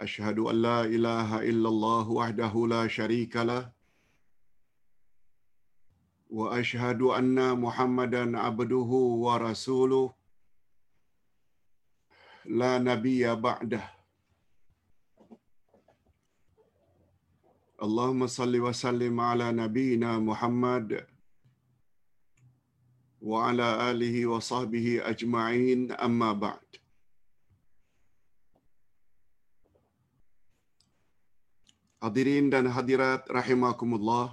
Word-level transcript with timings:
أشهد 0.00 0.38
أن 0.38 0.56
لا 0.62 0.80
إله 0.84 1.42
إلا 1.50 1.68
الله 1.68 2.10
وحده 2.10 2.54
لا 2.74 2.82
شريك 2.88 3.36
له 3.36 3.70
وأشهد 6.30 7.02
أن 7.02 7.60
محمدا 7.60 8.38
عبده 8.38 8.90
ورسوله 9.26 10.14
لا 12.44 12.78
نبي 12.78 13.34
بعده 13.34 13.84
اللهم 17.82 18.26
صل 18.26 18.60
وسلم 18.60 19.20
على 19.20 19.52
نبينا 19.52 20.18
محمد 20.18 21.06
وعلى 23.22 23.90
آله 23.90 24.26
وصحبه 24.26 25.00
أجمعين 25.10 25.92
أما 25.92 26.32
بعد 26.32 26.69
Hadirin 32.00 32.48
dan 32.48 32.64
hadirat 32.64 33.28
rahimakumullah. 33.28 34.32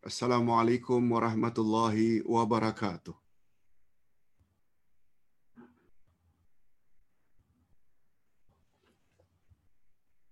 Assalamualaikum 0.00 0.96
warahmatullahi 1.12 2.24
wabarakatuh. 2.24 3.12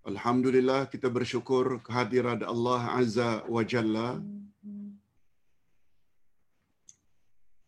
Alhamdulillah 0.08 0.88
kita 0.88 1.12
bersyukur 1.12 1.84
kehadirat 1.84 2.40
Allah 2.40 2.96
Azza 2.96 3.44
wa 3.44 3.60
Jalla. 3.60 4.16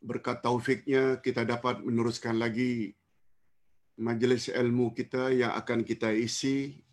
Berkat 0.00 0.40
taufiknya 0.40 1.20
kita 1.20 1.44
dapat 1.44 1.84
meneruskan 1.84 2.40
lagi 2.40 2.96
majlis 4.00 4.48
ilmu 4.48 4.96
kita 4.96 5.36
yang 5.36 5.52
akan 5.52 5.84
kita 5.84 6.16
isi 6.16 6.87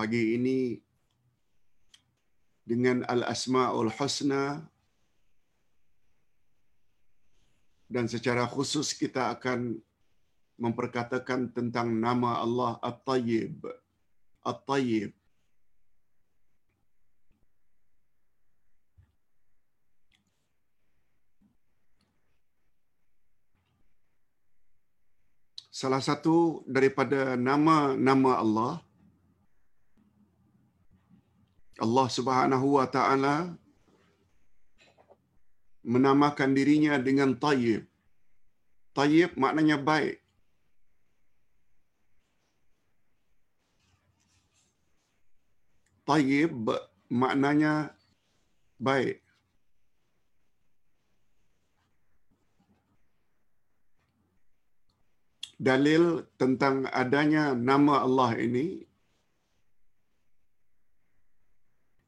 pagi 0.00 0.32
ini 0.32 0.80
dengan 2.64 3.04
Al-Asma'ul 3.04 3.92
Husna 3.92 4.64
dan 7.84 8.08
secara 8.08 8.48
khusus 8.48 8.96
kita 8.96 9.28
akan 9.36 9.76
memperkatakan 10.56 11.52
tentang 11.52 11.92
nama 11.92 12.40
Allah 12.40 12.80
At-Tayyib. 12.80 13.60
At-Tayyib. 14.40 15.12
Salah 25.68 26.00
satu 26.00 26.64
daripada 26.64 27.36
nama-nama 27.36 28.40
Allah 28.40 28.80
Allah 31.80 32.06
Subhanahu 32.12 32.76
wa 32.76 32.86
taala 32.94 33.36
menamakan 35.80 36.52
dirinya 36.52 37.00
dengan 37.00 37.32
Tayyib. 37.44 37.88
Tayyib 38.92 39.32
maknanya 39.40 39.80
baik. 39.80 40.20
Tayyib 46.04 46.52
maknanya 47.08 47.96
baik. 48.76 49.24
Dalil 55.60 56.24
tentang 56.40 56.88
adanya 56.88 57.52
nama 57.52 58.00
Allah 58.04 58.32
ini 58.40 58.89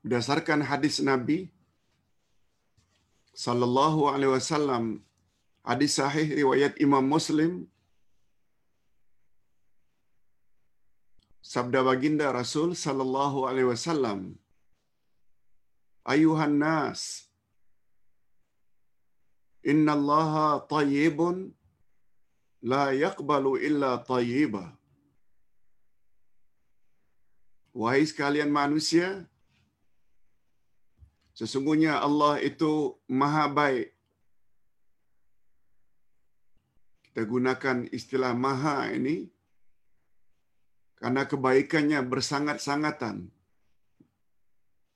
berdasarkan 0.02 0.60
hadis 0.70 0.96
Nabi 1.10 1.38
sallallahu 3.44 4.10
alaihi 4.12 4.32
wasallam 4.36 4.84
hadis 5.70 5.92
sahih 6.00 6.26
riwayat 6.40 6.74
Imam 6.86 7.06
Muslim 7.14 7.52
sabda 11.52 11.80
baginda 11.88 12.28
Rasul 12.40 12.70
sallallahu 12.84 13.46
alaihi 13.50 13.70
wasallam 13.72 14.20
ayuhan 16.14 16.56
nas 16.64 17.02
inna 19.72 19.92
allaha 19.98 20.46
tayyibun 20.74 21.36
la 22.72 22.84
yaqbalu 23.04 23.52
illa 23.68 23.90
tayyiba. 24.12 24.64
Wahai 27.80 28.04
sekalian 28.10 28.50
manusia 28.60 29.06
Sesungguhnya 31.32 31.96
Allah 31.96 32.36
itu 32.44 32.92
maha 33.08 33.48
baik. 33.48 33.88
Kita 37.08 37.24
gunakan 37.24 37.88
istilah 37.88 38.32
maha 38.36 38.92
ini 38.92 39.28
karena 41.00 41.24
kebaikannya 41.24 42.00
bersangat-sangatan. 42.04 43.32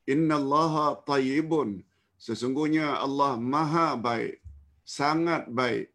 Inna 0.07 0.37
allaha 0.37 1.01
tayyibun. 1.09 1.83
Sesungguhnya 2.21 3.01
Allah 3.01 3.41
maha 3.41 3.97
baik. 3.97 4.41
Sangat 4.85 5.49
baik. 5.49 5.89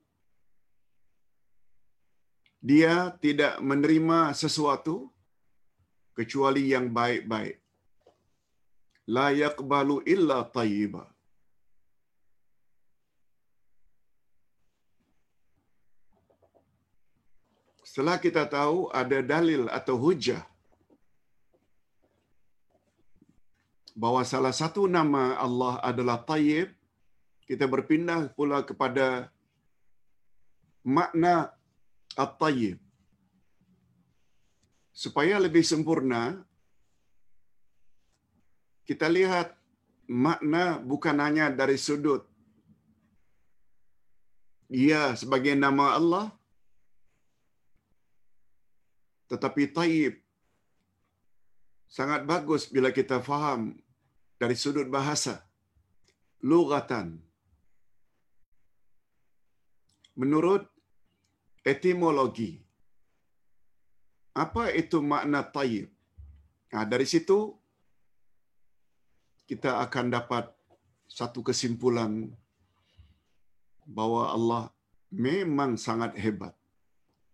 Dia 2.62 3.14
tidak 3.18 3.58
menerima 3.62 4.38
sesuatu 4.38 5.10
kecuali 6.14 6.70
yang 6.70 6.94
baik-baik 6.94 7.61
la 9.16 9.28
yaqbalu 9.44 9.96
illa 10.14 10.38
tayyiba. 10.58 11.04
Setelah 17.92 18.18
kita 18.24 18.44
tahu 18.48 18.78
ada 19.02 19.20
dalil 19.32 19.68
atau 19.78 19.96
hujah 20.04 20.42
bahawa 24.02 24.22
salah 24.24 24.54
satu 24.56 24.88
nama 24.88 25.36
Allah 25.46 25.74
adalah 25.90 26.18
Tayyib, 26.30 26.72
kita 27.50 27.68
berpindah 27.74 28.32
pula 28.38 28.64
kepada 28.70 29.28
makna 30.96 31.52
At-Tayyib. 32.16 32.80
Supaya 34.96 35.36
lebih 35.46 35.64
sempurna, 35.72 36.44
kita 38.92 39.08
lihat 39.08 39.56
makna 40.24 40.64
bukan 40.92 41.16
hanya 41.24 41.48
dari 41.48 41.80
sudut 41.80 42.28
ia 44.68 45.16
sebagai 45.16 45.56
nama 45.56 45.96
Allah 46.00 46.28
tetapi 49.32 49.72
taib. 49.72 50.20
Sangat 51.88 52.28
bagus 52.28 52.68
bila 52.68 52.92
kita 52.92 53.24
faham 53.24 53.80
dari 54.36 54.56
sudut 54.60 54.88
bahasa. 54.92 55.40
Lugatan. 56.44 57.20
Menurut 60.20 60.68
etimologi 61.64 62.60
apa 64.36 64.72
itu 64.76 65.00
makna 65.00 65.44
taib? 65.56 65.88
Nah 66.72 66.84
dari 66.84 67.08
situ 67.08 67.56
kita 69.52 69.84
akan 69.84 70.16
dapat 70.16 70.48
satu 71.12 71.44
kesimpulan 71.44 72.32
bahwa 73.84 74.32
Allah 74.32 74.64
memang 75.12 75.76
sangat 75.76 76.16
hebat. 76.16 76.56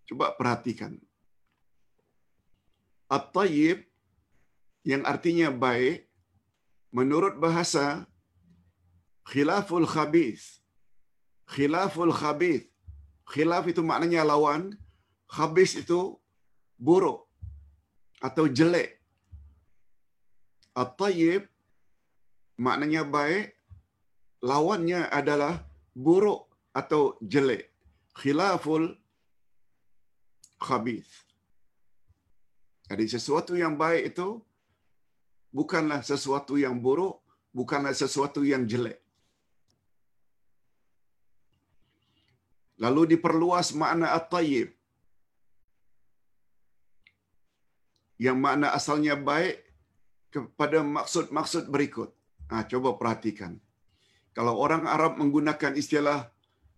Coba 0.09 0.33
perhatikan. 0.33 0.97
At-tayyib 3.05 3.85
yang 4.81 5.05
artinya 5.05 5.53
baik 5.53 6.09
menurut 6.89 7.37
bahasa 7.37 8.09
khilaful 9.29 9.85
khabith. 9.85 10.57
Khilaful 11.53 12.09
khabith. 12.09 12.65
Khilaf 13.29 13.69
itu 13.69 13.85
maknanya 13.85 14.25
lawan. 14.25 14.73
Habis 15.29 15.77
itu 15.85 16.17
buruk 16.81 17.29
atau 18.17 18.49
jelek. 18.49 18.97
At-tayyib 20.73 21.45
maknanya 22.57 23.05
baik, 23.05 23.53
lawannya 24.41 25.05
adalah 25.09 25.63
buruk 25.93 26.49
atau 26.73 27.17
jelek. 27.21 27.69
Khilaful 28.17 28.97
khabith. 30.57 31.09
Jadi 32.89 33.05
sesuatu 33.05 33.53
yang 33.53 33.77
baik 33.77 34.15
itu 34.15 34.41
bukanlah 35.53 36.01
sesuatu 36.01 36.57
yang 36.57 36.77
buruk, 36.81 37.21
bukanlah 37.53 37.93
sesuatu 37.93 38.41
yang 38.41 38.65
jelek. 38.65 38.97
Lalu 42.77 43.17
diperluas 43.17 43.73
makna 43.73 44.13
at-tayyib. 44.17 44.69
Yang 48.17 48.37
makna 48.37 48.67
asalnya 48.73 49.13
baik 49.17 49.61
kepada 50.33 50.81
maksud-maksud 50.81 51.69
berikut. 51.69 52.16
Ah, 52.47 52.63
coba 52.71 52.95
perhatikan. 52.99 53.59
Kalau 54.31 54.53
orang 54.55 54.83
Arab 54.95 55.19
menggunakan 55.19 55.73
istilah 55.75 56.31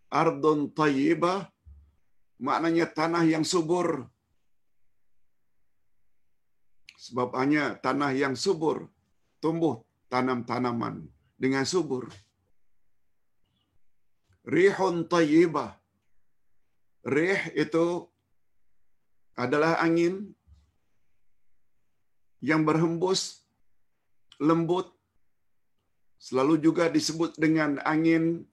ardun 0.09 0.73
tayyibah, 0.73 1.45
maknanya 2.41 2.85
tanah 2.89 3.23
yang 3.33 3.45
subur. 3.45 4.09
Sebab 6.99 7.31
hanya 7.39 7.79
tanah 7.79 8.11
yang 8.11 8.35
subur 8.35 8.89
tumbuh 9.43 9.83
tanam-tanaman 10.11 11.07
dengan 11.39 11.63
subur. 11.63 12.11
Rihun 14.43 15.07
tayyibah. 15.07 15.79
Rih 17.07 17.55
itu 17.55 17.85
adalah 19.39 19.79
angin 19.79 20.35
yang 22.43 22.67
berhembus 22.67 23.47
lembut 24.39 24.98
selalu 26.19 26.59
juga 26.59 26.91
disebut 26.91 27.39
dengan 27.39 27.79
angin. 27.87 28.43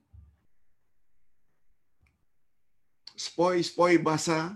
Spoi-spoi 3.17 3.99
basah 3.99 4.55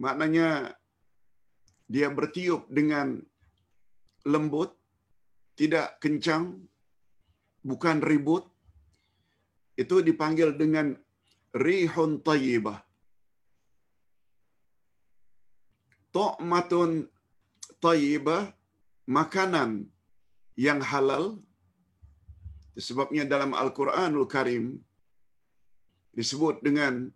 maknanya 0.00 0.72
dia 1.84 2.08
bertiup 2.08 2.64
dengan 2.72 3.20
lembut 4.24 4.72
tidak 5.54 6.00
kencang 6.00 6.56
bukan 7.60 8.00
ribut. 8.00 8.48
Itu 9.76 10.04
dipanggil 10.04 10.56
dengan 10.56 10.96
rihun 11.56 12.20
tayyibah. 12.24 12.80
Tu'matun 16.10 17.06
tayyibah 17.84 18.52
makanan 19.08 19.88
yang 20.56 20.80
halal 20.80 21.40
sebabnya 22.76 23.26
dalam 23.26 23.56
Al-Quranul 23.56 24.28
Karim 24.30 24.78
disebut 26.14 26.62
dengan 26.62 27.10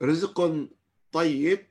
rizqun 0.00 0.72
tayyib 1.12 1.70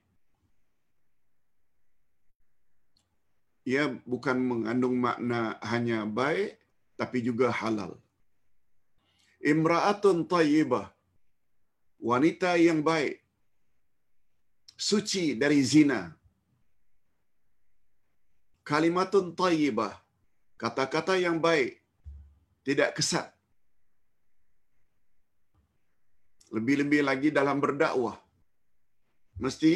ia 3.69 3.85
bukan 4.05 4.37
mengandung 4.41 4.97
makna 4.97 5.61
hanya 5.71 6.05
baik 6.05 6.57
tapi 6.99 7.21
juga 7.21 7.47
halal. 7.53 7.93
Imra'atun 9.39 10.27
tayyibah 10.27 10.91
wanita 12.01 12.59
yang 12.59 12.83
baik 12.83 13.23
suci 14.75 15.35
dari 15.41 15.59
zina. 15.63 16.19
Kalimatun 18.69 19.33
tayyibah 19.39 19.94
kata-kata 20.62 21.18
yang 21.18 21.42
baik 21.45 21.81
tidak 22.62 22.89
kesat. 22.98 23.27
Lebih-lebih 26.53 27.01
lagi 27.10 27.29
dalam 27.34 27.58
berdakwah. 27.63 28.17
Mesti 29.41 29.74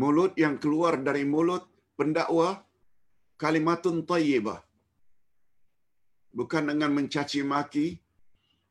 mulut 0.00 0.32
yang 0.40 0.56
keluar 0.56 0.96
dari 0.96 1.28
mulut 1.28 1.68
pendakwah 2.00 2.64
kalimatun 3.36 4.00
tayyibah. 4.08 4.64
Bukan 6.32 6.72
dengan 6.72 6.88
mencaci 6.96 7.44
maki, 7.44 8.00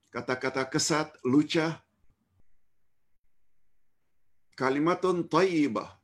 kata-kata 0.09 0.65
kesat, 0.73 1.13
lucah. 1.21 1.77
Kalimatun 4.57 5.29
tayyibah. 5.29 6.00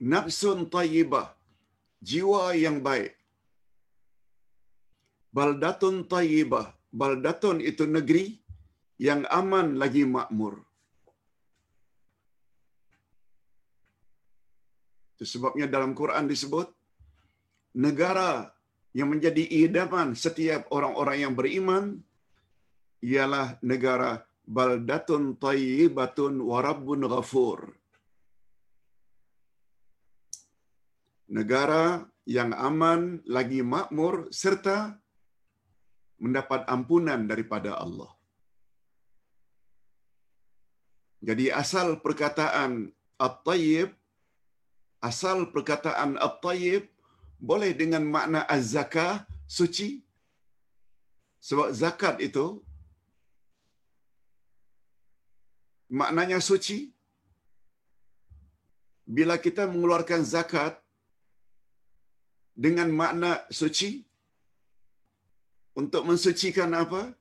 Nafsun 0.00 0.68
tayyibah. 0.68 1.32
Jiwa 2.04 2.52
yang 2.64 2.84
baik. 2.84 3.16
Baldatun 5.32 6.04
tayyibah. 6.04 6.66
Baldatun 6.92 7.58
itu 7.60 7.84
negeri 7.88 8.40
yang 8.96 9.24
aman 9.28 9.76
lagi 9.76 10.04
makmur. 10.04 10.64
Itu 15.16 15.24
sebabnya 15.24 15.64
dalam 15.64 15.96
Quran 15.96 16.28
disebut 16.28 16.68
negara 17.76 18.52
yang 18.96 19.12
menjadi 19.12 19.44
idaman 19.64 20.16
setiap 20.16 20.68
orang-orang 20.72 21.16
yang 21.24 21.32
beriman 21.36 21.84
ialah 23.04 23.60
negara 23.60 24.24
baldatun 24.48 25.36
tayyibatun 25.36 26.40
wa 26.40 26.60
rabbun 26.64 27.04
ghafur. 27.04 27.76
Negara 31.26 32.06
yang 32.26 32.54
aman 32.54 33.22
lagi 33.26 33.62
makmur 33.62 34.30
serta 34.30 34.94
mendapat 36.22 36.64
ampunan 36.70 37.26
daripada 37.26 37.76
Allah. 37.76 38.10
Jadi 41.20 41.50
asal 41.50 41.98
perkataan 41.98 42.94
at-tayyib 43.18 43.90
asal 45.00 45.50
perkataan 45.54 46.16
at-tayyib 46.26 46.84
boleh 47.40 47.72
dengan 47.76 48.04
makna 48.04 48.40
az-zakah 48.48 49.24
suci 49.46 50.00
sebab 51.46 51.68
zakat 51.70 52.16
itu 52.28 52.46
maknanya 55.86 56.38
suci 56.42 56.90
bila 59.06 59.38
kita 59.38 59.68
mengeluarkan 59.70 60.26
zakat 60.26 60.74
dengan 62.56 62.88
makna 63.00 63.44
suci? 63.52 64.00
Untuk 65.76 66.08
mensucikan 66.08 66.72
apa? 66.72 67.12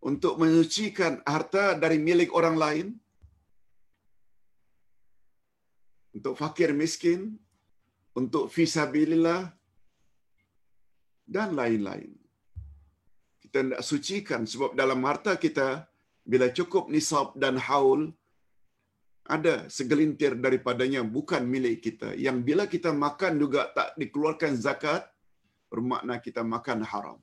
Untuk 0.00 0.40
mensucikan 0.40 1.20
harta 1.28 1.76
dari 1.76 2.00
milik 2.00 2.32
orang 2.32 2.56
lain? 2.56 2.86
Untuk 6.16 6.34
fakir 6.40 6.72
miskin, 6.72 7.36
untuk 8.16 8.48
fisabilillah? 8.48 9.52
Dan 11.28 11.52
lain-lain. 11.60 12.12
Kita 13.44 13.60
tidak 13.60 13.84
sucikan 13.84 14.42
sebab 14.48 14.72
dalam 14.72 15.00
harta 15.04 15.36
kita 15.36 15.84
bila 16.24 16.48
cukup 16.48 16.88
nisab 16.88 17.36
dan 17.36 17.60
haul 17.60 18.12
ada 19.24 19.54
segelintir 19.72 20.36
daripadanya 20.36 21.00
bukan 21.00 21.42
milik 21.48 21.80
kita 21.86 22.12
yang 22.12 22.44
bila 22.44 22.68
kita 22.68 22.92
makan 22.92 23.40
juga 23.40 23.72
tak 23.76 23.96
dikeluarkan 23.96 24.52
zakat 24.60 25.08
bermakna 25.72 26.20
kita 26.20 26.44
makan 26.44 26.84
haram. 26.84 27.18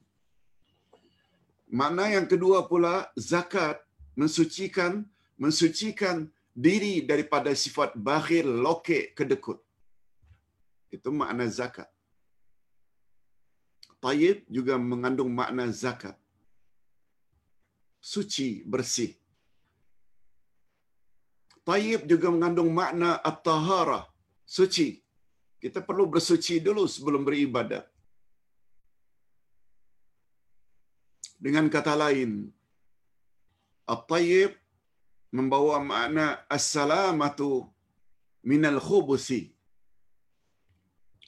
Makna 1.69 2.09
yang 2.11 2.27
kedua 2.27 2.67
pula 2.67 3.07
zakat 3.15 3.79
mensucikan 4.17 5.05
mensucikan 5.37 6.27
diri 6.51 7.01
daripada 7.01 7.53
sifat 7.55 7.95
bakhil, 7.95 8.47
lokek, 8.65 9.15
kedekut. 9.17 9.59
Itu 10.91 11.09
makna 11.15 11.47
zakat. 11.47 11.87
Tayyib 14.03 14.43
juga 14.49 14.75
mengandung 14.75 15.31
makna 15.31 15.69
zakat. 15.69 16.17
Suci, 18.01 18.65
bersih. 18.65 19.20
Tayyib 21.69 22.01
juga 22.11 22.27
mengandung 22.33 22.69
makna 22.79 23.09
at-tahara, 23.29 24.01
suci. 24.57 24.89
Kita 25.61 25.79
perlu 25.87 26.05
bersuci 26.13 26.57
dulu 26.67 26.83
sebelum 26.89 27.21
beribadat. 27.27 27.85
Dengan 31.45 31.65
kata 31.75 31.93
lain, 32.03 32.49
at-tayyib 33.93 34.57
membawa 35.37 35.77
makna 35.91 36.25
as-salamatu 36.55 37.69
minal 38.49 38.81
khubusi. 38.81 39.53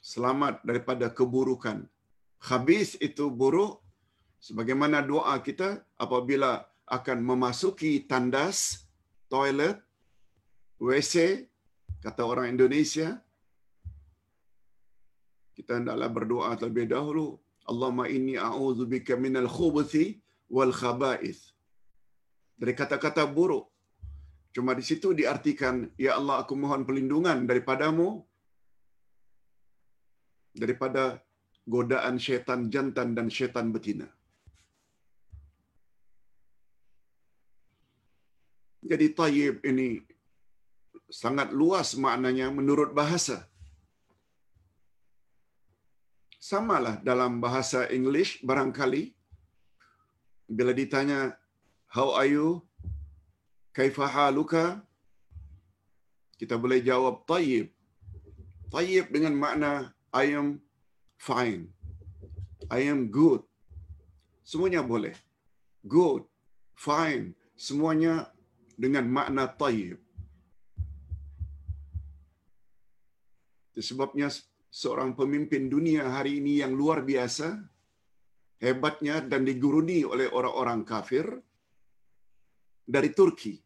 Selamat 0.02 0.60
daripada 0.68 1.08
keburukan. 1.18 1.78
Habis 2.44 3.00
itu 3.08 3.26
buruk, 3.32 3.84
Sebagaimana 4.44 5.00
doa 5.00 5.40
kita 5.40 5.88
apabila 5.96 6.68
akan 6.84 7.24
memasuki 7.24 8.04
tandas, 8.04 8.84
toilet, 9.32 9.80
WC, 10.84 11.48
kata 12.04 12.22
orang 12.28 12.52
Indonesia, 12.52 13.16
kita 15.56 15.80
hendaklah 15.80 16.10
berdoa 16.12 16.52
terlebih 16.60 16.92
dahulu. 16.92 17.40
Allahumma 17.64 18.12
inni 18.12 18.36
a'udzubika 18.36 19.16
minal 19.16 19.48
khubuthi 19.48 20.20
wal 20.52 20.76
khaba'ith. 20.76 21.40
Dari 22.60 22.74
kata-kata 22.76 23.24
buruk. 23.38 23.72
Cuma 24.52 24.76
di 24.76 24.84
situ 24.84 25.16
diartikan, 25.16 25.88
Ya 25.96 26.20
Allah 26.20 26.44
aku 26.44 26.54
mohon 26.60 26.84
perlindungan 26.84 27.48
daripadamu 27.50 28.22
daripada 30.54 31.24
godaan 31.64 32.20
syaitan 32.20 32.68
jantan 32.74 33.16
dan 33.18 33.32
syaitan 33.32 33.72
betina. 33.72 34.12
Jadi 38.84 39.16
tayyib 39.16 39.64
ini 39.64 40.04
sangat 41.14 41.54
luas 41.54 41.94
maknanya 42.04 42.50
menurut 42.50 42.90
bahasa. 43.00 43.46
Samalah 46.50 46.98
dalam 47.10 47.38
bahasa 47.46 47.86
English 47.98 48.42
barangkali 48.42 49.14
bila 50.50 50.74
ditanya 50.74 51.38
how 51.88 52.18
are 52.18 52.28
you 52.28 52.66
kaifa 53.78 54.10
haluka 54.10 54.82
kita 56.42 56.60
boleh 56.60 56.84
jawab 56.84 57.24
tayyib. 57.30 57.72
Tayyib 58.74 59.08
dengan 59.16 59.38
makna 59.38 59.72
I 60.12 60.36
am 60.36 60.60
fine. 61.16 61.72
I 62.68 62.92
am 62.92 63.08
good. 63.08 63.48
Semuanya 64.44 64.84
boleh. 64.84 65.16
Good, 65.88 66.28
fine, 66.76 67.32
semuanya 67.56 68.28
dengan 68.76 69.08
makna 69.08 69.48
tayyib. 69.48 70.03
Sebabnya 73.74 74.30
seorang 74.70 75.18
pemimpin 75.18 75.66
dunia 75.66 76.06
hari 76.10 76.38
ini 76.38 76.62
yang 76.62 76.78
luar 76.78 77.02
biasa, 77.02 77.58
hebatnya 78.62 79.22
dan 79.26 79.42
diguruni 79.46 80.06
oleh 80.06 80.30
orang-orang 80.30 80.86
kafir 80.86 81.26
dari 82.86 83.10
Turki. 83.10 83.58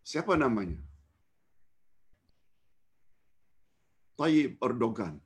Siapa 0.00 0.32
namanya? 0.34 0.80
Tayyip 4.16 4.56
Erdogan. 4.60 5.20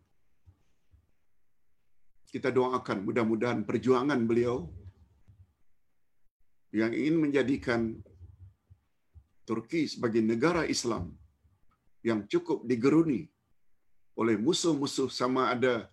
Kita 2.26 2.50
doakan 2.50 3.06
mudah-mudahan 3.06 3.62
perjuangan 3.62 4.20
beliau 4.26 4.66
yang 6.74 6.92
ingin 6.92 7.16
menjadikan 7.16 7.96
Turki 9.46 9.86
sebagai 9.86 10.20
negara 10.20 10.66
Islam 10.66 11.14
yang 12.02 12.26
cukup 12.26 12.66
digeruni 12.66 13.35
oleh 14.16 14.40
musuh-musuh 14.40 15.12
sama 15.12 15.52
ada 15.52 15.92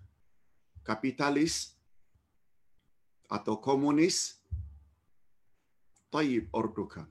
kapitalis 0.87 1.75
atau 3.27 3.59
komunis 3.59 4.39
Tayyip 6.07 6.47
Erdogan. 6.55 7.09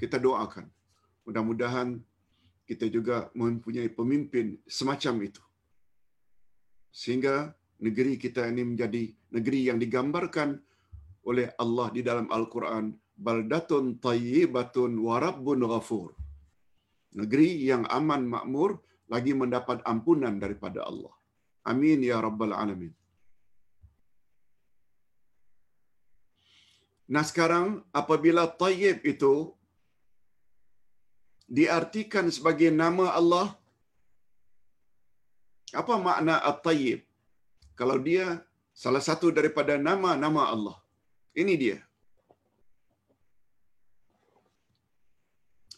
Kita 0.00 0.16
doakan. 0.16 0.66
Mudah-mudahan 1.28 2.00
kita 2.64 2.88
juga 2.88 3.28
mempunyai 3.36 3.92
pemimpin 3.92 4.56
semacam 4.66 5.28
itu. 5.28 5.42
Sehingga 6.90 7.52
negeri 7.78 8.16
kita 8.16 8.48
ini 8.48 8.62
menjadi 8.74 9.12
negeri 9.30 9.60
yang 9.70 9.78
digambarkan 9.78 10.58
oleh 11.28 11.52
Allah 11.60 11.88
di 11.92 12.00
dalam 12.00 12.26
Al-Quran 12.32 12.96
baldatun 13.14 14.00
tayyibatun 14.00 14.96
wa 14.96 15.20
rabbun 15.20 15.60
ghafur. 15.68 16.16
Negeri 17.12 17.68
yang 17.68 17.84
aman 17.92 18.24
makmur 18.24 18.80
lagi 19.12 19.32
mendapat 19.42 19.78
ampunan 19.92 20.34
daripada 20.44 20.80
Allah. 20.90 21.14
Amin 21.70 22.00
ya 22.10 22.18
rabbal 22.26 22.54
alamin. 22.62 22.92
Nah 27.14 27.24
sekarang 27.30 27.82
apabila 28.00 28.42
tayyib 28.62 29.02
itu 29.12 29.34
diartikan 31.58 32.26
sebagai 32.36 32.70
nama 32.82 33.06
Allah, 33.20 33.46
apa 35.80 35.94
makna 36.06 36.38
at-tayyib? 36.50 37.02
Kalau 37.74 37.96
dia 37.98 38.26
salah 38.82 39.02
satu 39.08 39.34
daripada 39.38 39.74
nama-nama 39.88 40.42
Allah. 40.54 40.76
Ini 41.34 41.54
dia. 41.62 41.78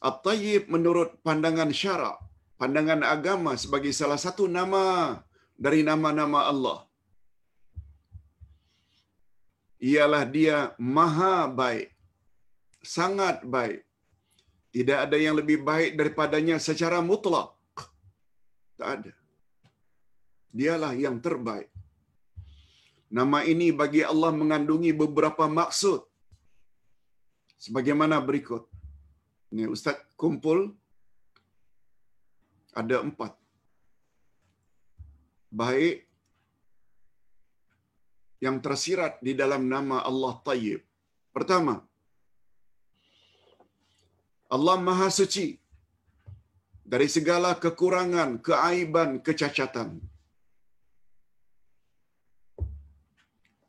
At-tayyib 0.08 0.68
menurut 0.74 1.10
pandangan 1.26 1.72
syarak, 1.80 2.18
pandangan 2.62 3.02
agama 3.14 3.52
sebagai 3.62 3.92
salah 4.00 4.18
satu 4.24 4.44
nama 4.56 4.84
dari 5.64 5.80
nama-nama 5.88 6.40
Allah. 6.50 6.78
Ialah 9.90 10.22
dia 10.34 10.58
maha 10.94 11.36
baik. 11.60 11.88
Sangat 12.96 13.42
baik. 13.54 13.80
Tidak 14.74 14.98
ada 15.04 15.16
yang 15.24 15.34
lebih 15.40 15.58
baik 15.70 15.90
daripadanya 15.98 16.56
secara 16.66 16.98
mutlak. 17.08 17.48
Tak 18.78 18.88
ada. 18.94 19.12
Dialah 20.58 20.92
yang 21.04 21.18
terbaik. 21.26 21.68
Nama 23.18 23.38
ini 23.52 23.68
bagi 23.80 24.02
Allah 24.12 24.30
mengandungi 24.40 24.92
beberapa 25.02 25.46
maksud. 25.60 26.00
Sebagaimana 27.64 28.22
berikut. 28.28 28.62
Ini 29.52 29.66
Ustaz 29.74 29.98
kumpul 30.22 30.60
ada 32.80 32.96
empat. 33.06 33.32
Baik 35.60 36.08
yang 38.44 38.56
tersirat 38.64 39.20
di 39.26 39.32
dalam 39.40 39.68
nama 39.74 39.96
Allah 40.10 40.34
Tayyib. 40.46 40.80
Pertama, 41.36 41.74
Allah 44.54 44.76
Maha 44.86 45.08
Suci 45.18 45.48
dari 46.92 47.08
segala 47.16 47.50
kekurangan, 47.64 48.30
keaiban, 48.46 49.10
kecacatan. 49.26 49.90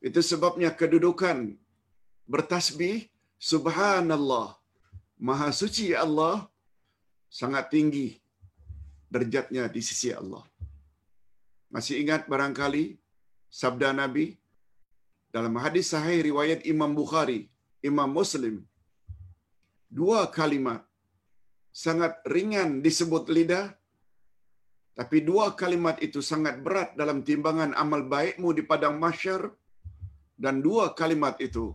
Itu 0.03 0.19
sebabnya 0.19 0.71
kedudukan 0.79 1.55
bertasbih 2.27 3.07
Subhanallah. 3.51 4.55
Maha 5.27 5.51
suci 5.51 5.91
Allah 6.03 6.47
sangat 7.27 7.67
tinggi 7.75 8.22
derjatnya 9.13 9.63
di 9.75 9.81
sisi 9.89 10.09
Allah. 10.21 10.43
Masih 11.73 11.95
ingat 12.03 12.21
barangkali 12.31 12.83
sabda 13.59 13.89
Nabi 14.01 14.25
dalam 15.35 15.53
hadis 15.63 15.87
sahih 15.93 16.19
riwayat 16.29 16.61
Imam 16.73 16.91
Bukhari, 17.01 17.41
Imam 17.89 18.09
Muslim. 18.19 18.55
Dua 19.99 20.19
kalimat 20.39 20.81
sangat 21.83 22.13
ringan 22.35 22.69
disebut 22.85 23.25
lidah 23.35 23.65
tapi 24.93 25.17
dua 25.29 25.45
kalimat 25.61 25.97
itu 26.07 26.21
sangat 26.21 26.61
berat 26.65 26.89
dalam 27.01 27.25
timbangan 27.27 27.71
amal 27.83 28.01
baikmu 28.13 28.49
di 28.57 28.61
padang 28.71 29.01
mahsyar 29.03 29.49
dan 30.37 30.61
dua 30.61 30.93
kalimat 30.99 31.35
itu 31.47 31.73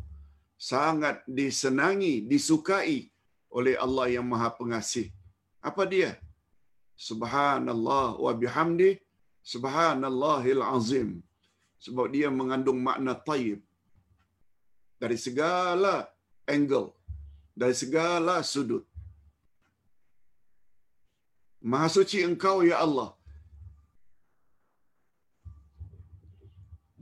sangat 0.59 1.23
disenangi, 1.38 2.14
disukai 2.30 3.11
oleh 3.50 3.75
Allah 3.85 4.07
yang 4.14 4.26
Maha 4.26 4.50
Pengasih. 4.54 5.11
Apa 5.59 5.83
dia? 5.87 6.11
Subhanallah 7.07 8.19
wa 8.25 8.33
bihamdi 8.43 8.90
subhanallahil 9.52 10.62
azim. 10.76 11.09
Sebab 11.85 12.07
dia 12.14 12.28
mengandung 12.38 12.78
makna 12.87 13.14
tayyib. 13.28 13.61
Dari 15.02 15.17
segala 15.26 15.95
angle, 16.55 16.88
dari 17.61 17.75
segala 17.83 18.35
sudut. 18.52 18.85
Maha 21.71 21.88
suci 21.97 22.19
engkau 22.28 22.57
ya 22.71 22.76
Allah. 22.87 23.11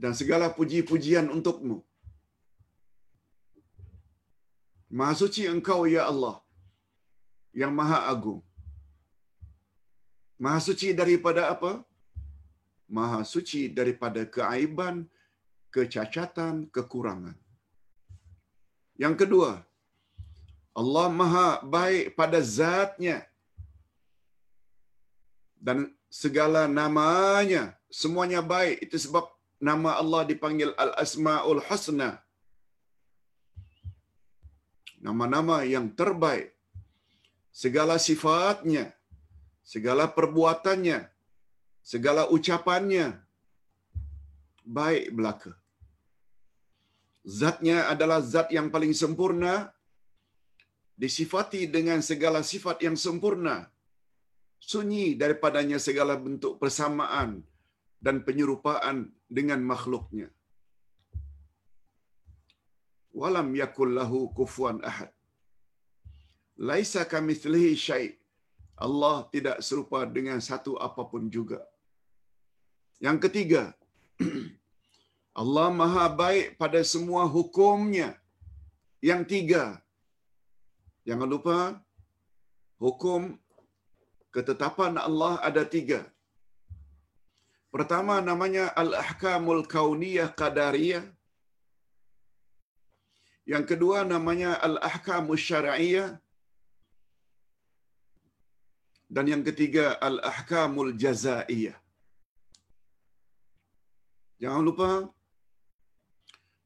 Dan 0.03 0.13
segala 0.19 0.53
puji-pujian 0.57 1.27
untukmu. 1.35 1.77
Maha 4.97 5.13
suci 5.21 5.49
engkau 5.53 5.81
ya 5.95 6.03
Allah 6.11 6.35
yang 7.61 7.73
maha 7.79 7.99
agung. 8.13 8.46
Maha 10.37 10.59
suci 10.61 10.93
daripada 10.93 11.49
apa? 11.53 11.71
Maha 12.97 13.19
suci 13.25 13.61
daripada 13.77 14.21
keaiban, 14.23 15.09
kecacatan, 15.73 16.69
kekurangan. 16.75 17.37
Yang 18.97 19.15
kedua, 19.21 19.51
Allah 20.77 21.07
maha 21.09 21.47
baik 21.75 22.13
pada 22.19 22.37
zatnya 22.41 23.25
dan 25.57 25.89
segala 26.21 26.69
namanya. 26.69 27.73
Semuanya 27.89 28.41
baik. 28.53 28.85
Itu 28.85 28.97
sebab 29.05 29.25
nama 29.69 29.97
Allah 30.01 30.21
dipanggil 30.31 30.73
Al-Asmaul 30.77 31.61
Husna. 31.67 32.21
Nama-nama 34.97 35.61
yang 35.61 35.93
terbaik, 35.93 36.57
segala 37.53 38.01
sifatnya, 38.01 38.96
segala 39.73 40.03
perbuatannya, 40.17 40.99
segala 41.93 42.21
ucapannya 42.35 43.05
baik 44.77 45.05
belaka. 45.17 45.51
Zatnya 47.39 47.77
adalah 47.93 48.19
zat 48.33 48.47
yang 48.57 48.67
paling 48.75 48.93
sempurna, 49.01 49.53
disifati 51.03 51.61
dengan 51.75 51.99
segala 52.09 52.39
sifat 52.51 52.77
yang 52.87 52.95
sempurna, 53.05 53.55
sunyi 54.71 55.05
daripadanya 55.21 55.79
segala 55.87 56.15
bentuk 56.25 56.53
persamaan 56.61 57.43
dan 58.05 58.23
penyerupaan 58.27 58.97
dengan 59.37 59.59
makhluknya. 59.71 60.29
Walam 63.19 63.49
yakul 63.59 63.91
lahu 63.99 64.19
kufuan 64.37 64.79
ahad. 64.89 65.11
Laisa 66.69 67.01
kamithlihi 67.13 67.73
syai' 67.85 68.15
Allah 68.85 69.25
tidak 69.33 69.57
serupa 69.67 69.99
dengan 70.17 70.37
satu 70.49 70.77
apapun 70.87 71.23
juga. 71.35 71.59
Yang 73.05 73.17
ketiga, 73.25 73.63
Allah 75.41 75.67
maha 75.79 76.05
baik 76.21 76.57
pada 76.61 76.81
semua 76.93 77.23
hukumnya. 77.35 78.09
Yang 79.09 79.21
tiga, 79.33 79.63
jangan 81.05 81.29
lupa, 81.33 81.57
hukum 82.81 83.37
ketetapan 84.33 84.93
Allah 85.07 85.33
ada 85.49 85.65
tiga. 85.75 86.01
Pertama 87.73 88.15
namanya 88.29 88.65
Al-Ahkamul 88.81 89.65
Kauniyah 89.73 90.29
Qadariyah. 90.39 91.05
Yang 93.51 93.65
kedua 93.69 94.05
namanya 94.13 94.51
Al-Ahkamul 94.67 95.41
Syara'iyah. 95.47 96.07
Dan 99.07 99.25
yang 99.31 99.43
ketiga 99.47 99.95
Al-Ahkamul 100.07 100.91
Jazaiyah. 101.01 101.77
Jangan 104.41 104.63
lupa 104.67 104.89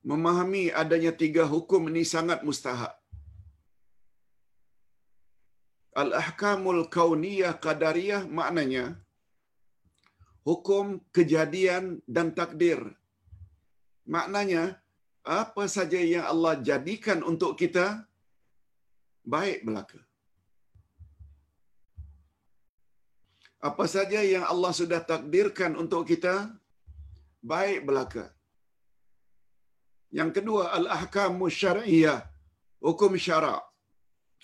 memahami 0.10 0.63
adanya 0.82 1.13
tiga 1.23 1.43
hukum 1.54 1.88
ini 1.91 2.04
sangat 2.13 2.41
mustahak. 2.47 2.93
Al-ahkamul 6.01 6.84
kauniyah 6.95 7.54
qadariyah 7.65 8.23
maknanya 8.39 8.86
hukum 10.47 10.99
kejadian 11.15 12.01
dan 12.15 12.34
takdir. 12.39 12.82
Maknanya 14.15 14.63
apa 15.21 15.63
saja 15.75 15.99
yang 16.01 16.25
Allah 16.25 16.54
jadikan 16.69 17.19
untuk 17.32 17.54
kita 17.62 17.86
baik 19.34 19.62
belaka. 19.67 20.01
Apa 23.69 23.86
saja 23.93 24.19
yang 24.34 24.45
Allah 24.52 24.71
sudah 24.80 25.00
takdirkan 25.12 25.71
untuk 25.82 26.04
kita 26.12 26.36
baik 27.52 27.80
belaka. 27.88 28.26
Yang 30.19 30.30
kedua 30.38 30.63
al-ahkam 30.78 31.38
syar'iyyah, 31.60 32.19
hukum 32.88 33.13
syarak, 33.26 33.62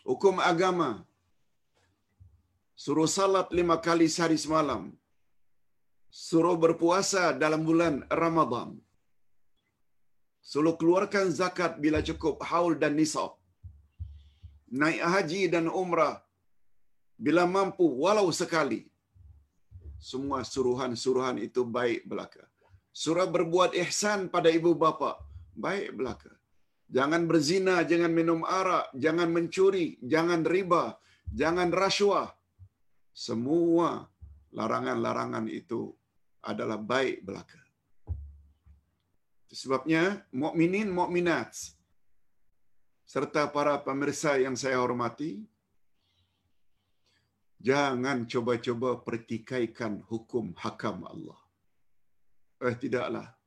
hukum 0.09 0.35
agama. 0.51 0.89
Suruh 2.83 3.09
salat 3.17 3.47
lima 3.59 3.75
kali 3.87 4.07
sehari 4.15 4.37
semalam. 4.43 4.83
Suruh 6.27 6.55
berpuasa 6.63 7.23
dalam 7.43 7.61
bulan 7.69 7.95
Ramadan. 8.21 8.69
Suruh 10.51 10.75
keluarkan 10.79 11.33
zakat 11.39 11.73
bila 11.83 11.99
cukup 12.09 12.35
haul 12.49 12.75
dan 12.83 12.93
nisab. 12.99 13.31
Naik 14.81 15.01
haji 15.13 15.41
dan 15.53 15.65
umrah 15.81 16.15
bila 17.25 17.43
mampu 17.55 17.85
walau 18.03 18.29
sekali. 18.41 18.79
Semua 19.97 20.45
suruhan-suruhan 20.45 21.41
itu 21.41 21.65
baik 21.65 22.05
belaka. 22.05 22.45
Surah 22.93 23.29
berbuat 23.29 23.77
ihsan 23.85 24.29
pada 24.29 24.49
ibu 24.49 24.73
bapa 24.73 25.21
baik 25.57 25.97
belaka. 25.97 26.33
Jangan 26.87 27.27
berzina, 27.27 27.83
jangan 27.83 28.13
minum 28.13 28.41
arak, 28.47 28.95
jangan 28.95 29.27
mencuri, 29.27 29.99
jangan 29.99 30.47
riba, 30.47 30.95
jangan 31.27 31.69
rasuah. 31.73 32.31
Semua 33.11 34.07
larangan-larangan 34.55 35.51
itu 35.51 35.91
adalah 36.39 36.79
baik 36.79 37.27
belaka. 37.27 37.59
Sebabnya 39.51 40.23
mukminin 40.31 40.87
mukminat 40.93 41.51
serta 43.07 43.47
para 43.51 43.79
pemirsa 43.79 44.35
yang 44.39 44.55
saya 44.55 44.79
hormati 44.79 45.43
jangan 47.61 48.29
coba-coba 48.29 49.01
pertikaikan 49.01 50.05
hukum 50.05 50.53
hakam 50.57 51.05
Allah. 51.05 51.39
Eh 52.61 52.75
tidaklah 52.77 53.37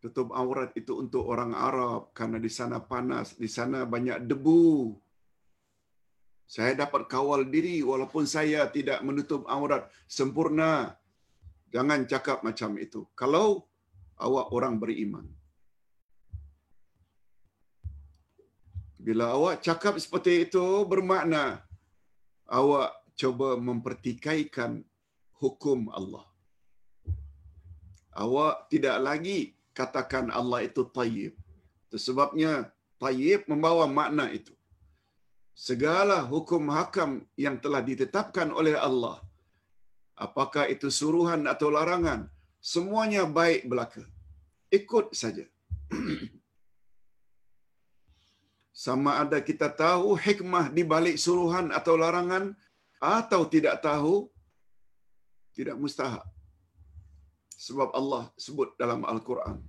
tutup 0.00 0.32
aurat 0.32 0.72
itu 0.74 0.96
untuk 0.96 1.28
orang 1.28 1.52
Arab 1.52 2.10
karena 2.16 2.40
di 2.40 2.48
sana 2.48 2.80
panas, 2.80 3.36
di 3.36 3.46
sana 3.46 3.84
banyak 3.84 4.24
debu. 4.24 4.96
Saya 6.50 6.74
dapat 6.74 7.06
kawal 7.06 7.46
diri 7.46 7.78
walaupun 7.78 8.26
saya 8.26 8.66
tidak 8.66 8.98
menutup 9.06 9.46
aurat 9.46 9.86
sempurna. 10.10 10.98
Jangan 11.70 12.02
cakap 12.10 12.42
macam 12.42 12.74
itu. 12.82 13.06
Kalau 13.14 13.70
awak 14.18 14.50
orang 14.50 14.82
beriman. 14.82 15.30
Bila 18.98 19.30
awak 19.30 19.62
cakap 19.62 19.94
seperti 20.02 20.50
itu 20.50 20.82
bermakna 20.90 21.62
awak 22.50 22.90
coba 23.14 23.54
mempertikaikan 23.56 24.82
hukum 25.38 25.88
Allah. 25.94 26.26
Awak 28.10 28.66
tidak 28.74 28.96
lagi 28.98 29.38
katakan 29.72 30.34
Allah 30.34 30.66
itu 30.66 30.82
tayyib. 30.82 31.34
Sebabnya 31.94 32.74
tayyib 32.98 33.46
membawa 33.46 33.86
makna 33.86 34.26
itu. 34.34 34.52
Segala 35.54 36.24
hukum 36.24 36.72
hakam 36.74 37.22
yang 37.36 37.60
telah 37.62 37.84
ditetapkan 37.84 38.48
oleh 38.50 38.74
Allah, 38.74 39.20
apakah 40.16 40.64
itu 40.74 40.88
suruhan 40.88 41.44
atau 41.44 41.68
larangan, 41.68 42.32
semuanya 42.58 43.28
baik 43.28 43.68
belaka. 43.68 44.04
Ikut 44.72 45.12
saja. 45.12 45.44
Sama 48.80 49.20
ada 49.22 49.38
kita 49.44 49.68
tahu 49.68 50.16
hikmah 50.16 50.72
di 50.72 50.82
balik 50.92 51.20
suruhan 51.20 51.68
atau 51.78 52.00
larangan 52.00 52.44
atau 52.96 53.44
tidak 53.44 53.76
tahu, 53.84 54.14
tidak 55.52 55.76
mustahak 55.76 56.24
sebab 57.60 57.92
Allah 57.92 58.32
sebut 58.40 58.72
dalam 58.80 59.04
Al-Quran. 59.04 59.60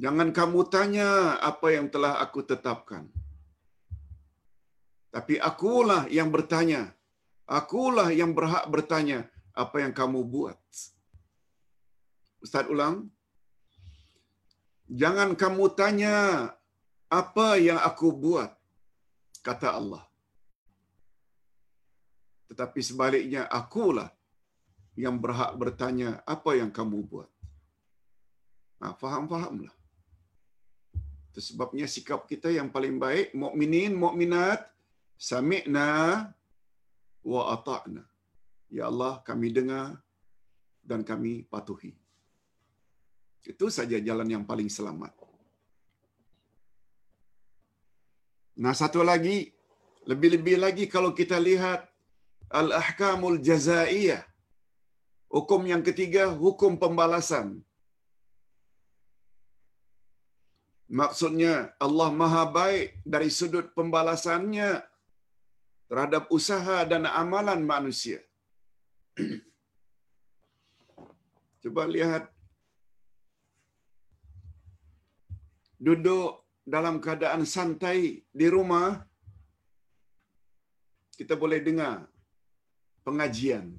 Jangan 0.00 0.32
kamu 0.32 0.60
tanya 0.72 1.36
apa 1.44 1.68
yang 1.76 1.92
telah 1.92 2.16
aku 2.24 2.40
tetapkan. 2.48 3.04
Tapi 5.12 5.36
akulah 5.36 6.08
yang 6.08 6.32
bertanya. 6.32 6.96
Akulah 7.44 8.08
yang 8.08 8.32
berhak 8.32 8.64
bertanya 8.72 9.28
apa 9.52 9.84
yang 9.84 9.92
kamu 9.92 10.24
buat. 10.24 10.56
Ustaz 12.40 12.64
ulang. 12.72 13.12
Jangan 14.88 15.36
kamu 15.36 15.64
tanya 15.76 16.14
apa 17.10 17.58
yang 17.58 17.82
aku 17.82 18.14
buat. 18.14 18.54
Kata 19.42 19.74
Allah. 19.74 20.06
Tetapi 22.46 22.80
sebaliknya 22.80 23.50
akulah 23.50 24.14
yang 24.94 25.18
berhak 25.18 25.54
bertanya 25.58 26.22
apa 26.22 26.54
yang 26.54 26.70
kamu 26.70 27.02
buat. 27.02 27.30
Nah, 28.80 28.96
faham-fahamlah. 28.96 29.74
Itu 31.30 31.40
sebabnya 31.40 31.86
sikap 31.86 32.26
kita 32.26 32.50
yang 32.50 32.72
paling 32.74 32.98
baik, 32.98 33.36
mukminin, 33.36 33.94
mukminat, 33.94 34.66
sami'na 35.14 36.26
wa 37.22 37.42
ata'na. 37.54 38.02
Ya 38.70 38.90
Allah, 38.90 39.22
kami 39.22 39.54
dengar 39.54 39.98
dan 40.82 41.06
kami 41.06 41.46
patuhi. 41.46 41.94
Itu 43.44 43.70
saja 43.72 43.96
jalan 44.00 44.26
yang 44.26 44.44
paling 44.44 44.68
selamat. 44.68 45.19
Nah, 48.56 48.74
satu 48.74 49.00
lagi, 49.06 49.54
lebih-lebih 50.10 50.56
lagi 50.64 50.84
kalau 50.90 51.10
kita 51.14 51.38
lihat 51.38 51.86
al-ahkamul 52.50 53.38
jazaiyah. 53.38 54.22
Hukum 55.30 55.62
yang 55.72 55.82
ketiga, 55.86 56.26
hukum 56.26 56.74
pembalasan. 56.74 57.62
Maksudnya 60.90 61.70
Allah 61.78 62.10
maha 62.10 62.42
baik 62.50 62.98
dari 63.06 63.30
sudut 63.30 63.70
pembalasannya 63.78 64.82
terhadap 65.86 66.26
usaha 66.34 66.82
dan 66.82 67.06
amalan 67.06 67.62
manusia. 67.62 68.18
Coba 71.62 71.86
lihat 71.86 72.26
duduk 75.78 76.42
dalam 76.64 77.00
keadaan 77.04 77.42
santai 77.48 78.22
di 78.30 78.46
rumah, 78.46 79.00
kita 81.16 81.36
boleh 81.36 81.60
dengar 81.60 82.08
pengajian. 83.04 83.76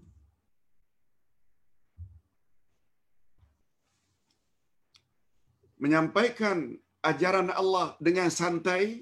Menyampaikan 5.81 6.77
ajaran 7.01 7.49
Allah 7.49 7.97
dengan 7.97 8.29
santai, 8.29 9.01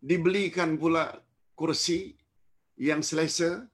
dibelikan 0.00 0.80
pula 0.80 1.20
kursi 1.52 2.16
yang 2.80 3.04
selesa, 3.04 3.68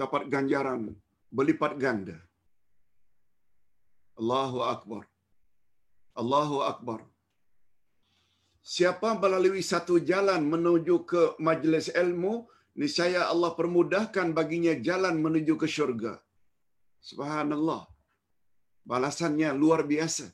dapat 0.00 0.22
ganjaran 0.34 0.82
berlipat 1.36 1.72
ganda. 1.84 2.16
Allahu 4.20 4.58
Akbar. 4.74 5.02
Allahu 6.22 6.58
Akbar. 6.72 7.00
Siapa 8.74 9.08
melalui 9.22 9.62
satu 9.72 9.94
jalan 10.10 10.42
menuju 10.52 10.96
ke 11.10 11.22
majlis 11.46 11.88
ilmu, 12.02 12.34
niscaya 12.80 13.22
Allah 13.32 13.50
permudahkan 13.58 14.28
baginya 14.38 14.74
jalan 14.88 15.16
menuju 15.24 15.54
ke 15.62 15.68
syurga. 15.74 16.14
Subhanallah. 17.10 17.82
Balasannya 18.92 19.50
luar 19.62 19.80
biasa. 19.92 20.26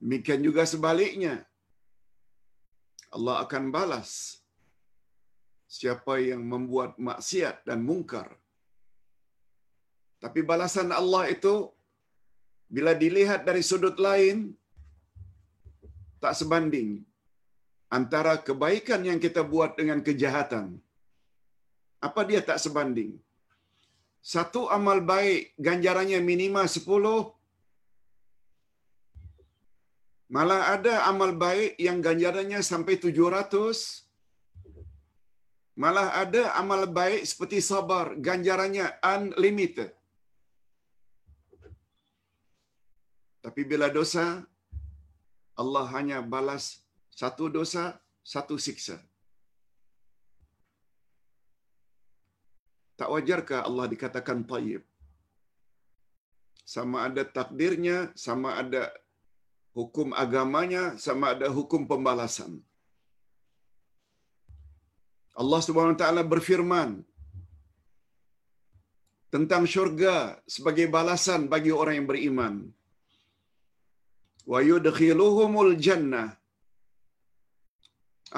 Demikian 0.00 0.42
juga 0.46 0.62
sebaliknya. 0.72 1.34
Allah 3.16 3.36
akan 3.44 3.64
balas 3.76 4.10
siapa 5.66 6.14
yang 6.22 6.42
membuat 6.46 6.94
maksiat 6.96 7.66
dan 7.68 7.82
mungkar. 7.82 8.28
Tapi 10.22 10.40
balasan 10.50 10.90
Allah 10.94 11.28
itu 11.34 11.54
bila 12.66 12.92
dilihat 13.02 13.42
dari 13.48 13.62
sudut 13.62 13.98
lain 14.06 14.54
tak 16.22 16.34
sebanding 16.40 17.04
antara 17.98 18.34
kebaikan 18.46 19.02
yang 19.08 19.18
kita 19.22 19.42
buat 19.52 19.78
dengan 19.78 20.00
kejahatan. 20.06 20.66
Apa 22.06 22.22
dia 22.28 22.40
tak 22.48 22.58
sebanding? 22.64 23.12
Satu 24.32 24.66
amal 24.76 24.98
baik 25.12 25.54
ganjarannya 25.66 26.18
minimal 26.30 26.66
sepuluh. 26.76 27.20
Malah 30.26 30.74
ada 30.74 30.94
amal 31.10 31.30
baik 31.38 31.78
yang 31.78 32.02
ganjarannya 32.02 32.58
sampai 32.70 32.98
tujuh 32.98 33.30
ratus. 33.30 34.05
Malah 35.82 36.08
ada 36.22 36.42
amal 36.60 36.88
baik 36.98 37.22
seperti 37.30 37.60
sabar, 37.60 38.16
ganjarannya 38.26 38.86
unlimited. 39.14 39.92
Tapi 43.44 43.62
bila 43.70 43.92
dosa, 43.92 44.24
Allah 45.62 45.84
hanya 45.96 46.18
balas 46.24 46.64
satu 47.20 47.44
dosa, 47.56 47.84
satu 48.32 48.56
siksa. 48.66 48.96
Tak 52.96 53.12
wajarkah 53.12 53.60
Allah 53.68 53.86
dikatakan 53.92 54.40
tayyib? 54.50 54.82
Sama 56.74 57.06
ada 57.06 57.22
takdirnya, 57.22 57.98
sama 58.16 58.56
ada 58.60 58.82
hukum 59.76 60.16
agamanya, 60.24 60.84
sama 60.96 61.36
ada 61.36 61.46
hukum 61.56 61.84
pembalasan. 61.84 62.64
Allah 65.42 65.60
Subhanahu 65.66 65.94
Wa 65.96 66.00
Taala 66.02 66.22
berfirman 66.32 66.90
tentang 69.34 69.64
syurga 69.72 70.16
sebagai 70.54 70.86
balasan 70.96 71.42
bagi 71.52 71.72
orang 71.80 71.94
yang 71.98 72.08
beriman. 72.12 72.54
Wa 74.52 74.60
yudkhiluhumul 74.70 75.74
jannah 75.86 76.28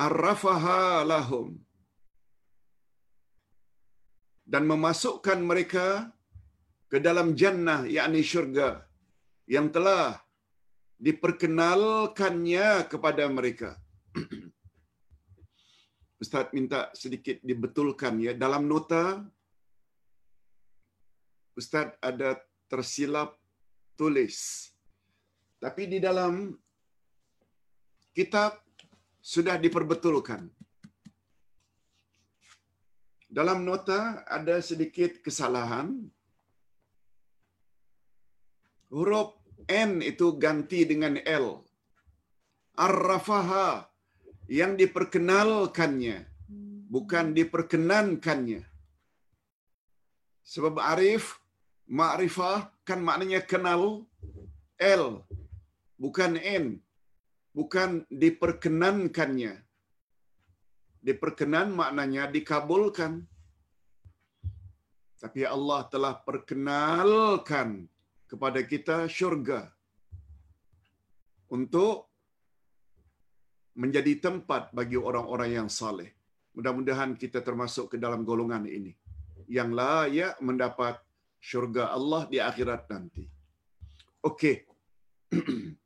arrafaha 0.04 0.82
lahum 1.12 1.48
dan 4.52 4.64
memasukkan 4.72 5.38
mereka 5.50 5.86
ke 6.92 6.98
dalam 7.06 7.28
jannah 7.40 7.80
yakni 7.96 8.22
syurga 8.30 8.68
yang 9.54 9.66
telah 9.74 10.04
diperkenalkannya 11.06 12.68
kepada 12.92 13.24
mereka. 13.38 13.70
Ustaz 16.18 16.50
minta 16.50 16.90
sedikit 16.98 17.38
dibetulkan 17.46 18.18
ya 18.18 18.34
dalam 18.34 18.66
nota 18.66 19.22
Ustaz 21.54 21.94
ada 22.02 22.38
tersilap 22.70 23.34
tulis. 23.98 24.70
Tapi 25.58 25.90
di 25.90 25.98
dalam 25.98 26.54
kitab 28.14 28.62
sudah 29.18 29.58
diperbetulkan. 29.58 30.46
Dalam 33.26 33.66
nota 33.66 34.22
ada 34.26 34.62
sedikit 34.62 35.18
kesalahan. 35.18 35.90
Huruf 38.94 39.34
N 39.66 40.00
itu 40.00 40.38
ganti 40.38 40.86
dengan 40.86 41.18
L. 41.26 41.60
Ar-rafaha 42.78 43.84
yang 44.48 44.74
diperkenalkannya 44.80 46.38
bukan 46.88 47.36
diperkenankannya. 47.36 48.64
Sebab 50.48 50.80
arif, 50.80 51.36
ma'rifah 51.84 52.72
kan 52.88 53.04
maknanya 53.04 53.44
kenal 53.44 54.08
L 54.80 55.04
bukan 56.00 56.40
N. 56.40 56.80
Bukan 57.52 58.08
diperkenankannya. 58.08 59.60
Diperkenan 61.04 61.74
maknanya 61.76 62.32
dikabulkan. 62.32 63.28
Tapi 65.18 65.42
Allah 65.42 65.82
telah 65.90 66.14
perkenalkan 66.22 67.90
kepada 68.30 68.62
kita 68.62 69.10
syurga 69.10 69.66
untuk 71.50 72.07
menjadi 73.78 74.18
tempat 74.18 74.74
bagi 74.74 74.98
orang-orang 74.98 75.62
yang 75.62 75.68
saleh. 75.70 76.10
Mudah-mudahan 76.58 77.14
kita 77.14 77.38
termasuk 77.46 77.94
ke 77.94 77.96
dalam 78.02 78.26
golongan 78.26 78.66
ini 78.66 78.90
yang 79.46 79.70
layak 79.70 80.34
mendapat 80.42 80.98
syurga 81.38 81.94
Allah 81.94 82.26
di 82.26 82.42
akhirat 82.42 82.90
nanti. 82.90 83.24
Okey. 84.26 84.66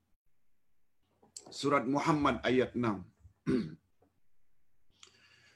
Surat 1.52 1.84
Muhammad 1.84 2.40
ayat 2.42 2.72
6. 2.72 2.80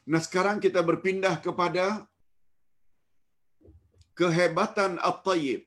Nah 0.06 0.22
sekarang 0.22 0.62
kita 0.62 0.86
berpindah 0.86 1.42
kepada 1.42 2.06
kehebatan 4.14 5.02
At-Tayyib. 5.02 5.65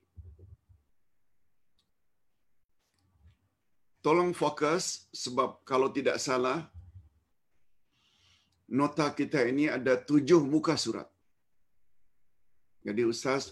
Tolong 3.99 4.31
fokus 4.31 5.11
sebab 5.11 5.59
kalau 5.67 5.91
tidak 5.91 6.23
salah 6.23 6.63
nota 8.69 9.11
kita 9.11 9.43
ini 9.43 9.67
ada 9.67 9.99
tujuh 9.99 10.39
muka 10.45 10.79
surat. 10.79 11.09
Jadi 12.79 13.03
Ustaz 13.03 13.51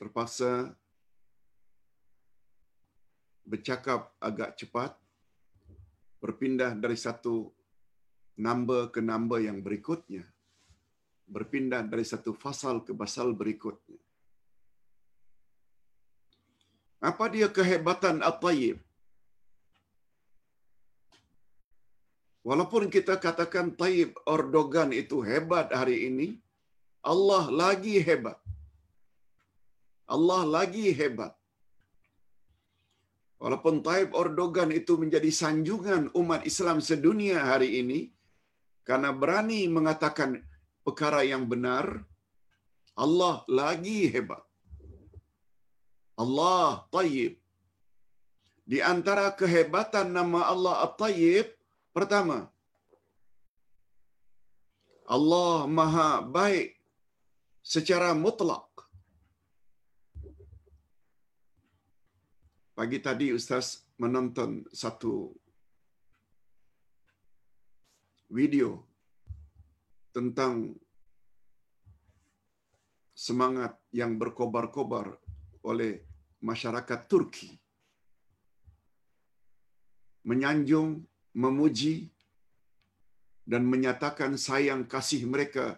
terpaksa 0.00 0.72
bercakap 3.44 4.16
agak 4.16 4.56
cepat, 4.56 4.96
berpindah 6.24 6.72
dari 6.72 6.96
satu 6.96 7.52
number 8.40 8.88
ke 8.88 9.04
number 9.04 9.44
yang 9.44 9.60
berikutnya, 9.60 10.24
berpindah 11.28 11.84
dari 11.84 12.02
satu 12.06 12.32
fasal 12.32 12.80
ke 12.80 12.96
pasal 12.96 13.36
berikutnya. 13.36 14.00
Apa 17.04 17.28
dia 17.28 17.52
kehebatan 17.52 18.24
At-Tayyib? 18.24 18.85
Walaupun 22.48 22.82
kita 22.94 23.14
katakan 23.24 23.68
Tayyib 23.80 24.10
Erdogan 24.34 24.90
itu 25.02 25.16
hebat 25.28 25.68
hari 25.78 25.96
ini, 26.08 26.26
Allah 27.12 27.44
lagi 27.60 27.94
hebat. 28.08 28.38
Allah 30.14 30.42
lagi 30.56 30.86
hebat. 30.98 31.32
Walaupun 33.42 33.82
Tayyip 33.86 34.14
Erdogan 34.22 34.70
itu 34.80 34.94
menjadi 35.02 35.30
sanjungan 35.40 36.14
umat 36.20 36.46
Islam 36.50 36.78
sedunia 36.88 37.42
hari 37.50 37.82
ini, 37.82 38.00
karena 38.88 39.10
berani 39.22 39.60
mengatakan 39.78 40.38
perkara 40.86 41.26
yang 41.32 41.50
benar, 41.50 42.06
Allah 42.94 43.42
lagi 43.60 43.98
hebat. 44.14 44.46
Allah 46.14 46.86
Tayyib. 46.94 47.34
Di 48.70 48.78
antara 48.92 49.26
kehebatan 49.34 50.14
nama 50.14 50.46
Allah 50.54 50.76
At-Tayyib, 50.86 51.55
pertama, 51.96 52.52
Allah 55.08 55.64
Maha 55.64 56.20
Baik 56.20 56.76
secara 57.64 58.12
mutlak. 58.12 58.68
Pagi 62.76 63.00
tadi 63.00 63.32
Ustaz 63.32 63.88
menonton 63.96 64.68
satu 64.68 65.32
video 68.28 68.84
tentang 70.12 70.76
semangat 73.16 73.80
yang 73.96 74.20
berkobar-kobar 74.20 75.16
oleh 75.64 76.04
masyarakat 76.44 77.00
Turki 77.08 77.56
menyanjung, 80.28 81.00
memuji 81.36 82.08
dan 83.44 83.68
menyatakan 83.68 84.40
sayang 84.40 84.88
kasih 84.88 85.28
mereka 85.28 85.76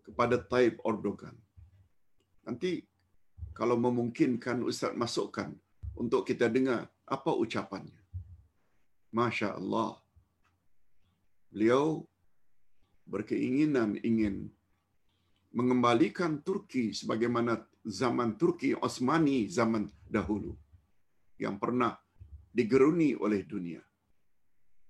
kepada 0.00 0.40
Tayyip 0.40 0.80
Erdogan. 0.80 1.36
Nanti 2.48 2.80
kalau 3.52 3.76
memungkinkan 3.76 4.64
Ustaz 4.64 4.96
masukkan 4.96 5.52
untuk 5.94 6.24
kita 6.24 6.48
dengar 6.48 6.88
apa 7.04 7.30
ucapannya. 7.36 8.00
Masya 9.14 9.60
Allah. 9.60 10.00
Beliau 11.52 12.02
berkeinginan 13.06 14.00
ingin 14.02 14.50
mengembalikan 15.54 16.42
Turki 16.42 16.90
sebagaimana 16.90 17.62
zaman 17.86 18.34
Turki 18.34 18.74
Osmani 18.74 19.46
zaman 19.46 19.86
dahulu 20.10 20.58
yang 21.38 21.62
pernah 21.62 21.94
digeruni 22.50 23.14
oleh 23.14 23.46
dunia. 23.46 23.78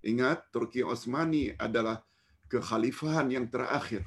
Ingat, 0.05 0.53
Turki 0.53 0.85
Osmani 0.85 1.57
adalah 1.57 2.05
kekhalifahan 2.53 3.33
yang 3.33 3.47
terakhir. 3.49 4.05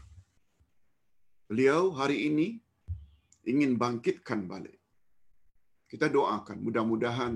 Beliau 1.50 1.90
hari 2.00 2.30
ini 2.30 2.48
ingin 3.50 3.80
bangkitkan 3.82 4.46
balik. 4.46 4.78
Kita 5.90 6.12
doakan 6.12 6.62
mudah-mudahan 6.62 7.34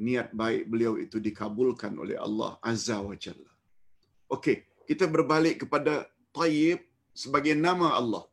niat 0.00 0.28
baik 0.40 0.64
beliau 0.72 0.96
itu 1.04 1.16
dikabulkan 1.22 1.94
oleh 2.02 2.16
Allah 2.26 2.58
Azza 2.70 2.98
wa 2.98 3.14
Jalla. 3.14 3.52
Okey, 4.28 4.66
kita 4.88 5.04
berbalik 5.06 5.64
kepada 5.64 6.08
Tayyib 6.36 6.80
sebagai 7.14 7.54
nama 7.54 7.94
Allah. 8.00 8.24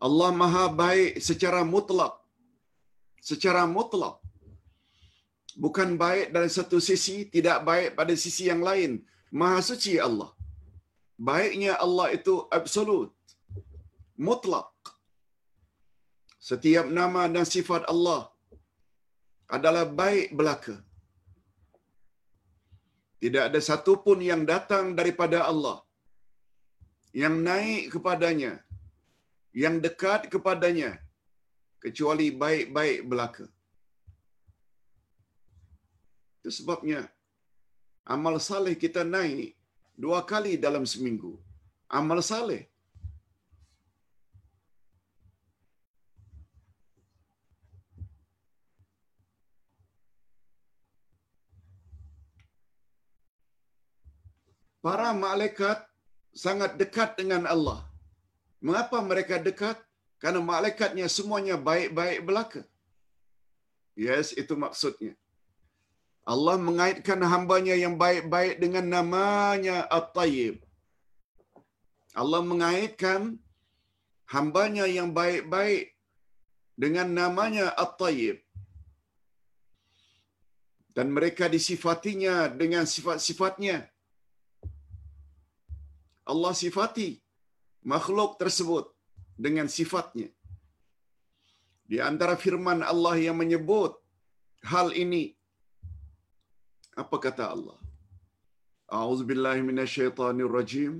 Allah 0.00 0.30
Maha 0.36 0.64
baik 0.82 1.22
secara 1.28 1.60
mutlak. 1.64 2.16
Secara 3.22 3.64
mutlak. 3.64 4.23
Bukan 5.54 5.94
baik 6.02 6.34
dari 6.34 6.50
satu 6.56 6.78
sisi, 6.88 7.16
tidak 7.34 7.58
baik 7.68 7.88
pada 7.98 8.14
sisi 8.24 8.44
yang 8.50 8.62
lain. 8.68 8.92
Maha 9.30 9.60
suci 9.70 9.94
Allah. 10.06 10.30
Baiknya 11.28 11.78
Allah 11.84 12.10
itu 12.18 12.34
absolut. 12.58 13.10
Mutlak. 14.26 14.70
Setiap 16.48 16.86
nama 16.98 17.22
dan 17.34 17.46
sifat 17.54 17.82
Allah 17.92 18.28
adalah 19.56 19.86
baik 19.86 20.34
belaka. 20.38 20.76
Tidak 23.22 23.44
ada 23.48 23.60
satu 23.70 23.92
pun 24.04 24.18
yang 24.20 24.42
datang 24.44 24.92
daripada 24.98 25.38
Allah 25.50 25.84
yang 27.22 27.34
naik 27.46 27.94
kepadanya, 27.94 28.52
yang 29.62 29.78
dekat 29.84 30.26
kepadanya, 30.32 30.90
kecuali 31.78 32.26
baik-baik 32.42 33.06
belaka. 33.10 33.46
Itu 36.44 36.52
sebabnya 36.60 37.08
amal 38.04 38.36
saleh 38.36 38.76
kita 38.76 39.00
naik 39.00 39.56
dua 39.96 40.20
kali 40.20 40.60
dalam 40.60 40.84
seminggu. 40.84 41.40
Amal 41.88 42.20
saleh. 42.20 42.68
Para 54.84 55.16
malaikat 55.16 55.80
sangat 56.36 56.76
dekat 56.76 57.16
dengan 57.16 57.48
Allah. 57.48 57.80
Mengapa 58.60 59.00
mereka 59.00 59.40
dekat? 59.40 59.80
Karena 60.20 60.44
malaikatnya 60.44 61.08
semuanya 61.08 61.56
baik-baik 61.56 62.20
belaka. 62.20 62.62
Yes, 63.96 64.36
itu 64.36 64.52
maksudnya. 64.52 65.16
Allah 66.24 66.56
mengaitkan 66.56 67.20
hambanya 67.20 67.76
yang 67.76 68.00
baik-baik 68.00 68.56
dengan 68.56 68.88
namanya 68.88 69.84
At-Tayyib. 69.92 70.56
Allah 72.16 72.40
mengaitkan 72.40 73.36
hambanya 74.32 74.88
yang 74.88 75.12
baik-baik 75.12 75.92
dengan 76.82 77.12
namanya 77.12 77.76
At-Tayyib. 77.76 78.40
Dan 80.96 81.12
mereka 81.12 81.44
disifatinya 81.52 82.48
dengan 82.48 82.88
sifat-sifatnya. 82.88 83.84
Allah 86.24 86.52
sifati 86.56 87.20
makhluk 87.84 88.40
tersebut 88.40 88.88
dengan 89.36 89.68
sifatnya. 89.68 90.32
Di 91.84 92.00
antara 92.00 92.40
firman 92.40 92.80
Allah 92.80 93.20
yang 93.20 93.36
menyebut 93.36 93.92
hal 94.64 94.88
ini 94.96 95.33
apa 97.02 97.16
kata 97.24 97.44
Allah? 97.54 97.78
A'udzubillahi 98.96 99.62
minasyaitonir 99.68 100.50
rajim. 100.58 100.94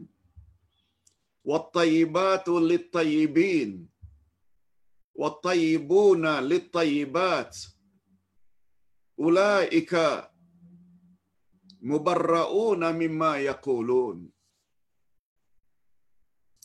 Wat-tayyibatu 1.51 2.59
lit-tayyibin. 2.71 3.87
Wat-tayyibuna 5.23 6.33
lit-tayyibat. 6.51 7.53
Ulaika 9.27 10.07
mubarrauna 11.91 12.91
mimma 13.03 13.39
yaqulun. 13.49 14.27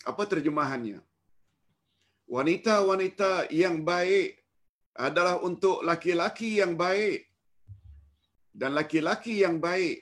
Apa 0.10 0.24
terjemahannya? 0.26 1.00
Wanita-wanita 2.26 3.54
yang 3.54 3.86
baik 3.86 4.42
adalah 4.98 5.38
untuk 5.46 5.86
laki-laki 5.86 6.58
yang 6.62 6.74
baik 6.74 7.29
dan 8.60 8.76
laki-laki 8.80 9.34
yang 9.46 9.58
baik 9.68 9.98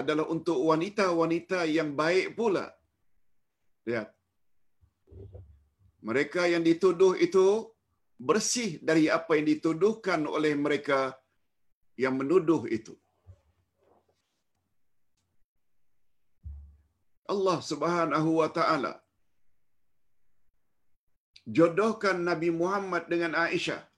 adalah 0.00 0.26
untuk 0.34 0.58
wanita-wanita 0.70 1.58
yang 1.76 1.90
baik 2.02 2.26
pula. 2.38 2.66
Lihat. 3.88 4.08
Mereka 6.08 6.42
yang 6.52 6.64
dituduh 6.68 7.14
itu 7.26 7.46
bersih 8.28 8.70
dari 8.88 9.04
apa 9.18 9.32
yang 9.38 9.46
dituduhkan 9.52 10.20
oleh 10.36 10.52
mereka 10.64 11.00
yang 12.04 12.14
menuduh 12.20 12.62
itu. 12.78 12.94
Allah 17.32 17.58
Subhanahu 17.70 18.30
wa 18.40 18.48
taala 18.56 18.92
jodohkan 21.58 22.16
Nabi 22.28 22.50
Muhammad 22.60 23.04
dengan 23.12 23.32
Aisyah. 23.44 23.91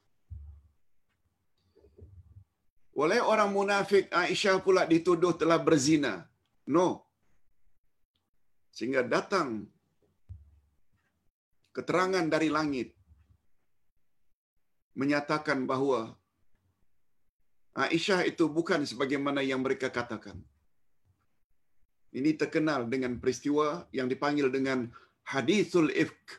Oleh 2.95 3.19
orang 3.19 3.51
munafik 3.51 4.07
Aisyah 4.15 4.63
pula 4.63 4.87
dituduh 4.87 5.35
telah 5.35 5.59
berzina. 5.59 6.23
No. 6.71 7.03
Sehingga 8.71 9.03
datang 9.03 9.67
keterangan 11.75 12.23
dari 12.31 12.49
langit 12.55 12.95
menyatakan 14.95 15.67
bahawa 15.67 16.15
Aisyah 17.75 18.23
itu 18.31 18.47
bukan 18.47 18.87
sebagaimana 18.87 19.43
yang 19.43 19.59
mereka 19.59 19.91
katakan. 19.91 20.39
Ini 22.15 22.39
terkenal 22.39 22.87
dengan 22.87 23.19
peristiwa 23.19 23.91
yang 23.91 24.07
dipanggil 24.07 24.47
dengan 24.47 24.87
hadithul 25.27 25.91
ifk. 25.91 26.39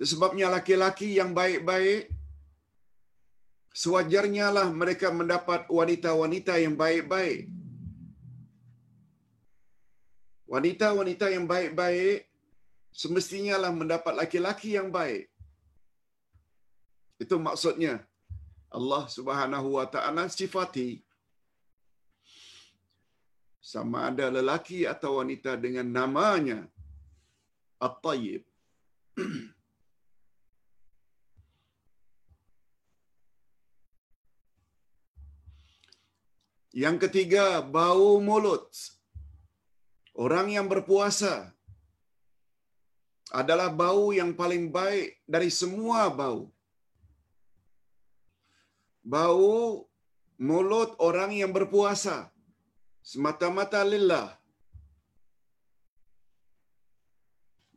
Sebabnya 0.00 0.48
laki-laki 0.48 1.20
yang 1.20 1.36
baik-baik 1.36 2.21
sewajarnya 3.72 4.46
lah 4.56 4.68
mereka 4.68 5.08
mendapat 5.08 5.68
wanita-wanita 5.78 6.60
yang 6.60 6.74
baik-baik. 6.76 7.48
Wanita-wanita 10.52 11.26
yang 11.32 11.48
baik-baik 11.48 12.28
semestinya 12.92 13.56
lah 13.56 13.72
mendapat 13.72 14.12
laki-laki 14.12 14.76
yang 14.76 14.92
baik. 14.92 15.32
Itu 17.16 17.40
maksudnya 17.40 18.04
Allah 18.68 19.04
Subhanahu 19.08 19.80
wa 19.80 19.86
taala 19.88 20.28
sifati 20.28 21.00
sama 23.62 24.10
ada 24.10 24.26
lelaki 24.28 24.84
atau 24.84 25.22
wanita 25.22 25.56
dengan 25.56 25.86
namanya 25.86 26.66
At-Tayyib. 27.80 28.42
Yang 36.72 36.96
ketiga, 37.04 37.60
bau 37.60 38.16
mulut. 38.28 38.64
Orang 40.16 40.48
yang 40.52 40.68
berpuasa 40.72 41.52
adalah 43.40 43.68
bau 43.82 44.12
yang 44.12 44.32
paling 44.40 44.72
baik 44.76 45.20
dari 45.28 45.48
semua 45.60 46.08
bau. 46.20 46.48
Bau 49.04 49.84
mulut 50.48 50.96
orang 51.08 51.32
yang 51.40 51.52
berpuasa 51.56 52.16
semata-mata 53.04 53.80
lillah. 53.92 54.28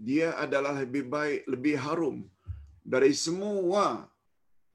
Dia 0.08 0.30
adalah 0.44 0.76
lebih 0.84 1.04
baik, 1.16 1.42
lebih 1.54 1.76
harum 1.84 2.18
dari 2.94 3.12
semua 3.26 4.08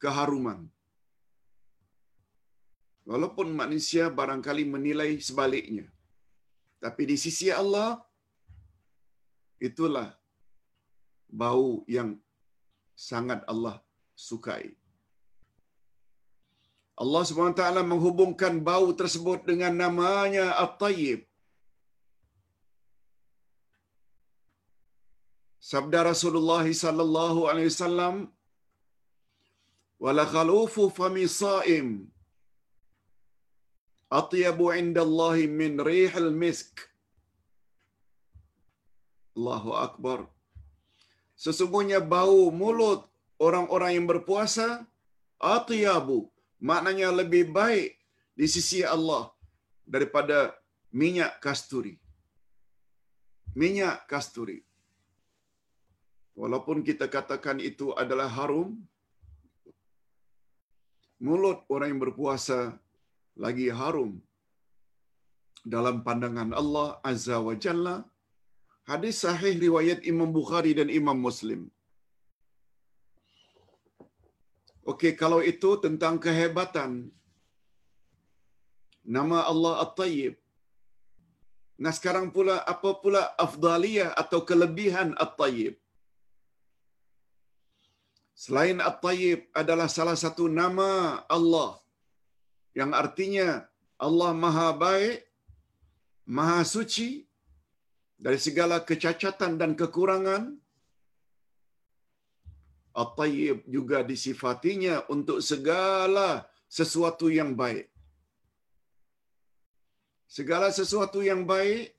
keharuman. 0.02 0.60
Walaupun 3.08 3.48
manusia 3.60 4.04
barangkali 4.18 4.64
menilai 4.74 5.10
sebaliknya. 5.28 5.86
Tapi 6.84 7.02
di 7.10 7.16
sisi 7.20 7.48
Allah, 7.60 8.00
itulah 9.68 10.08
bau 11.42 11.84
yang 11.96 12.10
sangat 12.96 13.40
Allah 13.52 13.76
sukai. 14.26 14.76
Allah 17.02 17.22
SWT 17.24 17.64
menghubungkan 17.90 18.54
bau 18.60 18.88
tersebut 19.00 19.40
dengan 19.50 19.72
namanya 19.82 20.46
At-Tayyib. 20.64 21.20
Sabda 25.70 26.00
Rasulullah 26.12 26.64
sallallahu 26.84 27.40
alaihi 27.50 27.70
wasallam 27.72 28.14
wala 30.04 30.24
khalufu 30.34 30.84
fami 30.98 31.24
sa'im 31.40 31.88
atyabu 34.18 34.66
'inda 34.74 35.02
Allah 35.08 35.36
min 35.60 35.72
rihil 35.90 36.30
misk. 36.42 36.74
Allahu 39.38 39.72
akbar. 39.86 40.18
Sesungguhnya 41.44 41.98
bau 42.14 42.40
mulut 42.62 43.02
orang-orang 43.46 43.92
yang 43.96 44.06
berpuasa 44.12 44.66
atyabu 45.40 46.18
maknanya 46.60 47.08
lebih 47.20 47.44
baik 47.58 47.96
di 48.38 48.46
sisi 48.54 48.80
Allah 48.94 49.22
daripada 49.94 50.38
minyak 51.00 51.32
kasturi. 51.44 51.94
Minyak 53.60 54.06
kasturi. 54.10 54.58
Walaupun 56.40 56.78
kita 56.88 57.06
katakan 57.16 57.58
itu 57.70 57.86
adalah 58.02 58.28
harum, 58.36 58.68
mulut 61.20 61.58
orang 61.74 61.88
yang 61.92 62.02
berpuasa 62.04 62.58
lagi 63.44 63.66
harum 63.80 64.12
dalam 65.74 65.96
pandangan 66.06 66.50
Allah 66.60 66.88
Azza 67.10 67.38
wa 67.48 67.54
Jalla. 67.64 67.96
Hadis 68.90 69.16
sahih 69.24 69.54
riwayat 69.66 70.00
Imam 70.12 70.30
Bukhari 70.38 70.72
dan 70.78 70.88
Imam 71.00 71.18
Muslim. 71.26 71.60
Okey, 74.90 75.12
kalau 75.22 75.40
itu 75.52 75.70
tentang 75.84 76.14
kehebatan 76.24 76.90
nama 79.16 79.38
Allah 79.52 79.74
At-Tayyib. 79.84 80.34
Nah 81.82 81.92
sekarang 81.96 82.26
pula 82.36 82.56
apa 82.72 82.90
pula 83.02 83.22
afdaliyah 83.44 84.10
atau 84.22 84.40
kelebihan 84.48 85.10
At-Tayyib? 85.24 85.76
Selain 88.42 88.78
At-Tayyib 88.90 89.40
adalah 89.62 89.88
salah 89.96 90.16
satu 90.24 90.44
nama 90.60 90.90
Allah 91.36 91.79
yang 92.78 92.90
artinya 92.94 93.66
Allah 93.98 94.30
Maha 94.32 94.68
Baik, 94.76 95.26
Maha 96.24 96.62
Suci 96.62 97.26
dari 98.20 98.38
segala 98.38 98.78
kecacatan 98.84 99.56
dan 99.60 99.72
kekurangan. 99.74 100.56
At-Tayyib 102.90 103.70
juga 103.70 104.02
disifatinya 104.02 105.06
untuk 105.14 105.38
segala 105.40 106.44
sesuatu 106.66 107.30
yang 107.30 107.54
baik. 107.54 107.86
Segala 110.26 110.74
sesuatu 110.74 111.22
yang 111.22 111.42
baik 111.46 111.94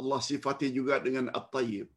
Allah 0.00 0.20
sifati 0.24 0.72
juga 0.72 0.96
dengan 1.06 1.28
At-Tayyib. 1.28 1.88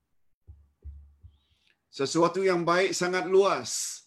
Sesuatu 1.87 2.43
yang 2.43 2.61
baik 2.67 2.91
sangat 2.91 3.25
luas. 3.31 4.02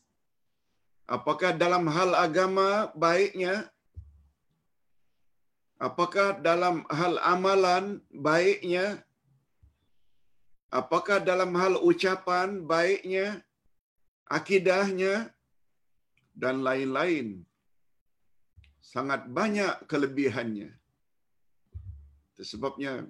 Apakah 1.06 1.54
dalam 1.54 1.86
hal 1.86 2.18
agama 2.18 2.90
baiknya? 2.98 3.70
Apakah 5.78 6.42
dalam 6.42 6.82
hal 6.90 7.14
amalan 7.22 8.02
baiknya? 8.10 9.06
Apakah 10.66 11.22
dalam 11.22 11.54
hal 11.54 11.78
ucapan 11.78 12.66
baiknya? 12.66 13.38
Akidahnya? 14.26 15.30
Dan 16.34 16.66
lain-lain. 16.66 17.46
Sangat 18.82 19.30
banyak 19.30 19.86
kelebihannya. 19.86 20.74
Sebabnya 22.36 23.06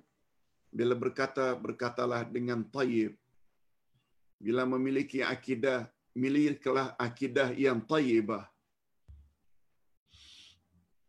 bila 0.69 0.93
berkata, 0.93 1.57
berkatalah 1.57 2.29
dengan 2.29 2.61
tayyib. 2.61 3.17
Bila 4.37 4.69
memiliki 4.69 5.25
akidah, 5.25 5.88
milikilah 6.25 6.88
akidah 7.06 7.48
yang 7.64 7.79
tayyibah. 7.92 8.44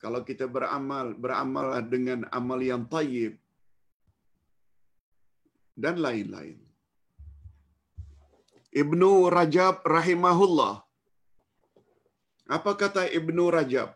Kalau 0.03 0.21
kita 0.29 0.45
beramal, 0.55 1.07
beramal 1.23 1.67
dengan 1.93 2.19
amal 2.39 2.59
yang 2.71 2.83
tayyib 2.95 3.33
dan 5.83 5.95
lain-lain. 6.05 6.57
Ibnu 8.81 9.11
Rajab 9.37 9.75
rahimahullah. 9.97 10.73
Apa 12.57 12.71
kata 12.81 13.03
Ibnu 13.19 13.45
Rajab? 13.57 13.89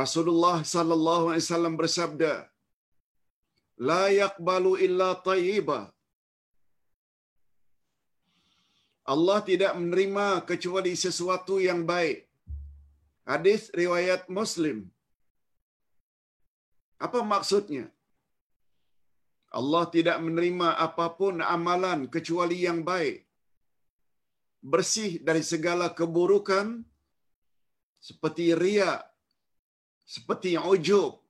Rasulullah 0.00 0.56
sallallahu 0.74 1.26
alaihi 1.30 1.44
wasallam 1.46 1.74
bersabda, 1.80 2.32
"La 3.88 4.02
yaqbalu 4.22 4.72
illa 4.86 5.10
tayyibah." 5.28 5.95
Allah 9.06 9.38
tidak 9.48 9.72
menerima 9.78 10.42
kecuali 10.50 10.92
sesuatu 10.98 11.62
yang 11.62 11.86
baik. 11.86 12.26
Hadis 13.22 13.70
riwayat 13.80 14.26
Muslim. 14.38 14.90
Apa 16.98 17.20
maksudnya? 17.32 17.86
Allah 19.58 19.84
tidak 19.94 20.18
menerima 20.26 20.68
apapun 20.86 21.38
amalan 21.38 22.10
kecuali 22.14 22.66
yang 22.66 22.82
baik. 22.82 23.22
Bersih 24.72 25.22
dari 25.22 25.42
segala 25.52 25.86
keburukan 25.98 26.82
seperti 28.08 28.58
ria, 28.62 28.92
seperti 30.02 30.58
ujub. 30.58 31.22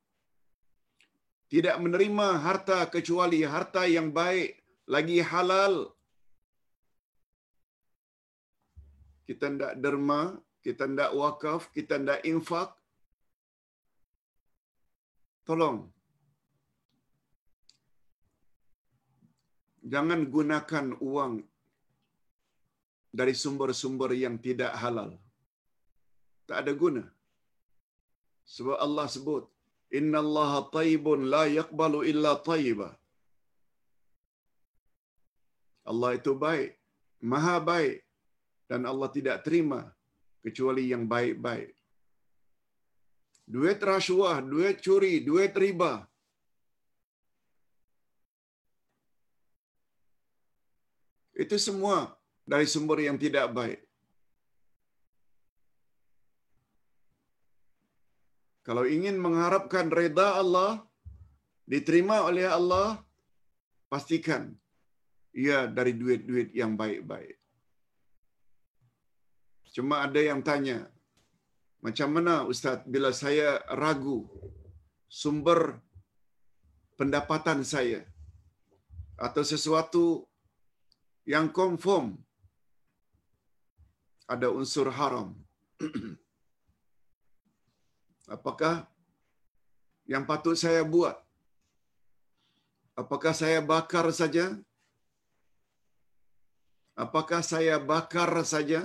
Tidak 1.52 1.76
menerima 1.84 2.28
harta 2.44 2.78
kecuali 2.94 3.44
harta 3.44 3.84
yang 3.96 4.08
baik, 4.20 4.64
lagi 4.88 5.20
halal. 5.20 5.95
Kita 9.26 9.50
tidak 9.52 9.74
derma, 9.82 10.20
kita 10.62 10.84
tidak 10.90 11.10
wakaf, 11.20 11.62
kita 11.76 11.98
tidak 11.98 12.22
infak. 12.32 12.70
Tolong. 15.46 15.78
Jangan 19.92 20.20
gunakan 20.34 20.86
uang 20.98 21.34
dari 23.18 23.34
sumber-sumber 23.42 24.10
yang 24.22 24.36
tidak 24.46 24.72
halal. 24.82 25.10
Tak 26.48 26.58
ada 26.62 26.72
guna. 26.82 27.04
Sebab 28.54 28.78
Allah 28.86 29.06
sebut, 29.10 29.44
Inna 29.98 30.18
Allah 30.24 30.52
taibun 30.76 31.30
la 31.34 31.44
yakbalu 31.58 32.00
illa 32.10 32.32
taibah. 32.50 32.94
Allah 35.90 36.10
itu 36.18 36.34
baik, 36.34 36.70
maha 37.22 37.56
baik. 37.70 38.05
Dan 38.66 38.82
Allah 38.90 39.08
tidak 39.14 39.46
terima 39.46 39.86
kecuali 40.42 40.90
yang 40.90 41.06
baik-baik. 41.06 41.70
Duit 43.46 43.78
rasuah, 43.78 44.42
duit 44.42 44.82
curi, 44.82 45.22
duit 45.22 45.54
riba. 45.54 46.02
Itu 51.36 51.56
semua 51.62 52.10
dari 52.42 52.66
sumber 52.66 52.98
yang 53.06 53.18
tidak 53.24 53.46
baik. 53.54 53.80
Kalau 58.66 58.82
ingin 58.82 59.14
mengharapkan 59.14 59.86
reda 59.94 60.42
Allah, 60.42 60.82
diterima 61.70 62.26
oleh 62.26 62.50
Allah, 62.50 62.98
pastikan 63.86 64.50
ia 65.30 65.70
dari 65.70 65.94
duit-duit 65.94 66.50
yang 66.50 66.74
baik-baik. 66.74 67.35
Cuma 69.76 70.00
ada 70.08 70.20
yang 70.30 70.40
tanya, 70.40 70.78
macam 71.84 72.08
mana 72.16 72.34
Ustaz 72.52 72.80
bila 72.88 73.12
saya 73.22 73.60
ragu 73.82 74.24
sumber 75.20 75.60
pendapatan 76.96 77.60
saya? 77.60 78.00
atau 79.16 79.42
sesuatu 79.52 80.04
yang 81.24 81.48
konform 81.58 82.06
ada 84.28 84.48
unsur 84.52 84.92
haram. 84.98 85.28
Apakah 88.36 88.74
yang 90.12 90.24
patut 90.28 90.56
saya 90.58 90.82
buat? 90.84 91.16
Apakah 92.96 93.32
saya 93.40 93.60
bakar 93.72 94.06
saja? 94.20 94.46
Apakah 96.96 97.40
saya 97.44 97.76
bakar 97.92 98.30
saja? 98.52 98.80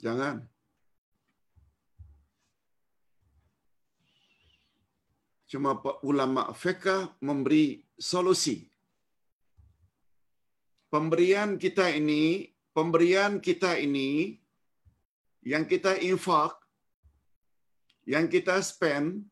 Jangan. 0.00 0.48
Cuma 5.50 5.76
ulama 6.06 6.54
fiqh 6.56 7.20
memberi 7.20 7.84
solusi. 7.98 8.64
Pemberian 10.90 11.58
kita 11.60 11.90
ini, 11.90 12.48
pemberian 12.72 13.38
kita 13.38 13.76
ini 13.78 14.38
yang 15.44 15.66
kita 15.66 15.98
infak, 16.00 16.54
yang 18.06 18.26
kita 18.26 18.58
spend 18.62 19.26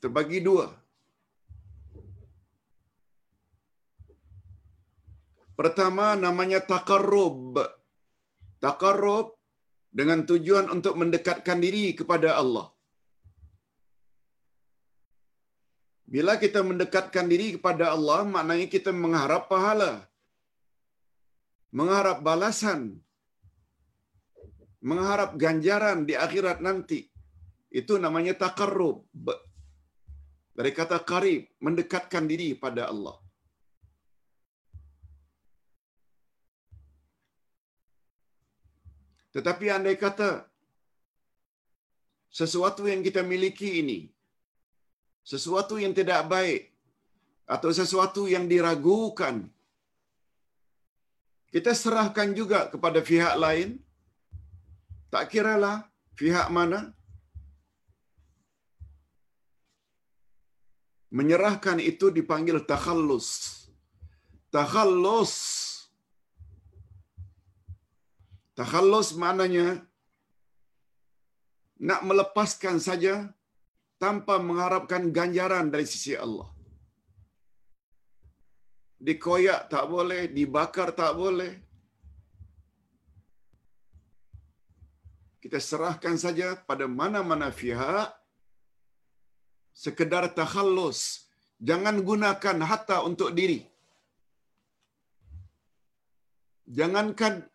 terbagi 0.00 0.40
dua. 0.40 0.72
Pertama 5.58 6.16
namanya 6.16 6.64
takarrub. 6.64 7.79
Takarrub 8.64 9.26
dengan 9.98 10.20
tujuan 10.30 10.66
untuk 10.74 10.94
mendekatkan 11.00 11.58
diri 11.64 11.84
kepada 12.00 12.36
Allah. 12.42 12.66
Bila 16.14 16.32
kita 16.42 16.60
mendekatkan 16.70 17.26
diri 17.32 17.48
kepada 17.56 17.84
Allah, 17.94 18.20
maknanya 18.34 18.66
kita 18.74 18.90
mengharap 19.02 19.46
pahala. 19.52 19.92
Mengharap 21.78 22.18
balasan. 22.28 22.80
Mengharap 24.90 25.38
ganjaran 25.44 25.98
di 26.08 26.14
akhirat 26.24 26.58
nanti. 26.66 27.00
Itu 27.80 27.94
namanya 28.04 28.34
takarrub. 28.42 29.06
Dari 30.58 30.72
kata 30.78 30.98
karib, 31.10 31.46
mendekatkan 31.66 32.26
diri 32.26 32.48
pada 32.64 32.90
Allah. 32.92 33.16
Tetapi 39.34 39.66
andai 39.70 39.94
kata 39.94 40.30
sesuatu 42.40 42.86
yang 42.90 43.02
kita 43.06 43.22
miliki 43.22 43.70
ini, 43.82 44.00
sesuatu 45.22 45.78
yang 45.82 45.94
tidak 45.94 46.26
baik, 46.26 46.62
atau 47.46 47.70
sesuatu 47.74 48.22
yang 48.30 48.46
diragukan, 48.52 49.36
kita 51.50 51.74
serahkan 51.74 52.30
juga 52.30 52.70
kepada 52.70 53.02
pihak 53.02 53.34
lain, 53.44 53.78
tak 55.10 55.34
kiralah 55.34 55.90
pihak 56.14 56.46
mana, 56.50 56.94
menyerahkan 61.10 61.82
itu 61.82 62.14
dipanggil 62.14 62.62
takhallus. 62.62 63.28
Takhallus. 64.54 65.34
Takhallus 68.60 69.16
maknanya 69.16 69.80
nak 71.88 72.00
melepaskan 72.08 72.76
saja 72.76 73.14
tanpa 73.96 74.36
mengharapkan 74.36 75.08
ganjaran 75.16 75.72
dari 75.72 75.88
sisi 75.88 76.12
Allah. 76.24 76.44
Dikoyak 79.00 79.72
tak 79.72 79.88
boleh, 79.88 80.28
dibakar 80.28 80.92
tak 80.92 81.16
boleh. 81.16 81.56
Kita 85.40 85.56
serahkan 85.56 86.20
saja 86.20 86.52
pada 86.52 86.84
mana-mana 86.84 87.48
pihak 87.48 88.12
sekedar 89.72 90.28
takhallus. 90.36 91.00
Jangan 91.56 91.96
gunakan 92.04 92.56
harta 92.68 93.00
untuk 93.08 93.32
diri. 93.32 93.64
Jangankan 96.68 97.49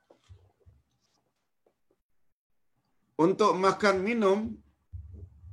untuk 3.15 3.55
makan 3.55 4.03
minum, 4.03 4.51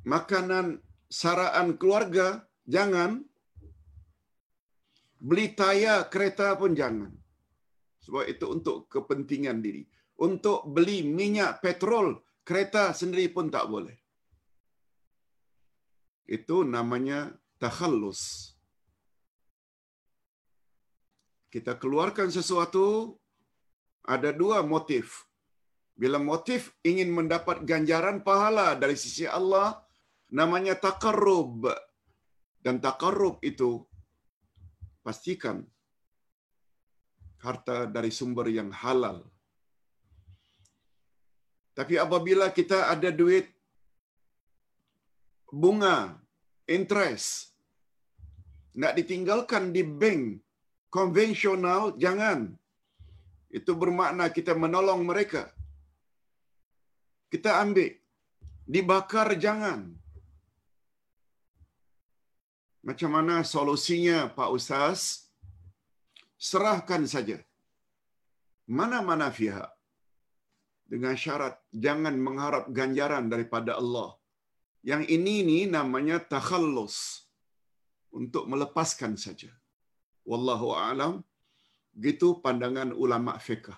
makanan 0.02 0.82
saraan 1.06 1.78
keluarga, 1.78 2.42
jangan. 2.66 3.22
Beli 5.22 5.54
tayar 5.54 6.10
kereta 6.10 6.58
pun 6.58 6.74
jangan. 6.74 7.14
Sebab 8.02 8.26
itu 8.26 8.46
untuk 8.50 8.90
kepentingan 8.90 9.62
diri. 9.62 9.86
Untuk 10.18 10.66
beli 10.66 11.06
minyak 11.06 11.62
petrol 11.62 12.18
kereta 12.42 12.90
sendiri 12.90 13.30
pun 13.30 13.46
tak 13.46 13.70
boleh. 13.70 13.94
Itu 16.26 16.66
namanya 16.66 17.30
takhallus. 17.62 18.50
Kita 21.52 21.78
keluarkan 21.78 22.32
sesuatu, 22.34 23.14
ada 24.02 24.34
dua 24.34 24.66
motif. 24.66 25.22
Bila 25.92 26.16
motif 26.16 26.72
ingin 26.82 27.12
mendapat 27.12 27.62
ganjaran 27.68 28.24
pahala 28.24 28.74
dari 28.74 28.96
sisi 28.96 29.28
Allah, 29.28 29.78
namanya 30.32 30.74
takarrub. 30.74 31.68
Dan 32.62 32.80
takarrub 32.80 33.38
itu, 33.44 33.84
pastikan 35.04 35.66
harta 37.42 37.90
dari 37.90 38.08
sumber 38.14 38.46
yang 38.48 38.70
halal. 38.70 39.26
Tapi 41.72 41.96
apabila 41.96 42.52
kita 42.52 42.92
ada 42.92 43.08
duit 43.10 43.48
bunga, 45.52 46.16
interest, 46.68 47.52
nak 48.76 48.96
ditinggalkan 48.96 49.72
di 49.76 49.82
bank 49.84 50.40
konvensional, 50.92 51.96
jangan. 51.96 52.52
Itu 53.52 53.76
bermakna 53.76 54.28
kita 54.32 54.56
menolong 54.56 55.04
mereka. 55.04 55.52
Kita 57.32 57.50
ambil. 57.64 57.96
Dibakar, 58.72 59.28
jangan. 59.44 59.80
Macam 62.88 63.10
mana 63.16 63.36
solusinya 63.52 64.18
Pak 64.36 64.50
Ustaz? 64.56 65.00
Serahkan 66.48 67.02
saja. 67.12 67.38
Mana-mana 68.78 69.28
pihak. 69.38 69.70
Dengan 70.92 71.14
syarat 71.22 71.54
jangan 71.84 72.14
mengharap 72.26 72.64
ganjaran 72.78 73.30
daripada 73.32 73.80
Allah. 73.80 74.10
Yang 74.90 75.02
ini 75.16 75.34
ni 75.48 75.58
namanya 75.76 76.18
takhallus. 76.32 76.96
Untuk 78.20 78.44
melepaskan 78.52 79.14
saja. 79.24 79.48
Wallahu 80.30 80.68
a'lam. 80.76 81.14
Gitu 82.06 82.28
pandangan 82.44 82.90
ulama 83.04 83.32
fiqh. 83.46 83.72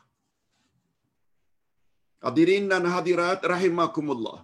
Hadirin 2.24 2.72
dan 2.72 2.84
hadirat 2.88 3.40
rahimakumullah. 3.52 4.38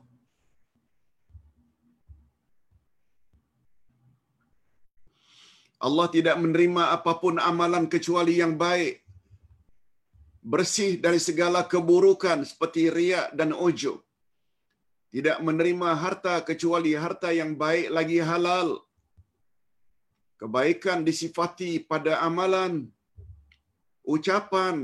Allah 5.86 6.06
tidak 6.16 6.36
menerima 6.42 6.82
apapun 6.96 7.40
amalan 7.50 7.88
kecuali 7.94 8.36
yang 8.42 8.60
baik. 8.64 9.00
Bersih 10.52 11.00
dari 11.04 11.20
segala 11.28 11.64
keburukan 11.72 12.44
seperti 12.50 12.92
riak 12.92 13.32
dan 13.38 13.56
ujub. 13.56 14.04
Tidak 15.14 15.40
menerima 15.40 15.90
harta 16.02 16.34
kecuali 16.44 16.92
harta 17.04 17.32
yang 17.40 17.56
baik 17.56 17.88
lagi 17.96 18.20
halal. 18.30 18.68
Kebaikan 20.40 21.00
disifati 21.08 21.80
pada 21.90 22.20
amalan, 22.28 22.92
ucapan, 24.04 24.76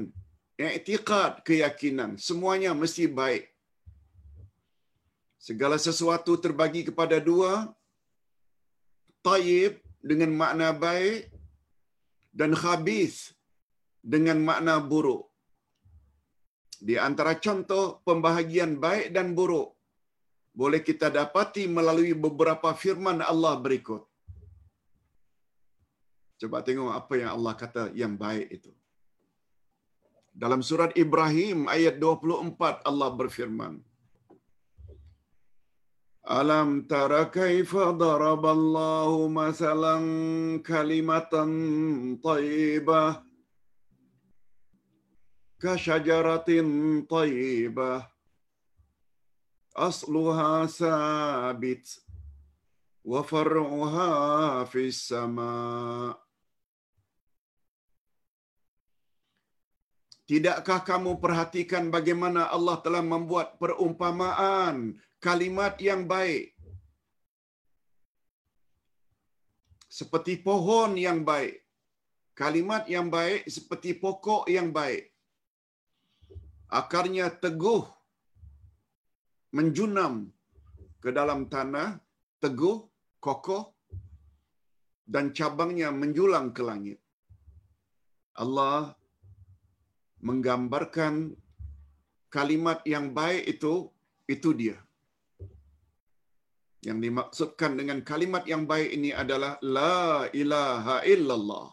i'tiqad, 0.56 1.44
keyakinan. 1.46 2.16
Semuanya 2.16 2.72
mesti 2.72 3.04
baik. 3.20 3.44
Segala 5.36 5.76
sesuatu 5.78 6.34
terbagi 6.40 6.82
kepada 6.88 7.20
dua. 7.20 7.70
Tayyib 9.26 9.82
dengan 10.00 10.30
makna 10.40 10.70
baik 10.70 11.28
dan 12.30 12.54
khabis 12.54 13.34
dengan 13.98 14.38
makna 14.48 14.78
buruk. 14.78 15.26
Di 16.78 16.94
antara 17.00 17.32
contoh 17.46 18.04
pembahagian 18.06 18.78
baik 18.78 19.10
dan 19.16 19.34
buruk 19.38 19.76
boleh 20.56 20.80
kita 20.88 21.12
dapati 21.12 21.64
melalui 21.68 22.12
beberapa 22.26 22.72
firman 22.82 23.20
Allah 23.20 23.54
berikut. 23.64 24.02
Coba 26.40 26.60
tengok 26.64 26.92
apa 27.00 27.12
yang 27.20 27.30
Allah 27.36 27.54
kata 27.62 27.82
yang 27.92 28.14
baik 28.24 28.46
itu. 28.56 28.72
Dalam 30.36 30.60
surat 30.60 30.92
Ibrahim 30.92 31.64
ayat 31.64 31.96
24 31.96 32.84
Allah 32.84 33.08
berfirman. 33.08 33.80
Alam 36.28 36.84
tara 36.84 37.24
kaifa 37.32 37.96
daraballahu 37.96 39.32
masalan 39.32 40.04
kalimatan 40.60 41.48
taibah 42.20 43.24
ka 45.56 45.78
taibah 47.08 48.04
asluha 49.72 50.68
sabit 50.68 51.86
wa 53.00 53.24
far'uha 53.24 54.68
fis 54.68 55.00
sama' 55.08 56.25
Tidakkah 60.26 60.80
kamu 60.82 61.22
perhatikan 61.22 61.84
bagaimana 61.94 62.50
Allah 62.50 62.76
telah 62.84 63.02
membuat 63.12 63.48
perumpamaan 63.62 64.98
kalimat 65.22 65.78
yang 65.88 66.02
baik? 66.10 66.50
Seperti 69.86 70.34
pohon 70.46 70.98
yang 70.98 71.22
baik. 71.22 71.62
Kalimat 72.34 72.84
yang 72.94 73.06
baik 73.16 73.46
seperti 73.46 73.94
pokok 74.02 74.50
yang 74.50 74.68
baik. 74.74 75.14
Akarnya 76.80 77.30
teguh 77.44 77.86
menjunam 79.56 80.14
ke 80.98 81.14
dalam 81.18 81.46
tanah 81.54 82.02
teguh 82.42 82.82
kokoh 83.22 83.64
dan 85.06 85.30
cabangnya 85.30 85.88
menjulang 85.94 86.50
ke 86.50 86.62
langit. 86.66 86.98
Allah 88.34 88.92
menggambarkan 90.20 91.36
kalimat 92.32 92.80
yang 92.84 93.12
baik 93.12 93.44
itu 93.48 93.88
itu 94.26 94.50
dia 94.56 94.78
yang 96.86 96.98
dimaksudkan 97.04 97.72
dengan 97.78 97.98
kalimat 98.10 98.44
yang 98.52 98.62
baik 98.70 98.90
ini 98.96 99.10
adalah 99.22 99.58
la 99.76 100.30
ilaha 100.42 100.96
illallah. 101.14 101.66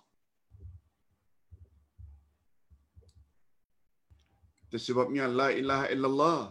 Itu 4.65 4.77
sebabnya 4.81 5.29
la 5.39 5.47
ilaha 5.61 5.85
illallah. 5.93 6.41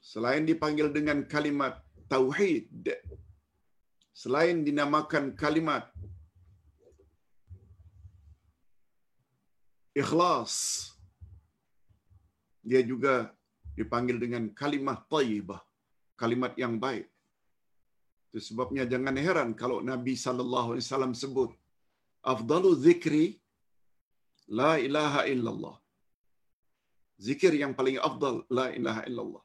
Selain 0.00 0.48
dipanggil 0.48 0.88
dengan 0.96 1.20
kalimat 1.34 1.84
tauhid, 2.08 2.64
selain 4.16 4.64
dinamakan 4.68 5.36
kalimat 5.42 5.84
ikhlas, 10.00 10.54
dia 12.68 12.82
juga 12.90 13.14
dipanggil 13.78 14.16
dengan 14.24 14.44
kalimat 14.60 14.98
tayyibah 15.14 15.62
kalimat 16.22 16.52
yang 16.62 16.74
baik. 16.84 17.06
Itu 18.28 18.40
sebabnya 18.48 18.84
jangan 18.92 19.16
heran 19.26 19.50
kalau 19.62 19.78
Nabi 19.92 20.14
sallallahu 20.24 20.68
alaihi 20.72 20.86
wasallam 20.86 21.14
sebut 21.22 21.50
afdalu 22.32 22.70
zikri 22.86 23.26
la 24.60 24.72
ilaha 24.86 25.22
illallah. 25.32 25.76
Zikir 27.26 27.52
yang 27.62 27.72
paling 27.78 27.98
afdal 28.08 28.36
la 28.58 28.66
ilaha 28.78 29.02
illallah. 29.08 29.44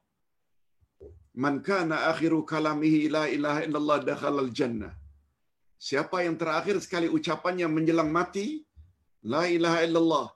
Man 1.43 1.55
kana 1.67 1.97
akhiru 2.11 2.39
kalamihi 2.51 3.01
la 3.15 3.25
ilaha 3.35 3.59
illallah 3.67 3.97
dakhala 4.09 4.41
al-jannah. 4.45 4.93
Siapa 5.87 6.17
yang 6.25 6.35
terakhir 6.41 6.75
sekali 6.85 7.07
ucapannya 7.17 7.67
menjelang 7.75 8.09
mati 8.17 8.47
la 9.33 9.43
ilaha 9.57 9.79
illallah 9.85 10.27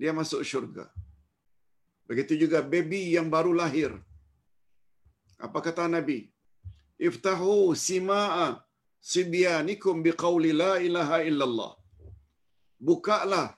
dia 0.00 0.12
masuk 0.20 0.42
syurga. 0.50 0.86
Begitu 2.08 2.34
juga 2.42 2.58
baby 2.72 3.02
yang 3.16 3.28
baru 3.34 3.52
lahir 3.62 3.92
apa 5.46 5.58
kata 5.66 5.84
Nabi? 5.96 6.18
Iftahu 7.08 7.54
sima'a 7.86 8.46
sibyanikum 9.12 9.96
biqauli 10.06 10.50
la 10.62 10.72
ilaha 10.88 11.18
illallah. 11.30 11.72
Bukalah 12.88 13.48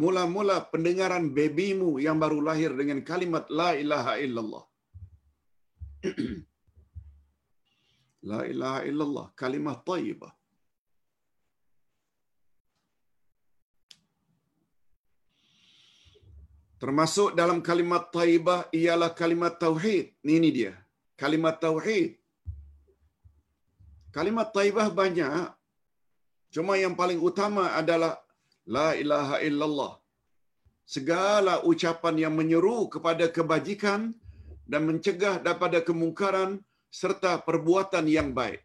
mula-mula 0.00 0.56
pendengaran 0.72 1.24
bebimu 1.38 1.90
yang 2.06 2.16
baru 2.24 2.38
lahir 2.48 2.70
dengan 2.80 3.00
kalimat 3.10 3.44
la 3.60 3.70
ilaha 3.82 4.14
illallah. 4.24 4.64
la 8.30 8.40
ilaha 8.52 8.80
illallah, 8.90 9.26
kalimat 9.42 9.80
tayyibah. 9.90 10.32
Termasuk 16.82 17.38
dalam 17.38 17.58
kalimat 17.66 18.04
taibah 18.14 18.60
ialah 18.74 19.10
kalimat 19.18 19.54
tauhid. 19.64 20.06
Ini 20.36 20.48
dia. 20.56 20.72
Kalimat 21.22 21.62
tauhid. 21.64 22.18
Kalimat 24.16 24.48
taibah 24.56 24.88
banyak. 25.00 25.46
Cuma 26.54 26.74
yang 26.84 26.94
paling 27.00 27.22
utama 27.28 27.64
adalah 27.80 28.18
la 28.66 28.88
ilaha 29.02 29.36
illallah. 29.48 29.92
Segala 30.94 31.54
ucapan 31.70 32.18
yang 32.24 32.34
menyeru 32.40 32.90
kepada 32.94 33.30
kebajikan 33.36 34.10
dan 34.66 34.82
mencegah 34.88 35.38
daripada 35.38 35.78
kemungkaran 35.86 36.58
serta 36.90 37.38
perbuatan 37.46 38.10
yang 38.16 38.34
baik. 38.34 38.58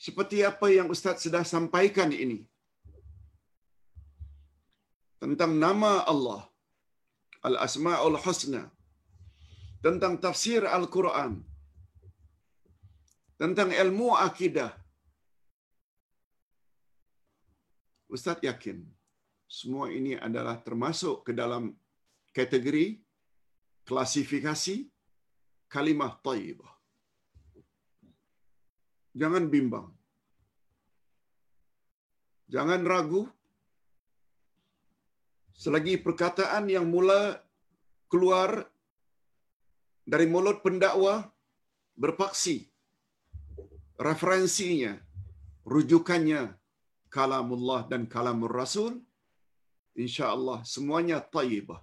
Seperti 0.00 0.40
apa 0.48 0.66
yang 0.72 0.88
Ustaz 0.88 1.28
sudah 1.28 1.44
sampaikan 1.54 2.08
ini 2.24 2.40
tentang 5.24 5.52
nama 5.64 5.92
Allah 6.12 6.42
Al-Asma'ul 7.48 8.18
Husna 8.24 8.62
tentang 9.86 10.14
tafsir 10.24 10.62
Al-Quran 10.78 11.32
tentang 13.42 13.70
ilmu 13.84 14.08
akidah 14.28 14.72
Ustaz 18.14 18.38
yakin 18.48 18.78
semua 19.58 19.86
ini 19.98 20.12
adalah 20.26 20.56
termasuk 20.66 21.16
ke 21.26 21.32
dalam 21.40 21.64
kategori 22.38 22.86
klasifikasi 23.88 24.76
kalimah 25.74 26.12
taibah. 26.26 26.72
Jangan 29.20 29.44
bimbang. 29.52 29.88
Jangan 32.54 32.82
ragu 32.92 33.22
selagi 35.62 35.94
perkataan 36.04 36.66
yang 36.74 36.86
mula 36.94 37.40
keluar 38.12 38.66
dari 40.12 40.26
mulut 40.28 40.60
pendakwa 40.66 41.14
berpaksi 42.02 42.66
referensinya 44.08 44.92
rujukannya 45.64 46.42
kalamullah 47.16 47.86
dan 47.86 48.04
kalamur 48.14 48.50
rasul 48.50 48.98
insyaallah 49.94 50.66
semuanya 50.66 51.18
tayyibah 51.22 51.80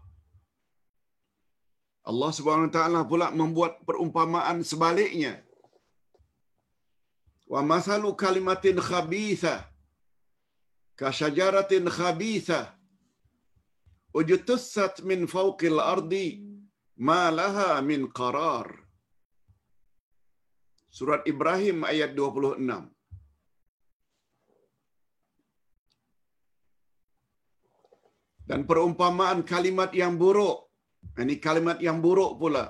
Allah 2.09 2.31
Subhanahu 2.33 2.69
wa 2.69 2.75
taala 2.77 2.99
pula 3.05 3.27
membuat 3.29 3.73
perumpamaan 3.85 4.65
sebaliknya. 4.65 5.37
Wa 7.45 7.61
masalu 7.61 8.09
kalimatin 8.17 8.81
khabitha 8.81 9.55
ka 10.97 11.13
syajaratin 11.13 11.85
khabithah 11.85 12.73
ujtussat 14.19 14.95
min 15.09 15.21
fawqil 15.33 15.79
ardi 15.93 16.27
ma 17.07 17.21
laha 17.39 17.69
min 17.89 18.01
qarar. 18.19 18.67
Surat 20.97 21.21
Ibrahim 21.31 21.77
ayat 21.91 22.11
26. 22.19 22.91
Dan 28.49 28.61
perumpamaan 28.69 29.39
kalimat 29.51 29.91
yang 30.01 30.19
buruk. 30.21 30.57
Ini 31.23 31.35
kalimat 31.45 31.79
yang 31.87 32.03
buruk 32.05 32.35
pula. 32.41 32.65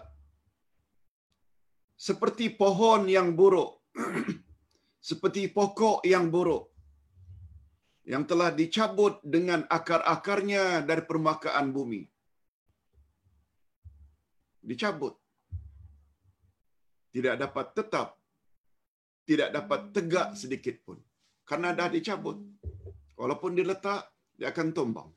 Seperti 2.07 2.45
pohon 2.61 3.09
yang 3.09 3.33
buruk. 3.39 3.71
Seperti 5.09 5.41
pokok 5.57 6.05
yang 6.05 6.25
buruk 6.33 6.70
yang 8.05 8.25
telah 8.25 8.49
dicabut 8.49 9.21
dengan 9.21 9.61
akar-akarnya 9.69 10.81
dari 10.81 11.03
permukaan 11.05 11.69
bumi. 11.69 12.01
Dicabut. 14.61 15.17
Tidak 17.13 17.35
dapat 17.37 17.65
tetap. 17.77 18.17
Tidak 19.25 19.49
dapat 19.53 19.93
tegak 19.93 20.33
sedikit 20.33 20.75
pun. 20.81 20.97
Karena 21.45 21.75
dah 21.77 21.89
dicabut. 21.91 22.41
Walaupun 23.19 23.53
diletak, 23.53 24.09
dia 24.33 24.49
akan 24.49 24.73
tumbang. 24.73 25.09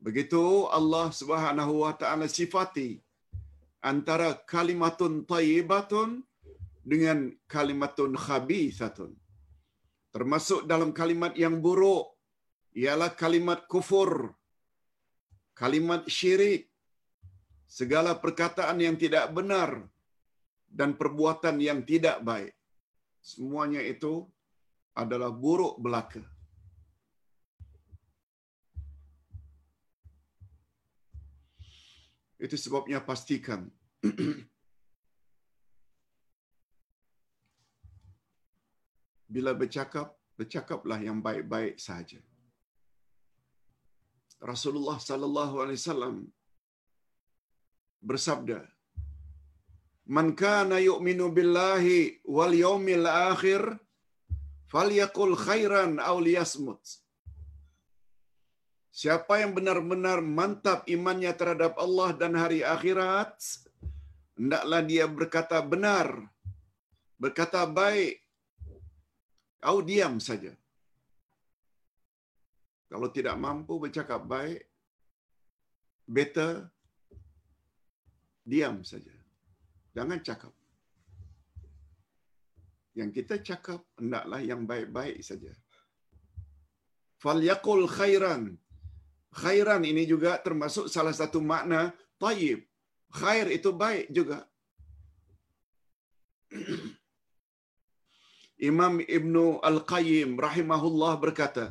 Begitu 0.00 0.66
Allah 0.72 1.12
Subhanahu 1.12 1.84
wa 1.84 1.92
taala 1.92 2.26
sifati 2.26 2.98
antara 3.84 4.32
kalimatun 4.48 5.28
tayyibatun 5.28 6.24
dengan 6.80 7.28
kalimatun 7.44 8.16
khabithatun 8.16 9.19
termasuk 10.10 10.66
dalam 10.66 10.90
kalimat 10.90 11.34
yang 11.38 11.62
buruk 11.62 12.10
ialah 12.74 13.10
kalimat 13.14 13.66
kufur, 13.70 14.34
kalimat 15.54 16.06
syirik, 16.06 16.70
segala 17.70 18.18
perkataan 18.18 18.82
yang 18.82 18.98
tidak 18.98 19.30
benar 19.30 19.86
dan 20.66 20.98
perbuatan 20.98 21.62
yang 21.62 21.86
tidak 21.86 22.18
baik. 22.26 22.54
Semuanya 23.22 23.82
itu 23.82 24.26
adalah 24.94 25.30
buruk 25.30 25.78
belaka. 25.78 26.22
Itu 32.40 32.56
sebabnya 32.56 33.04
pastikan 33.04 33.68
bila 39.34 39.50
bercakap, 39.60 40.08
bercakaplah 40.38 40.98
yang 41.08 41.18
baik-baik 41.26 41.78
saja. 41.88 42.18
Rasulullah 44.50 44.98
sallallahu 45.08 45.54
alaihi 45.62 45.80
wasallam 45.80 46.16
bersabda, 48.08 48.60
"Man 50.16 50.28
kana 50.42 50.76
yu'minu 50.88 51.28
billahi 51.38 52.24
wal 52.36 52.54
yawmil 52.64 53.06
akhir 53.06 53.62
falyaqul 54.72 55.36
khairan 55.46 55.92
aw 56.10 56.16
liyasmut." 56.28 56.82
Siapa 59.00 59.34
yang 59.42 59.52
benar-benar 59.56 60.18
mantap 60.38 60.88
imannya 60.94 61.32
terhadap 61.40 61.78
Allah 61.84 62.10
dan 62.20 62.32
hari 62.42 62.60
akhirat, 62.74 63.36
hendaklah 64.34 64.80
dia 64.90 65.04
berkata 65.06 65.60
benar, 65.72 66.08
berkata 67.20 67.62
baik, 67.68 68.19
atau 69.60 69.84
diam 69.84 70.16
saja. 70.16 70.56
Kalau 72.90 73.12
tidak 73.12 73.36
mampu 73.38 73.76
bercakap 73.78 74.24
baik, 74.24 74.66
better 76.08 76.66
diam 78.42 78.82
saja. 78.82 79.14
Jangan 79.94 80.18
cakap. 80.24 80.50
Yang 82.98 83.10
kita 83.22 83.34
cakap 83.38 83.80
hendaklah 83.94 84.42
yang 84.42 84.66
baik-baik 84.66 85.22
saja. 85.22 85.54
Falyaqul 87.22 87.86
khairan. 87.86 88.58
Khairan 89.30 89.86
ini 89.86 90.02
juga 90.08 90.42
termasuk 90.42 90.90
salah 90.90 91.14
satu 91.14 91.38
makna 91.38 91.94
tayyib. 92.18 92.66
Khair 93.14 93.46
itu 93.54 93.70
baik 93.70 94.10
juga. 94.10 94.42
Imam 98.60 99.00
Ibnu 99.00 99.44
Al-Qayyim 99.64 100.36
rahimahullah 100.36 101.12
berkata, 101.24 101.64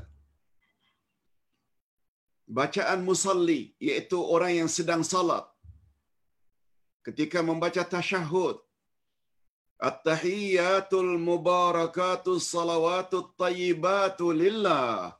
bacaan 2.49 3.05
musalli 3.05 3.77
iaitu 3.77 4.17
orang 4.17 4.53
yang 4.65 4.69
sedang 4.77 5.05
salat 5.05 5.45
ketika 7.05 7.45
membaca 7.45 7.85
tasyahud 7.85 8.57
at-tahiyatul 9.87 11.13
mubarakatus 11.27 12.49
salawatut 12.53 13.37
tayyibatu 13.37 14.33
lillah. 14.41 15.13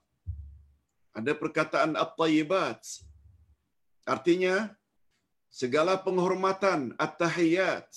Ada 1.13 1.34
perkataan 1.41 1.93
at-tayyibat. 2.03 2.82
Artinya 4.09 4.55
segala 5.53 6.01
penghormatan 6.05 6.97
at-tahiyat 7.05 7.88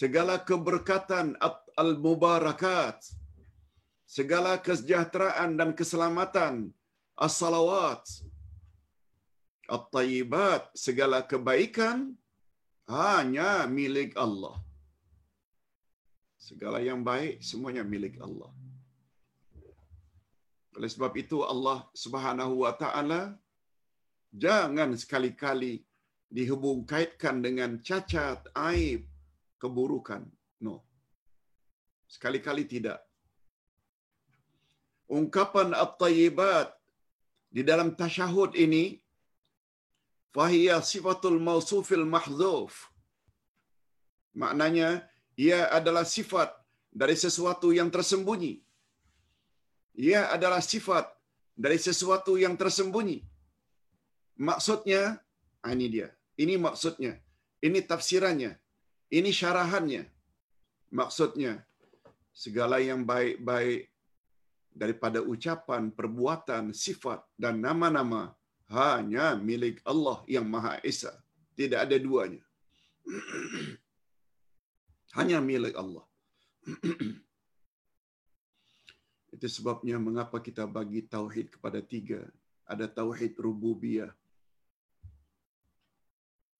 segala 0.00 0.40
keberkatan 0.48 1.36
al-mubarakat. 1.76 2.98
Segala 4.04 4.60
kesejahteraan 4.60 5.56
dan 5.56 5.70
keselamatan 5.72 6.68
as-salawat 7.16 8.04
at-tayyibat 9.74 10.68
segala 10.76 11.24
kebaikan 11.24 12.12
hanya 12.90 13.64
milik 13.78 14.12
Allah. 14.24 14.56
Segala 16.48 16.78
yang 16.84 17.00
baik 17.00 17.40
semuanya 17.40 17.84
milik 17.86 18.20
Allah. 18.26 18.52
Oleh 20.76 20.90
sebab 20.94 21.12
itu 21.22 21.40
Allah 21.52 21.78
Subhanahu 22.04 22.64
wa 22.64 22.72
taala 22.82 23.22
jangan 24.44 24.92
sekali-kali 25.02 25.84
dihubung 26.36 26.88
kaitkan 26.88 27.44
dengan 27.46 27.76
cacat, 27.88 28.48
aib, 28.72 29.04
keburukan. 29.60 30.24
Sekali-kali 32.14 32.64
tidak. 32.68 32.98
Ungkapan 35.18 35.72
at-tayyibat 35.84 36.68
di 37.56 37.62
dalam 37.64 37.88
tasyahud 38.00 38.52
ini 38.64 38.84
fahiya 40.36 40.76
sifatul 40.90 41.40
mausufil 41.46 42.04
mahzuf 42.14 42.92
maknanya 44.32 44.88
ia 45.36 45.68
adalah 45.78 46.04
sifat 46.16 46.52
dari 46.92 47.16
sesuatu 47.16 47.72
yang 47.78 47.88
tersembunyi. 47.88 48.60
Ia 49.96 50.20
adalah 50.36 50.60
sifat 50.72 51.08
dari 51.56 51.76
sesuatu 51.86 52.36
yang 52.44 52.56
tersembunyi. 52.60 53.18
Maksudnya 54.48 55.20
ah, 55.64 55.72
ini 55.76 55.86
dia. 55.94 56.08
Ini 56.36 56.56
maksudnya. 56.66 57.12
Ini 57.60 57.78
tafsirannya. 57.84 58.52
Ini 59.12 59.30
syarahannya. 59.40 60.02
Maksudnya 60.92 61.52
segala 62.32 62.80
yang 62.80 63.04
baik-baik 63.04 63.92
daripada 64.72 65.20
ucapan, 65.20 65.92
perbuatan, 65.92 66.72
sifat 66.72 67.20
dan 67.36 67.60
nama-nama 67.60 68.32
hanya 68.72 69.36
milik 69.36 69.84
Allah 69.84 70.24
yang 70.24 70.48
Maha 70.48 70.80
Esa. 70.80 71.12
Tidak 71.52 71.76
ada 71.76 71.96
duanya. 72.00 72.40
hanya 75.20 75.44
milik 75.44 75.76
Allah. 75.76 76.04
Itu 79.36 79.46
sebabnya 79.48 80.00
mengapa 80.00 80.40
kita 80.40 80.64
bagi 80.64 81.04
tauhid 81.04 81.60
kepada 81.60 81.84
tiga. 81.84 82.24
Ada 82.64 82.88
tauhid 82.88 83.36
rububiyah. 83.36 84.08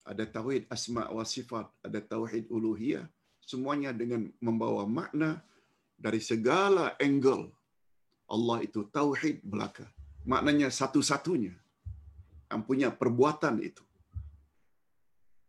Ada 0.05 0.29
tauhid 0.29 0.69
asma 0.69 1.09
wa 1.09 1.25
sifat. 1.25 1.65
Ada 1.81 1.97
tauhid 2.05 2.45
uluhiyah. 2.53 3.09
Semuanya 3.41 3.89
dengan 3.89 4.29
membawa 4.37 4.85
makna 4.85 5.41
dari 6.03 6.19
segala 6.19 6.99
angle 6.99 7.47
Allah 8.27 8.59
itu 8.67 8.83
tauhid 8.91 9.39
belaka. 9.47 9.87
Maknanya 10.27 10.67
satu-satunya 10.67 11.55
yang 12.51 12.61
punya 12.67 12.91
perbuatan 12.91 13.63
itu. 13.63 13.83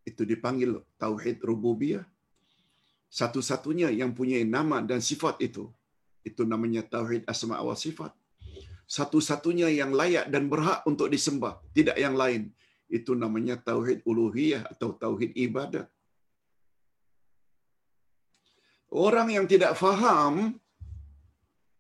Itu 0.07 0.23
dipanggil 0.23 0.79
tauhid 1.01 1.43
rububiyah. 1.43 2.07
Satu-satunya 3.11 3.91
yang 3.95 4.15
punya 4.15 4.43
nama 4.47 4.83
dan 4.83 5.03
sifat 5.03 5.43
itu. 5.43 5.71
Itu 6.27 6.47
namanya 6.47 6.83
tauhid 6.87 7.27
asma 7.31 7.63
wa 7.63 7.75
sifat. 7.75 8.11
Satu-satunya 8.85 9.71
yang 9.73 9.97
layak 9.97 10.29
dan 10.29 10.51
berhak 10.53 10.85
untuk 10.85 11.09
disembah. 11.09 11.63
Tidak 11.73 11.97
yang 11.97 12.19
lain. 12.19 12.53
Itu 12.91 13.17
namanya 13.17 13.57
tauhid 13.57 14.05
uluhiyah 14.05 14.69
atau 14.69 14.93
tauhid 14.93 15.33
ibadat. 15.35 15.89
Orang 18.95 19.29
yang 19.35 19.47
tidak 19.51 19.75
faham, 19.75 20.55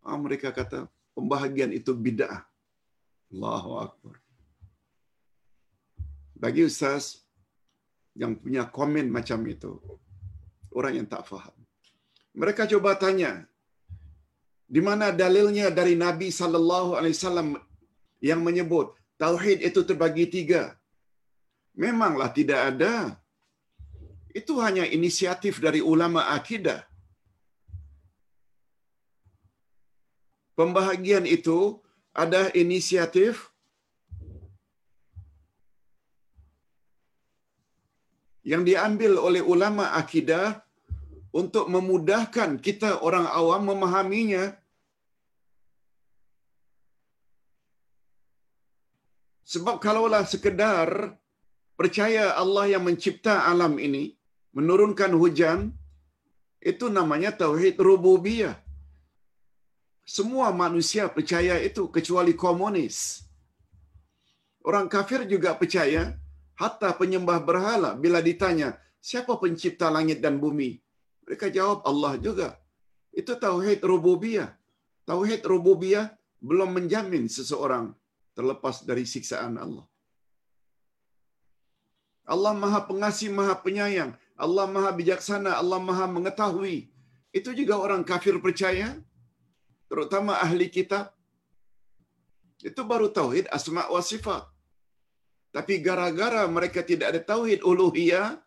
ah, 0.02 0.18
mereka 0.18 0.50
kata, 0.50 0.90
pembahagian 1.14 1.70
itu 1.70 1.94
bid'ah. 1.94 2.42
Allahu 3.30 3.70
Akbar. 3.86 4.14
Bagi 6.34 6.66
Ustaz 6.66 7.22
yang 8.18 8.34
punya 8.42 8.66
komen 8.66 9.06
macam 9.16 9.46
itu, 9.46 9.78
orang 10.74 10.98
yang 10.98 11.06
tak 11.06 11.22
faham. 11.30 11.54
Mereka 12.34 12.66
coba 12.66 12.98
tanya, 12.98 13.46
di 14.66 14.82
mana 14.82 15.14
dalilnya 15.14 15.70
dari 15.78 15.94
Nabi 15.94 16.34
sallallahu 16.34 16.98
alaihi 16.98 17.14
wasallam 17.14 17.48
yang 18.18 18.42
menyebut 18.42 18.90
tauhid 19.22 19.62
itu 19.62 19.86
terbagi 19.86 20.26
tiga? 20.26 20.62
Memanglah 21.78 22.30
tidak 22.34 22.60
ada. 22.74 22.94
Itu 24.34 24.58
hanya 24.58 24.82
inisiatif 24.82 25.62
dari 25.62 25.78
ulama 25.78 26.26
akidah. 26.34 26.82
Pembahagian 30.58 31.26
itu 31.26 31.78
ada 32.14 32.50
inisiatif 32.54 33.54
yang 38.46 38.62
diambil 38.62 39.18
oleh 39.18 39.42
ulama 39.42 39.96
akidah 39.96 40.62
untuk 41.34 41.66
memudahkan 41.66 42.62
kita 42.62 43.02
orang 43.02 43.26
awam 43.26 43.74
memahaminya. 43.74 44.54
Sebab 49.44 49.76
kalaulah 49.82 50.24
sekedar 50.24 51.18
percaya 51.74 52.32
Allah 52.38 52.78
yang 52.78 52.86
mencipta 52.86 53.44
alam 53.44 53.76
ini, 53.76 54.14
menurunkan 54.56 55.12
hujan, 55.12 55.74
itu 56.64 56.88
namanya 56.88 57.34
tauhid 57.34 57.76
rububiyah. 57.76 58.63
Semua 60.04 60.52
manusia 60.52 61.08
percaya 61.08 61.56
itu 61.60 61.88
kecuali 61.88 62.36
komunis. 62.36 63.24
Orang 64.64 64.88
kafir 64.88 65.24
juga 65.28 65.56
percaya 65.56 66.16
Hatta 66.54 66.94
penyembah 66.94 67.42
berhala 67.42 67.98
bila 67.98 68.22
ditanya, 68.22 68.78
siapa 69.02 69.34
pencipta 69.42 69.90
langit 69.90 70.22
dan 70.22 70.38
bumi? 70.38 70.78
Mereka 71.26 71.50
jawab 71.50 71.82
Allah 71.82 72.14
juga. 72.26 72.48
Itu 73.10 73.34
tauhid 73.34 73.82
rububiyah. 73.82 74.54
Tauhid 75.02 75.42
rububiyah 75.42 76.14
belum 76.38 76.78
menjamin 76.78 77.26
seseorang 77.26 77.90
terlepas 78.38 78.86
dari 78.86 79.02
siksaan 79.02 79.58
Allah. 79.58 79.86
Allah 82.24 82.54
Maha 82.56 82.80
Pengasih, 82.86 83.34
Maha 83.34 83.54
Penyayang. 83.58 84.14
Allah 84.38 84.66
Maha 84.70 84.90
Bijaksana, 84.94 85.58
Allah 85.60 85.80
Maha 85.82 86.06
Mengetahui. 86.08 86.88
Itu 87.34 87.50
juga 87.52 87.76
orang 87.82 88.06
kafir 88.06 88.38
percaya, 88.38 88.94
terutama 89.94 90.34
ahli 90.42 90.66
kitab. 90.66 91.14
Itu 92.58 92.82
baru 92.82 93.06
tauhid 93.14 93.46
asma 93.46 93.86
wa 93.86 94.02
sifat. 94.02 94.42
Tapi 95.54 95.78
gara-gara 95.78 96.42
mereka 96.50 96.82
tidak 96.82 97.14
ada 97.14 97.22
tauhid 97.22 97.62
uluhiyah, 97.62 98.42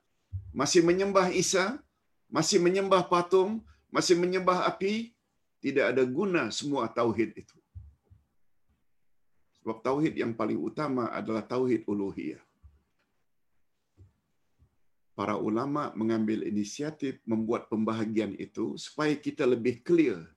masih 0.52 0.84
menyembah 0.84 1.32
Isa, 1.32 1.80
masih 2.28 2.60
menyembah 2.60 3.08
patung, 3.08 3.64
masih 3.88 4.20
menyembah 4.20 4.68
api, 4.68 5.16
tidak 5.64 5.96
ada 5.96 6.04
guna 6.04 6.52
semua 6.52 6.92
tauhid 6.92 7.32
itu. 7.40 7.56
Sebab 9.64 9.80
tauhid 9.80 10.20
yang 10.20 10.36
paling 10.36 10.60
utama 10.60 11.08
adalah 11.16 11.48
tauhid 11.48 11.88
uluhiyah. 11.88 12.44
Para 15.16 15.40
ulama 15.40 15.96
mengambil 15.96 16.44
inisiatif 16.44 17.24
membuat 17.24 17.72
pembahagian 17.72 18.36
itu 18.36 18.76
supaya 18.76 19.16
kita 19.16 19.48
lebih 19.48 19.80
clear 19.82 20.28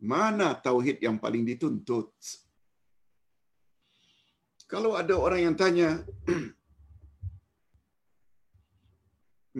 mana 0.00 0.52
tauhid 0.66 1.00
yang 1.00 1.16
paling 1.16 1.44
dituntut. 1.48 2.12
Kalau 4.66 4.98
ada 4.98 5.14
orang 5.14 5.40
yang 5.46 5.56
tanya, 5.62 6.02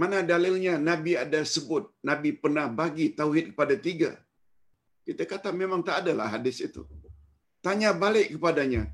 mana 0.00 0.20
dalilnya 0.26 0.74
Nabi 0.82 1.14
ada 1.14 1.40
sebut, 1.46 1.88
Nabi 2.02 2.34
pernah 2.34 2.66
bagi 2.66 3.14
tauhid 3.14 3.54
kepada 3.54 3.74
tiga. 3.78 4.12
Kita 5.06 5.22
kata 5.22 5.54
memang 5.54 5.86
tak 5.86 6.02
adalah 6.02 6.26
hadis 6.34 6.58
itu. 6.58 6.82
Tanya 7.62 7.94
balik 7.94 8.34
kepadanya, 8.34 8.90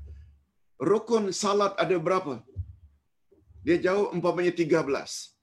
rukun 0.77 1.33
salat 1.33 1.73
ada 1.83 1.97
berapa? 1.97 2.35
Dia 3.65 3.77
jawab 3.81 4.13
umpamanya 4.13 4.53
tiga 4.53 4.85
belas. 4.85 5.33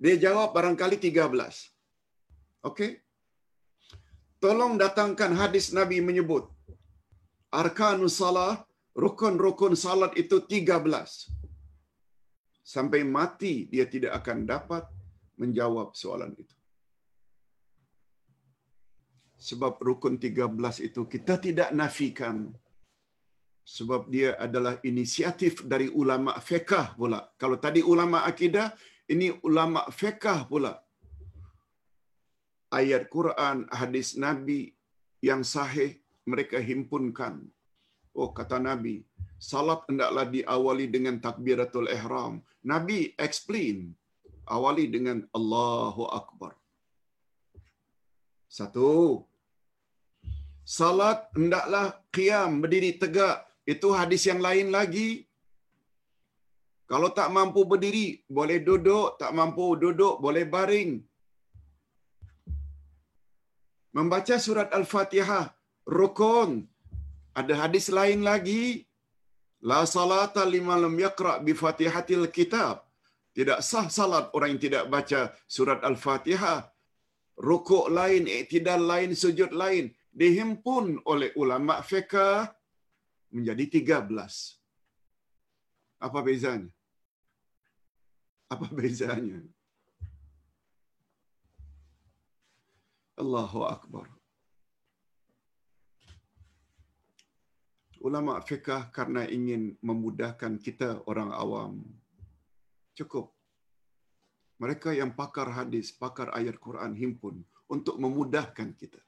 Dia 0.00 0.16
jawab 0.24 0.52
barangkali 0.56 0.96
tiga 1.00 1.24
belas. 1.32 1.68
Okey? 2.64 3.05
Tolong 4.42 4.74
datangkan 4.82 5.32
hadis 5.40 5.72
Nabi 5.78 5.98
menyebut. 6.08 6.44
Arkanus 7.60 8.20
salah, 8.20 8.52
rukun-rukun 8.92 9.74
salat 9.84 10.12
itu 10.22 10.36
tiga 10.52 10.76
belas. 10.84 11.10
Sampai 12.74 13.00
mati 13.16 13.70
dia 13.72 13.86
tidak 13.94 14.12
akan 14.20 14.38
dapat 14.44 14.84
menjawab 15.40 15.96
soalan 16.00 16.32
itu. 16.36 16.56
Sebab 19.48 19.80
rukun 19.86 20.16
tiga 20.18 20.46
belas 20.48 20.76
itu 20.88 21.04
kita 21.14 21.34
tidak 21.46 21.70
nafikan 21.80 22.36
sebab 23.66 24.06
dia 24.06 24.38
adalah 24.38 24.78
inisiatif 24.86 25.66
dari 25.66 25.90
ulama 25.90 26.38
fiqh 26.38 26.94
pula. 26.94 27.26
Kalau 27.34 27.58
tadi 27.58 27.82
ulama 27.82 28.22
akidah, 28.22 28.70
ini 29.10 29.34
ulama 29.42 29.82
fiqh 29.90 30.46
pula. 30.46 30.85
Ayat 32.78 33.04
Quran, 33.14 33.58
hadis 33.80 34.08
Nabi 34.24 34.60
yang 35.28 35.42
sahih 35.54 35.90
mereka 36.30 36.58
himpunkan. 36.68 37.34
Oh 38.20 38.30
kata 38.38 38.58
Nabi, 38.68 38.94
salat 39.50 39.80
hendaklah 39.88 40.26
diawali 40.34 40.86
dengan 40.94 41.16
takbiratul 41.26 41.88
ihram. 41.96 42.34
Nabi 42.72 42.98
explain, 43.26 43.78
awali 44.56 44.84
dengan 44.94 45.18
Allahu 45.38 46.04
Akbar. 46.20 46.52
Satu, 48.56 49.24
salat 50.76 51.20
hendaklah 51.38 51.86
qiyam 52.16 52.60
berdiri 52.62 52.92
tegak 53.02 53.46
itu 53.74 53.88
hadis 53.98 54.22
yang 54.30 54.40
lain 54.46 54.68
lagi. 54.78 55.10
Kalau 56.90 57.08
tak 57.18 57.28
mampu 57.36 57.60
berdiri, 57.70 58.22
boleh 58.36 58.58
duduk. 58.68 59.18
Tak 59.20 59.34
mampu 59.38 59.66
duduk, 59.74 60.22
boleh 60.24 60.44
baring. 60.54 60.90
Membaca 63.96 64.36
surat 64.46 64.68
Al-Fatihah, 64.78 65.44
rukun. 65.98 66.50
Ada 67.40 67.54
hadis 67.62 67.86
lain 67.98 68.20
lagi. 68.30 68.64
La 69.70 69.80
salata 69.94 70.42
lima 70.54 70.74
lam 70.84 70.96
yakra 71.04 71.34
bi 71.46 71.52
fatihatil 71.62 72.28
kitab. 72.36 72.84
Tidak 73.36 73.60
sah 73.68 73.86
salat 73.96 74.26
orang 74.36 74.50
yang 74.56 74.62
tidak 74.66 74.84
baca 74.92 75.20
surat 75.56 75.80
Al-Fatihah. 75.88 76.60
Rukuk 77.48 77.86
lain, 77.98 78.24
iktidal 78.28 78.84
lain, 78.92 79.10
sujud 79.22 79.52
lain. 79.62 79.92
Dihimpun 80.20 80.84
oleh 81.12 81.30
ulama 81.42 81.80
fiqah 81.90 82.52
menjadi 83.32 83.64
tiga 83.76 83.98
belas. 84.08 84.34
Apa 86.06 86.20
bezanya? 86.20 86.72
Apa 88.52 88.68
bezanya? 88.78 89.40
Allahu 93.16 93.64
Akbar. 93.64 94.06
Ulama 98.04 98.38
fiqah 98.44 98.92
karena 98.92 99.24
ingin 99.26 99.74
memudahkan 99.80 100.60
kita 100.60 101.02
orang 101.08 101.32
awam. 101.32 101.80
Cukup. 102.94 103.32
Mereka 104.62 104.92
yang 104.96 105.12
pakar 105.16 105.48
hadis, 105.52 105.92
pakar 105.92 106.32
ayat 106.32 106.56
Quran 106.60 106.92
himpun 106.96 107.44
untuk 107.68 107.96
memudahkan 107.98 108.72
kita. 108.76 109.00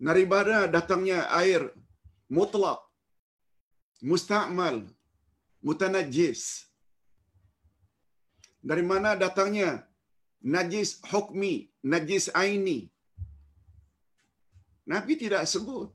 daripada 0.00 0.64
datangnya 0.64 1.28
air 1.36 1.68
mutlak, 2.24 2.80
musta'mal, 4.00 4.88
mutanajis. 5.60 6.64
Dari 8.64 8.80
mana 8.80 9.12
datangnya 9.12 9.84
najis 10.42 11.00
hukmi, 11.12 11.68
najis 11.84 12.32
aini. 12.42 12.88
Nabi 14.88 15.14
tidak 15.22 15.44
sebut. 15.46 15.92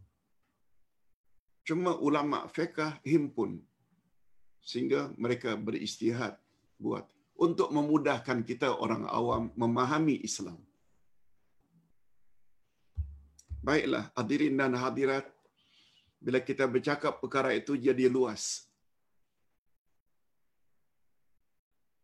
Cuma 1.65 1.97
ulama 1.97 2.45
fiqh 2.55 3.01
himpun 3.01 3.57
sehingga 4.61 5.13
mereka 5.17 5.57
beristihad 5.57 6.37
buat 6.77 7.05
untuk 7.45 7.69
memudahkan 7.73 8.45
kita 8.49 8.69
orang 8.83 9.03
awam 9.09 9.49
memahami 9.57 10.21
Islam. 10.21 10.57
Baiklah, 13.65 14.13
hadirin 14.13 14.55
dan 14.61 14.77
hadirat, 14.77 15.25
bila 16.21 16.37
kita 16.37 16.65
bercakap 16.69 17.17
perkara 17.17 17.49
itu 17.57 17.73
jadi 17.73 18.05
luas. 18.15 18.69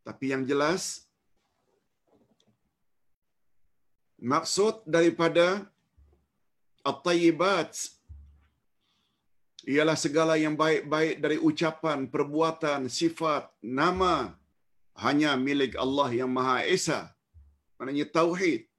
Tapi 0.01 0.33
yang 0.33 0.43
jelas, 0.49 1.05
maksud 4.21 4.85
daripada 4.85 5.65
at-tayyibat 6.85 7.73
ialah 9.65 9.97
segala 9.97 10.37
yang 10.37 10.53
baik-baik 10.57 11.21
dari 11.21 11.37
ucapan, 11.37 12.09
perbuatan, 12.09 12.89
sifat, 12.89 13.49
nama 13.61 14.33
hanya 14.97 15.33
milik 15.37 15.73
Allah 15.77 16.09
yang 16.13 16.29
Maha 16.29 16.65
Esa. 16.65 17.13
Maknanya 17.81 18.05
tauhid. 18.13 18.69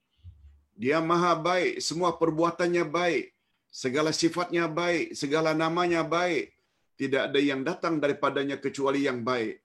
Dia 0.78 0.99
maha 1.03 1.34
baik, 1.36 1.82
semua 1.84 2.14
perbuatannya 2.14 2.86
baik, 2.86 3.34
segala 3.70 4.11
sifatnya 4.14 4.70
baik, 4.70 5.14
segala 5.18 5.53
namanya 5.53 6.01
baik. 6.07 6.55
Tidak 6.97 7.30
ada 7.30 7.40
yang 7.43 7.66
datang 7.66 7.99
daripadanya 7.99 8.57
kecuali 8.62 9.05
yang 9.05 9.26
baik. 9.26 9.59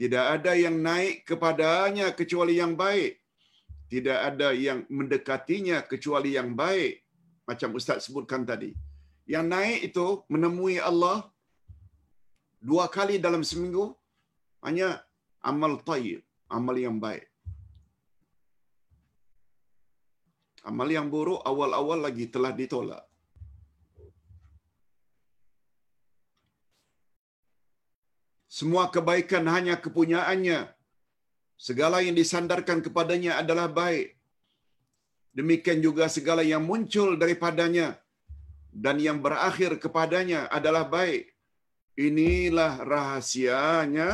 Tidak 0.00 0.24
ada 0.40 0.56
yang 0.56 0.80
naik 0.80 1.28
kepadanya 1.28 2.16
kecuali 2.16 2.56
yang 2.56 2.72
baik. 2.72 3.19
Tidak 3.92 4.18
ada 4.28 4.48
yang 4.66 4.86
mendekatinya 4.98 5.82
kecuali 5.92 6.38
yang 6.38 6.54
baik. 6.62 7.02
Macam 7.48 7.74
Ustaz 7.78 8.06
sebutkan 8.06 8.46
tadi. 8.50 8.70
Yang 9.26 9.46
naik 9.54 9.78
itu 9.90 10.06
menemui 10.32 10.76
Allah 10.90 11.18
dua 12.70 12.86
kali 12.96 13.16
dalam 13.26 13.42
seminggu 13.50 13.84
hanya 14.66 14.88
amal 15.50 15.74
tayyib, 15.88 16.22
amal 16.56 16.76
yang 16.86 16.96
baik. 17.02 17.26
Amal 20.70 20.88
yang 20.92 21.08
buruk 21.08 21.40
awal-awal 21.50 21.98
lagi 22.06 22.28
telah 22.34 22.52
ditolak. 22.52 23.04
Semua 28.58 28.84
kebaikan 28.94 29.46
hanya 29.54 29.74
kepunyaannya. 29.84 30.58
Segala 31.66 31.96
yang 32.06 32.16
disandarkan 32.20 32.78
kepadanya 32.86 33.32
adalah 33.42 33.66
baik. 33.80 34.08
Demikian 35.38 35.80
juga 35.86 36.04
segala 36.16 36.42
yang 36.52 36.64
muncul 36.70 37.10
daripadanya 37.22 37.88
dan 38.84 38.96
yang 39.06 39.18
berakhir 39.26 39.72
kepadanya 39.84 40.40
adalah 40.58 40.84
baik. 40.96 41.24
inilah 42.06 42.72
rahasianya 42.92 44.08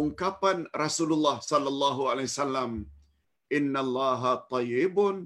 ungkapan 0.00 0.58
Rasulullah 0.84 1.36
sallallahu 1.50 2.02
alaihi 2.12 2.30
wasallam 2.32 2.72
innallaha 3.58 4.32
tayyibun 4.54 5.16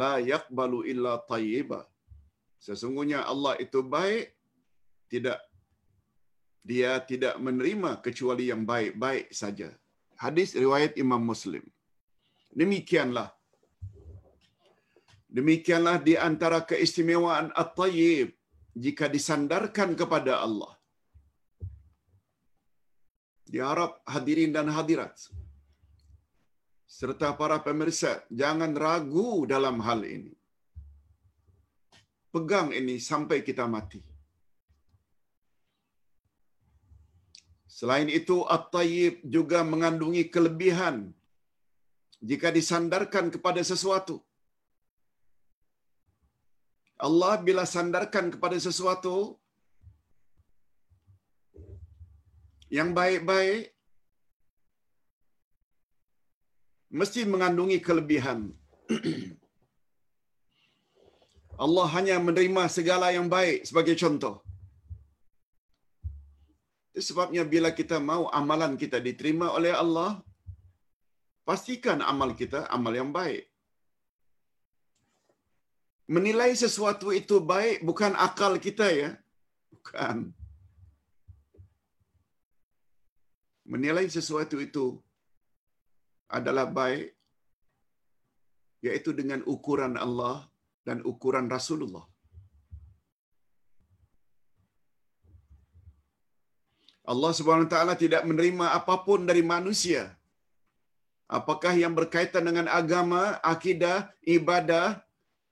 la 0.00 0.12
yaqbalu 0.32 0.78
illa 0.92 1.12
tayyiba 1.32 1.80
sesungguhnya 2.66 3.20
Allah 3.32 3.54
itu 3.64 3.80
baik 3.96 4.26
tidak 5.12 5.38
dia 6.70 6.92
tidak 7.10 7.34
menerima 7.46 7.90
kecuali 8.06 8.44
yang 8.52 8.62
baik-baik 8.72 9.26
saja 9.40 9.70
hadis 10.24 10.50
riwayat 10.62 10.92
Imam 11.04 11.22
Muslim 11.30 11.64
demikianlah 12.60 13.28
demikianlah 15.38 15.96
di 16.08 16.14
antara 16.28 16.60
keistimewaan 16.70 17.48
at-tayyib 17.62 18.30
jika 18.84 19.06
disandarkan 19.16 19.90
kepada 20.00 20.34
Allah 20.46 20.72
diharap 23.52 23.92
hadirin 24.14 24.52
dan 24.56 24.68
hadirat 24.78 25.14
serta 26.98 27.28
para 27.40 27.56
pemirsa 27.66 28.24
jangan 28.40 28.72
ragu 28.84 29.44
dalam 29.52 29.76
hal 29.86 30.00
ini. 30.16 30.34
Pegang 32.32 32.68
ini 32.72 32.96
sampai 33.10 33.38
kita 33.48 33.64
mati. 33.74 34.00
Selain 37.78 38.08
itu, 38.18 38.36
At-Tayyib 38.54 39.16
juga 39.34 39.58
mengandungi 39.72 40.22
kelebihan 40.34 40.96
jika 42.30 42.48
disandarkan 42.56 43.26
kepada 43.34 43.62
sesuatu. 43.70 44.16
Allah 46.98 47.34
bila 47.48 47.62
sandarkan 47.74 48.26
kepada 48.34 48.58
sesuatu, 48.66 49.14
yang 52.78 52.90
baik-baik 52.98 53.70
mesti 56.98 57.22
mengandungi 57.34 57.78
kelebihan. 57.78 58.40
Allah 61.64 61.86
hanya 61.94 62.18
menerima 62.26 62.64
segala 62.78 63.14
yang 63.14 63.30
baik 63.30 63.62
sebagai 63.70 63.94
contoh. 64.02 64.47
Sebabnya 67.08 67.42
bila 67.54 67.70
kita 67.80 67.96
mau 68.10 68.26
amalan 68.40 68.74
kita 68.82 68.98
diterima 69.08 69.46
oleh 69.58 69.72
Allah, 69.82 70.10
pastikan 71.48 72.02
amal 72.12 72.32
kita 72.40 72.66
amal 72.76 72.94
yang 73.00 73.10
baik. 73.18 73.44
Menilai 76.08 76.50
sesuatu 76.56 77.08
itu 77.20 77.36
baik 77.52 77.84
bukan 77.88 78.12
akal 78.26 78.56
kita 78.66 78.86
ya. 78.90 79.10
Bukan. 79.72 80.38
menilai 83.72 84.06
sesuatu 84.16 84.56
itu 84.66 84.86
adalah 86.38 86.64
baik 86.80 87.12
yaitu 88.86 89.10
dengan 89.20 89.40
ukuran 89.44 89.94
Allah 90.04 90.48
dan 90.88 90.98
ukuran 91.04 91.46
Rasulullah. 91.56 92.04
Allah 97.12 97.32
Subhanahu 97.38 97.66
wa 97.68 97.72
taala 97.74 97.94
tidak 98.04 98.22
menerima 98.28 98.66
apapun 98.78 99.20
dari 99.30 99.42
manusia. 99.54 100.02
Apakah 101.38 101.72
yang 101.82 101.92
berkaitan 101.98 102.44
dengan 102.48 102.66
agama, 102.80 103.22
akidah, 103.54 103.98
ibadah, 104.36 104.86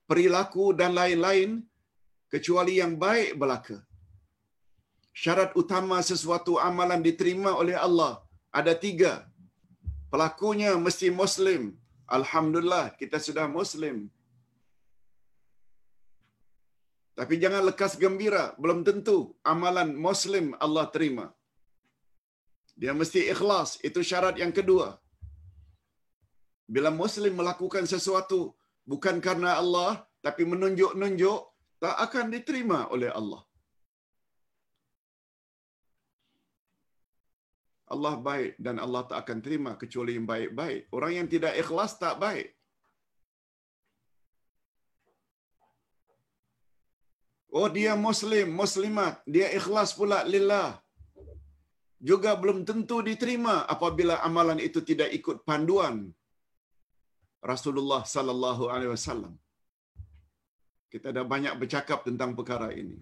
perilaku 0.09 0.65
dan 0.79 0.91
lain-lain 0.99 1.49
kecuali 2.33 2.73
yang 2.81 2.93
baik 3.03 3.29
belaka 3.41 3.77
syarat 5.21 5.51
utama 5.61 5.97
sesuatu 6.09 6.53
amalan 6.69 7.01
diterima 7.07 7.51
oleh 7.61 7.75
Allah 7.87 8.13
ada 8.59 8.73
tiga. 8.85 9.13
Pelakunya 10.13 10.71
mesti 10.85 11.07
Muslim. 11.21 11.61
Alhamdulillah 12.17 12.85
kita 12.99 13.17
sudah 13.27 13.45
Muslim. 13.57 13.95
Tapi 17.17 17.35
jangan 17.43 17.65
lekas 17.69 17.93
gembira, 18.03 18.43
belum 18.61 18.79
tentu 18.87 19.17
amalan 19.53 19.89
Muslim 20.07 20.45
Allah 20.65 20.85
terima. 20.95 21.25
Dia 22.81 22.93
mesti 22.99 23.21
ikhlas, 23.33 23.69
itu 23.87 23.99
syarat 24.09 24.35
yang 24.43 24.53
kedua. 24.57 24.87
Bila 26.73 26.89
Muslim 27.01 27.33
melakukan 27.39 27.85
sesuatu 27.93 28.39
bukan 28.91 29.17
karena 29.27 29.51
Allah, 29.61 29.91
tapi 30.25 30.43
menunjuk-nunjuk, 30.51 31.41
tak 31.83 31.95
akan 32.05 32.25
diterima 32.35 32.79
oleh 32.95 33.09
Allah. 33.19 33.41
Allah 37.93 38.13
baik 38.29 38.53
dan 38.65 38.75
Allah 38.83 39.01
tak 39.09 39.17
akan 39.23 39.39
terima 39.45 39.71
kecuali 39.81 40.13
yang 40.17 40.27
baik-baik. 40.27 40.81
Orang 40.91 41.11
yang 41.17 41.27
tidak 41.33 41.53
ikhlas 41.61 41.95
tak 42.03 42.15
baik. 42.23 42.47
Oh 47.57 47.69
dia 47.77 47.93
muslim, 48.07 48.47
muslimat, 48.61 49.23
dia 49.35 49.47
ikhlas 49.59 49.95
pula 49.99 50.19
lillah. 50.33 50.67
Juga 51.97 52.37
belum 52.37 52.61
tentu 52.69 53.01
diterima 53.01 53.65
apabila 53.65 54.21
amalan 54.27 54.61
itu 54.61 54.79
tidak 54.85 55.09
ikut 55.17 55.41
panduan 55.49 56.13
Rasulullah 57.51 58.01
sallallahu 58.05 58.69
alaihi 58.73 58.93
wasallam. 58.93 59.33
Kita 60.93 61.09
dah 61.15 61.25
banyak 61.33 61.53
bercakap 61.61 62.05
tentang 62.07 62.37
perkara 62.37 62.69
ini. 62.71 62.97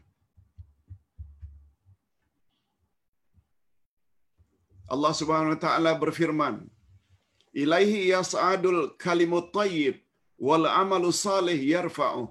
Allah 4.94 5.14
Subhanahu 5.20 5.54
wa 5.56 5.62
taala 5.66 5.92
berfirman, 6.04 6.56
"Ilaihi 7.64 8.14
yas'adul 8.14 8.96
kalimut 9.06 9.50
thayyib 9.58 9.98
wal 10.48 10.66
amalu 10.70 11.10
salih 11.26 11.58
yarfa'u." 11.58 12.24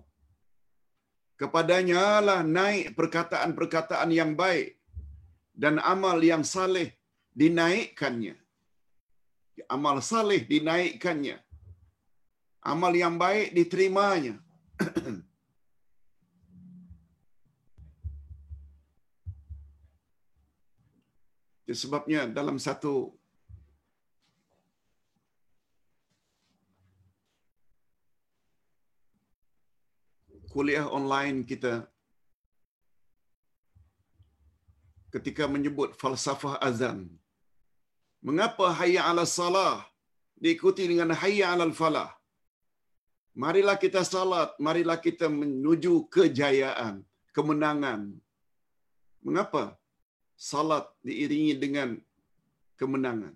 Kepadanya 1.35 2.23
lah 2.23 2.41
naik 2.47 2.95
perkataan-perkataan 2.99 4.11
yang 4.15 4.33
baik 4.39 4.79
dan 5.55 5.79
amal 5.79 6.19
yang 6.19 6.43
saleh 6.43 6.89
dinaikkannya. 7.41 8.35
Amal 9.71 10.03
saleh 10.03 10.43
dinaikkannya. 10.53 11.39
Amal 12.73 12.93
yang 13.03 13.15
baik 13.25 13.55
diterimanya. 13.55 14.35
Sebabnya 21.83 22.21
dalam 22.31 22.57
satu 22.61 23.19
kuliah 30.55 30.87
online 30.87 31.43
kita 31.43 31.73
ketika 35.15 35.45
menyebut 35.55 35.91
falsafah 36.01 36.57
azan. 36.69 36.99
Mengapa 38.27 38.67
hayya 38.81 39.03
ala 39.11 39.25
salah 39.39 39.77
diikuti 40.43 40.85
dengan 40.91 41.11
hayya 41.23 41.47
ala 41.55 41.67
falah? 41.81 42.11
Marilah 43.43 43.77
kita 43.85 44.03
salat, 44.15 44.51
marilah 44.67 44.99
kita 45.07 45.27
menuju 45.41 45.95
kejayaan, 46.15 46.95
kemenangan. 47.37 48.03
Mengapa? 49.27 49.65
salat 50.51 50.85
diiringi 51.07 51.55
dengan 51.65 51.89
kemenangan. 52.81 53.35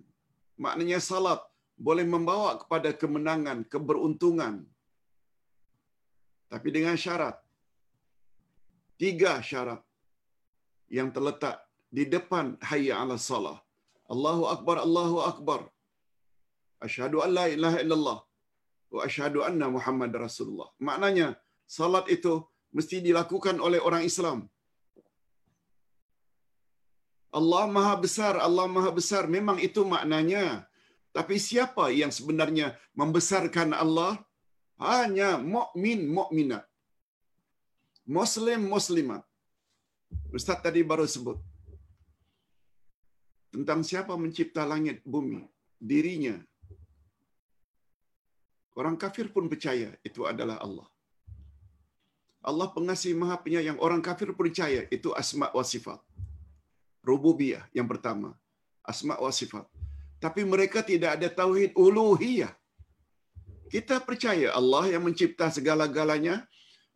Maknanya 0.65 0.99
salat 1.11 1.41
boleh 1.87 2.05
membawa 2.15 2.59
kepada 2.63 2.91
kemenangan, 2.91 3.63
keberuntungan. 3.73 4.55
Tapi 6.53 6.69
dengan 6.77 6.97
syarat. 7.05 7.37
Tiga 8.99 9.39
syarat 9.49 9.79
yang 10.91 11.15
terletak 11.15 11.68
di 11.97 12.05
depan 12.15 12.47
hayya 12.71 12.95
ala 13.03 13.17
salah. 13.31 13.59
Allahu 14.13 14.45
Akbar, 14.55 14.77
Allahu 14.87 15.19
Akbar. 15.31 15.61
Asyhadu 16.87 17.19
an 17.25 17.31
la 17.39 17.47
ilaha 17.55 17.79
illallah 17.85 18.19
wa 18.95 19.01
asyhadu 19.09 19.39
anna 19.49 19.67
Muhammad 19.77 20.13
Rasulullah. 20.25 20.69
Maknanya 20.89 21.27
salat 21.77 22.07
itu 22.17 22.35
mesti 22.77 22.97
dilakukan 23.09 23.57
oleh 23.67 23.81
orang 23.89 24.05
Islam. 24.11 24.39
Allah 27.39 27.65
Maha 27.77 27.95
Besar, 28.05 28.35
Allah 28.47 28.67
Maha 28.77 28.91
Besar 28.99 29.23
memang 29.37 29.59
itu 29.69 29.83
maknanya. 29.95 30.45
Tapi 31.17 31.37
siapa 31.49 31.85
yang 32.01 32.13
sebenarnya 32.19 32.67
membesarkan 33.01 33.71
Allah? 33.85 34.13
Hanya 34.79 35.31
mukmin 35.55 36.01
mukminat. 36.17 36.65
Muslim 38.17 38.61
muslimat. 38.75 39.23
Ustaz 40.37 40.59
tadi 40.65 40.81
baru 40.91 41.05
sebut 41.15 41.39
tentang 43.55 43.81
siapa 43.81 44.15
mencipta 44.15 44.63
langit 44.69 45.01
bumi, 45.05 45.45
dirinya. 45.81 46.37
Orang 48.79 48.95
kafir 48.95 49.27
pun 49.35 49.51
percaya 49.51 49.91
itu 50.07 50.23
adalah 50.23 50.63
Allah. 50.63 50.87
Allah 52.49 52.69
pengasih 52.71 53.13
maha 53.19 53.37
penyayang. 53.45 53.79
Orang 53.83 53.99
kafir 53.99 54.31
percaya 54.31 54.87
itu 54.95 55.11
asma 55.13 55.51
wa 55.51 55.65
sifat. 55.67 55.99
rububiyah 57.09 57.65
yang 57.73 57.89
pertama, 57.89 58.37
asma 58.85 59.17
wa 59.17 59.33
sifat. 59.33 59.65
Tapi 60.21 60.45
mereka 60.45 60.85
tidak 60.85 61.17
ada 61.17 61.29
tauhid 61.33 61.73
uluhiyah. 61.73 62.53
Kita 63.73 63.97
percaya 64.05 64.53
Allah 64.53 64.93
yang 64.93 65.09
mencipta 65.09 65.49
segala-galanya, 65.49 66.45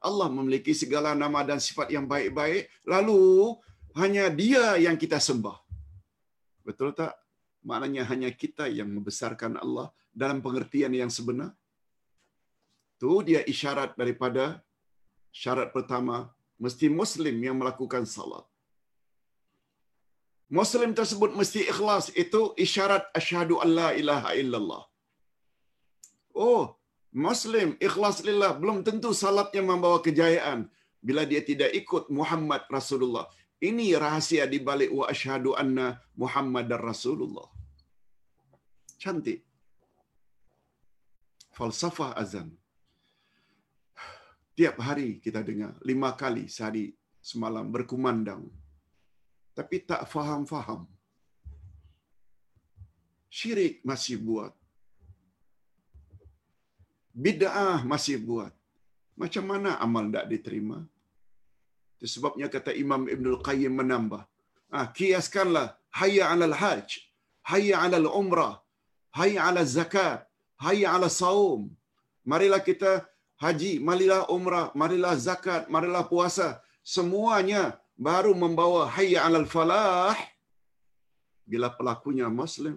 Allah 0.03 0.29
memiliki 0.29 0.77
segala 0.77 1.17
nama 1.17 1.41
dan 1.49 1.57
sifat 1.57 1.89
yang 1.89 2.05
baik-baik, 2.05 2.69
lalu 2.85 3.57
hanya 3.97 4.29
dia 4.29 4.77
yang 4.77 5.01
kita 5.01 5.17
sembah. 5.17 5.62
Betul 6.69 6.91
tak? 7.01 7.13
Maknanya 7.69 8.03
hanya 8.11 8.31
kita 8.43 8.67
yang 8.79 8.89
membesarkan 8.95 9.55
Allah 9.65 9.89
dalam 10.23 10.39
pengertian 10.45 10.93
yang 11.01 11.11
sebenar. 11.17 11.51
Itu 12.97 13.23
dia 13.29 13.41
isyarat 13.53 13.99
daripada 14.01 14.45
syarat 15.35 15.69
pertama, 15.77 16.17
mesti 16.65 16.87
Muslim 17.01 17.37
yang 17.47 17.57
melakukan 17.61 18.05
salat. 18.15 18.47
Muslim 20.59 20.91
tersebut 20.99 21.31
mesti 21.41 21.61
ikhlas. 21.73 22.07
Itu 22.23 22.41
isyarat 22.65 23.05
asyhadu 23.19 23.57
an 23.65 23.69
la 23.79 23.89
ilaha 24.01 24.31
illallah. 24.41 24.83
Oh, 26.37 26.65
Muslim 27.27 27.69
ikhlas 27.87 28.21
lillah 28.29 28.53
belum 28.61 28.79
tentu 28.89 29.11
salatnya 29.23 29.63
membawa 29.71 29.99
kejayaan 30.07 30.61
bila 31.07 31.23
dia 31.31 31.43
tidak 31.51 31.71
ikut 31.81 32.05
Muhammad 32.19 32.63
Rasulullah. 32.77 33.27
Ini 33.69 33.95
rahasia 34.03 34.45
di 34.53 34.59
balik 34.69 34.91
wa 34.99 35.05
asyhadu 35.13 35.51
anna 35.63 35.87
Muhammadar 36.23 36.83
Rasulullah. 36.91 37.47
Cantik. 39.03 39.41
Falsafah 41.57 42.11
azan. 42.23 42.49
Tiap 44.59 44.77
hari 44.87 45.09
kita 45.25 45.41
dengar, 45.47 45.73
lima 45.91 46.11
kali 46.23 46.45
sehari 46.55 46.87
semalam 47.31 47.71
berkumandang. 47.75 48.43
Tapi 49.59 49.77
tak 49.91 50.11
faham-faham. 50.11 50.83
Syirik 53.31 53.79
masih 53.91 54.19
buat. 54.27 54.53
Bid'ah 57.15 57.79
masih 57.93 58.19
buat. 58.29 58.53
Macam 59.23 59.45
mana 59.53 59.79
amal 59.85 60.05
tak 60.17 60.27
diterima? 60.33 60.79
Itu 62.03 62.19
sebabnya 62.19 62.51
kata 62.55 62.75
Imam 62.75 63.07
Ibn 63.15 63.27
Al-Qayyim 63.33 63.75
menambah. 63.79 64.23
Ah, 64.75 64.87
kiaskanlah 64.91 65.79
hayya 65.99 66.35
alal 66.35 66.57
hajj, 66.61 66.99
hayya 67.51 67.79
alal 67.79 68.11
umrah, 68.21 68.59
hayya 69.19 69.47
alal 69.47 69.71
zakat, 69.77 70.27
hayya 70.59 70.99
alal 70.99 71.15
saum. 71.15 71.71
Marilah 72.27 72.59
kita 72.69 73.07
haji, 73.39 73.79
marilah 73.89 74.27
umrah, 74.37 74.75
marilah 74.75 75.15
zakat, 75.15 75.71
marilah 75.71 76.03
puasa. 76.11 76.59
Semuanya 76.83 77.79
baru 77.95 78.35
membawa 78.35 78.83
hayya 78.97 79.23
alal 79.23 79.47
falah 79.55 80.19
bila 81.47 81.71
pelakunya 81.79 82.27
muslim 82.27 82.77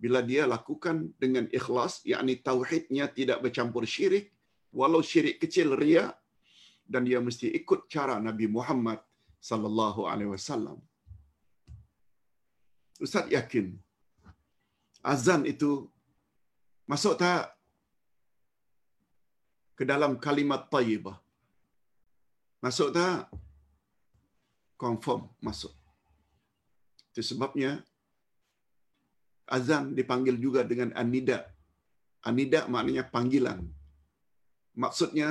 bila 0.00 0.24
dia 0.30 0.48
lakukan 0.48 1.12
dengan 1.20 1.44
ikhlas 1.58 2.00
yakni 2.08 2.40
tauhidnya 2.40 3.04
tidak 3.18 3.44
bercampur 3.44 3.84
syirik 3.84 4.32
walau 4.72 5.04
syirik 5.04 5.36
kecil 5.44 5.76
ria 5.82 6.16
dan 6.92 7.02
dia 7.08 7.20
mesti 7.28 7.46
ikut 7.60 7.80
cara 7.94 8.16
Nabi 8.28 8.46
Muhammad 8.56 9.00
sallallahu 9.50 10.02
alaihi 10.12 10.32
wasallam 10.34 10.78
Ustaz 13.04 13.26
yakin 13.36 13.66
azan 15.12 15.42
itu 15.52 15.70
masuk 16.92 17.14
tak 17.22 17.44
ke 19.78 19.84
dalam 19.92 20.12
kalimat 20.26 20.62
tayyibah 20.74 21.16
masuk 22.64 22.90
tak 22.96 23.16
confirm 24.82 25.22
masuk. 25.46 25.70
Itu 27.10 27.22
sebabnya 27.30 27.70
azan 29.56 29.94
dipanggil 29.98 30.36
juga 30.44 30.60
dengan 30.70 30.90
anida. 31.02 31.38
Anida 32.28 32.60
maknanya 32.74 33.04
panggilan. 33.14 33.60
Maksudnya 34.82 35.28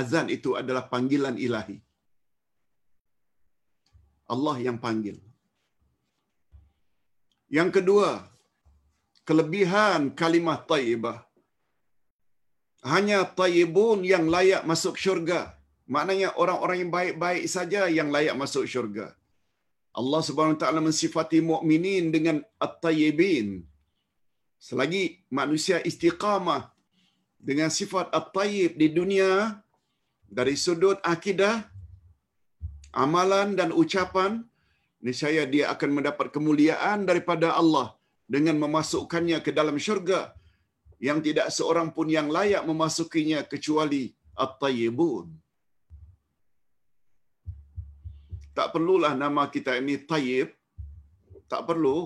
azan 0.00 0.28
itu 0.36 0.56
adalah 0.60 0.84
panggilan 0.92 1.36
ilahi. 1.46 1.78
Allah 4.34 4.56
yang 4.66 4.78
panggil. 4.84 5.16
Yang 7.56 7.70
kedua, 7.76 8.10
kelebihan 9.28 10.08
kalimah 10.20 10.58
taibah. 10.70 11.18
Hanya 12.92 13.18
taibun 13.40 14.00
yang 14.12 14.26
layak 14.34 14.64
masuk 14.70 14.96
syurga. 14.98 15.40
Maknanya 15.94 16.28
orang-orang 16.42 16.78
yang 16.82 16.92
baik-baik 16.98 17.44
saja 17.54 17.86
yang 17.98 18.08
layak 18.14 18.34
masuk 18.42 18.64
syurga. 18.72 19.06
Allah 20.00 20.20
Subhanahu 20.24 20.58
taala 20.62 20.80
mensifati 20.80 21.38
mukminin 21.44 22.08
dengan 22.08 22.40
at-tayyibin. 22.56 23.68
Selagi 24.56 25.20
manusia 25.28 25.78
istiqamah 25.90 26.72
dengan 27.36 27.68
sifat 27.68 28.08
at-tayyib 28.18 28.72
di 28.80 28.88
dunia 28.98 29.61
dari 30.38 30.54
sudut 30.64 30.98
akidah, 31.14 31.56
amalan 33.04 33.48
dan 33.58 33.68
ucapan, 33.82 34.40
niscaya 35.04 35.44
dia 35.54 35.64
akan 35.74 35.90
mendapat 36.00 36.32
kemuliaan 36.36 37.04
daripada 37.10 37.48
Allah 37.60 37.88
dengan 38.34 38.56
memasukkannya 38.64 39.38
ke 39.46 39.52
dalam 39.58 39.76
syurga 39.86 40.20
yang 41.06 41.18
tidak 41.26 41.48
seorang 41.56 41.88
pun 41.96 42.08
yang 42.16 42.28
layak 42.36 42.64
memasukinya 42.70 43.40
kecuali 43.52 44.02
at-tayyibun. 44.44 45.26
Tak 48.56 48.68
perlulah 48.72 49.12
nama 49.22 49.42
kita 49.54 49.72
ini 49.80 49.94
Tayyib. 50.10 50.48
Tak 51.52 51.62
perlu. 51.68 51.96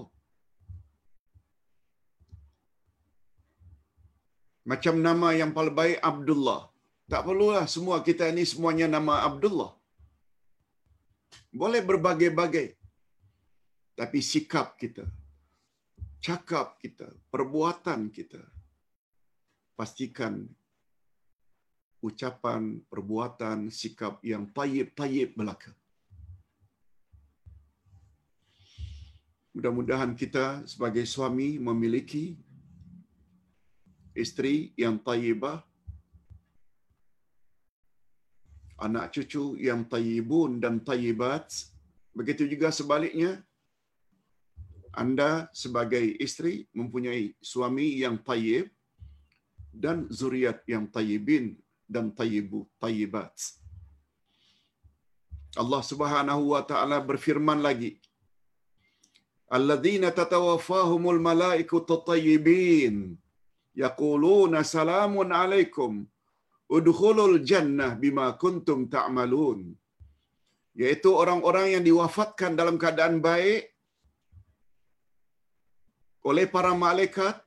Macam 4.70 4.94
nama 5.06 5.28
yang 5.40 5.50
paling 5.56 5.74
baik 5.80 5.98
Abdullah. 6.10 6.62
Tak 7.06 7.22
perlulah 7.22 7.70
semua 7.70 8.02
kita 8.02 8.26
ini 8.34 8.42
semuanya 8.42 8.90
nama 8.90 9.22
Abdullah. 9.22 9.70
Boleh 11.54 11.78
berbagai-bagai. 11.78 12.74
Tapi 13.96 14.18
sikap 14.20 14.76
kita, 14.76 15.06
cakap 16.20 16.76
kita, 16.82 17.08
perbuatan 17.32 18.12
kita, 18.12 18.42
pastikan 19.78 20.44
ucapan, 22.04 22.82
perbuatan, 22.92 23.72
sikap 23.72 24.20
yang 24.20 24.44
tayyib-tayyib 24.52 25.32
belaka. 25.32 25.72
Mudah-mudahan 29.56 30.12
kita 30.12 30.68
sebagai 30.68 31.08
suami 31.08 31.56
memiliki 31.56 32.36
isteri 34.12 34.76
yang 34.76 35.00
tayyibah, 35.00 35.64
anak 38.76 39.12
cucu 39.14 39.56
yang 39.56 39.88
tayyibun 39.88 40.60
dan 40.62 40.80
tayyibat. 40.80 41.48
Begitu 42.16 42.48
juga 42.48 42.68
sebaliknya, 42.72 43.40
anda 44.96 45.52
sebagai 45.52 46.04
istri 46.26 46.64
mempunyai 46.72 47.36
suami 47.40 48.00
yang 48.00 48.16
tayyib 48.28 48.72
dan 49.68 50.08
zuriat 50.08 50.64
yang 50.64 50.88
tayyibin 50.88 51.60
dan 51.84 52.08
tayyibu 52.18 52.64
tayyibat. 52.80 53.32
Allah 55.56 55.82
Subhanahu 55.90 56.52
wa 56.52 56.62
taala 56.70 57.00
berfirman 57.00 57.60
lagi 57.64 58.00
Alladzina 59.56 60.08
tatawaffahumul 60.10 61.20
malaikatu 61.22 62.02
tayyibin 62.08 62.96
yaquluna 63.82 64.60
salamun 64.66 65.30
alaikum 65.42 65.92
udkhulul 66.66 67.38
jannah 67.50 67.92
bima 68.02 68.26
kuntum 68.42 68.90
ta'malun. 68.94 69.74
Yaitu 70.76 71.08
orang-orang 71.22 71.66
yang 71.74 71.84
diwafatkan 71.88 72.52
dalam 72.60 72.76
keadaan 72.76 73.16
baik 73.24 73.72
oleh 76.20 76.44
para 76.54 76.72
malaikat 76.76 77.40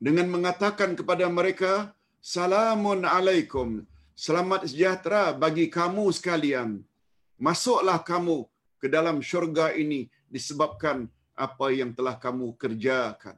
dengan 0.00 0.26
mengatakan 0.34 0.96
kepada 0.98 1.28
mereka 1.28 1.92
salamun 2.34 3.04
alaikum 3.04 3.84
selamat 4.16 4.70
sejahtera 4.70 5.36
bagi 5.36 5.66
kamu 5.76 6.08
sekalian. 6.16 6.80
Masuklah 7.36 7.98
kamu 8.00 8.48
ke 8.80 8.86
dalam 8.88 9.20
syurga 9.28 9.74
ini 9.82 10.00
disebabkan 10.32 11.10
apa 11.36 11.66
yang 11.76 11.92
telah 11.92 12.16
kamu 12.24 12.56
kerjakan. 12.56 13.36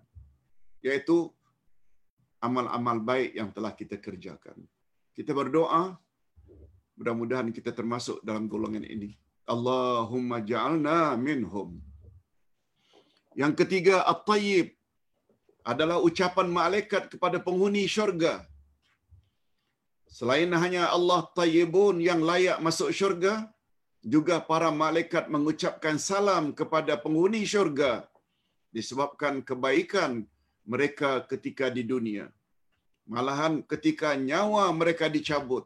Yaitu 0.79 1.34
amal-amal 2.47 2.99
baik 3.11 3.31
yang 3.41 3.51
telah 3.57 3.73
kita 3.81 3.97
kerjakan. 4.07 4.59
Kita 5.17 5.33
berdoa 5.41 5.83
mudah-mudahan 6.99 7.51
kita 7.59 7.71
termasuk 7.79 8.19
dalam 8.29 8.45
golongan 8.53 8.87
ini. 8.95 9.11
Allahumma 9.55 10.39
ja'alna 10.51 10.99
minhum. 11.27 11.71
Yang 13.41 13.55
ketiga 13.61 13.97
at-tayyib 14.13 14.69
adalah 15.73 15.97
ucapan 16.09 16.49
malaikat 16.61 17.05
kepada 17.13 17.39
penghuni 17.47 17.85
syurga. 17.95 18.35
Selain 20.17 20.51
hanya 20.63 20.83
Allah 20.97 21.21
tayyibun 21.39 21.99
yang 22.09 22.21
layak 22.31 22.59
masuk 22.67 22.91
syurga 22.99 23.35
juga 24.15 24.37
para 24.51 24.69
malaikat 24.83 25.25
mengucapkan 25.35 25.97
salam 26.09 26.45
kepada 26.59 26.95
penghuni 27.05 27.43
syurga. 27.53 27.93
Disebabkan 28.77 29.35
kebaikan 29.49 30.11
mereka 30.73 31.11
ketika 31.31 31.69
di 31.77 31.83
dunia. 31.93 32.27
Malahan 33.15 33.61
ketika 33.73 34.17
nyawa 34.17 34.65
mereka 34.81 35.07
dicabut, 35.17 35.65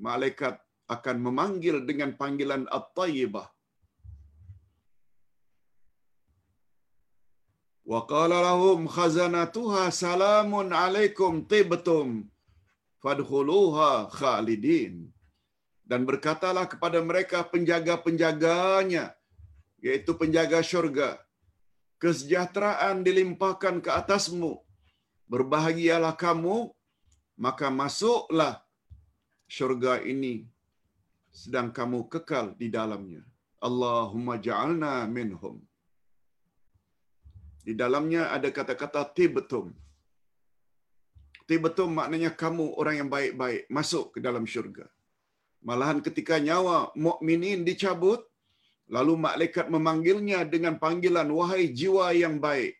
malaikat 0.00 0.56
akan 0.94 1.16
memanggil 1.26 1.76
dengan 1.88 2.10
panggilan 2.20 2.64
At-Tayyibah. 2.78 3.48
Wa 7.90 8.00
qala 8.12 8.38
lahum 8.48 8.88
khazanatuha 8.96 9.84
salamun 9.92 10.68
alaikum 10.82 11.44
tibtum 11.52 12.08
fadkhuluha 13.04 14.08
khalidin. 14.18 15.12
Dan 15.90 16.06
berkatalah 16.08 16.70
kepada 16.72 16.98
mereka 17.02 17.38
penjaga-penjaganya, 17.52 19.04
yaitu 19.82 20.14
penjaga 20.20 20.62
syurga, 20.62 21.18
kesejahteraan 22.02 23.04
dilimpahkan 23.06 23.84
ke 23.84 23.90
atasmu, 24.00 24.52
berbahagialah 25.32 26.14
kamu, 26.24 26.56
maka 27.44 27.66
masuklah 27.80 28.54
syurga 29.56 29.94
ini 30.12 30.34
sedang 31.40 31.68
kamu 31.78 31.98
kekal 32.12 32.46
di 32.60 32.68
dalamnya. 32.76 33.22
Allahumma 33.68 34.34
ja'alna 34.46 35.04
minhum. 35.16 35.56
Di 37.66 37.76
dalamnya 37.76 38.22
ada 38.36 38.48
kata-kata 38.58 39.04
tibtum. 39.16 39.66
Tibtum 41.44 41.90
maknanya 41.98 42.30
kamu 42.42 42.66
orang 42.80 42.94
yang 43.00 43.10
baik-baik 43.12 43.68
masuk 43.68 44.16
ke 44.16 44.18
dalam 44.26 44.48
syurga. 44.52 44.88
Malahan 45.60 46.00
ketika 46.06 46.40
nyawa 46.40 46.88
mukminin 46.96 47.60
dicabut, 47.68 48.24
lalu 48.96 49.14
malaikat 49.26 49.66
memanggilnya 49.74 50.40
dengan 50.54 50.74
panggilan 50.84 51.28
wahai 51.38 51.64
jiwa 51.80 52.06
yang 52.22 52.36
baik. 52.46 52.74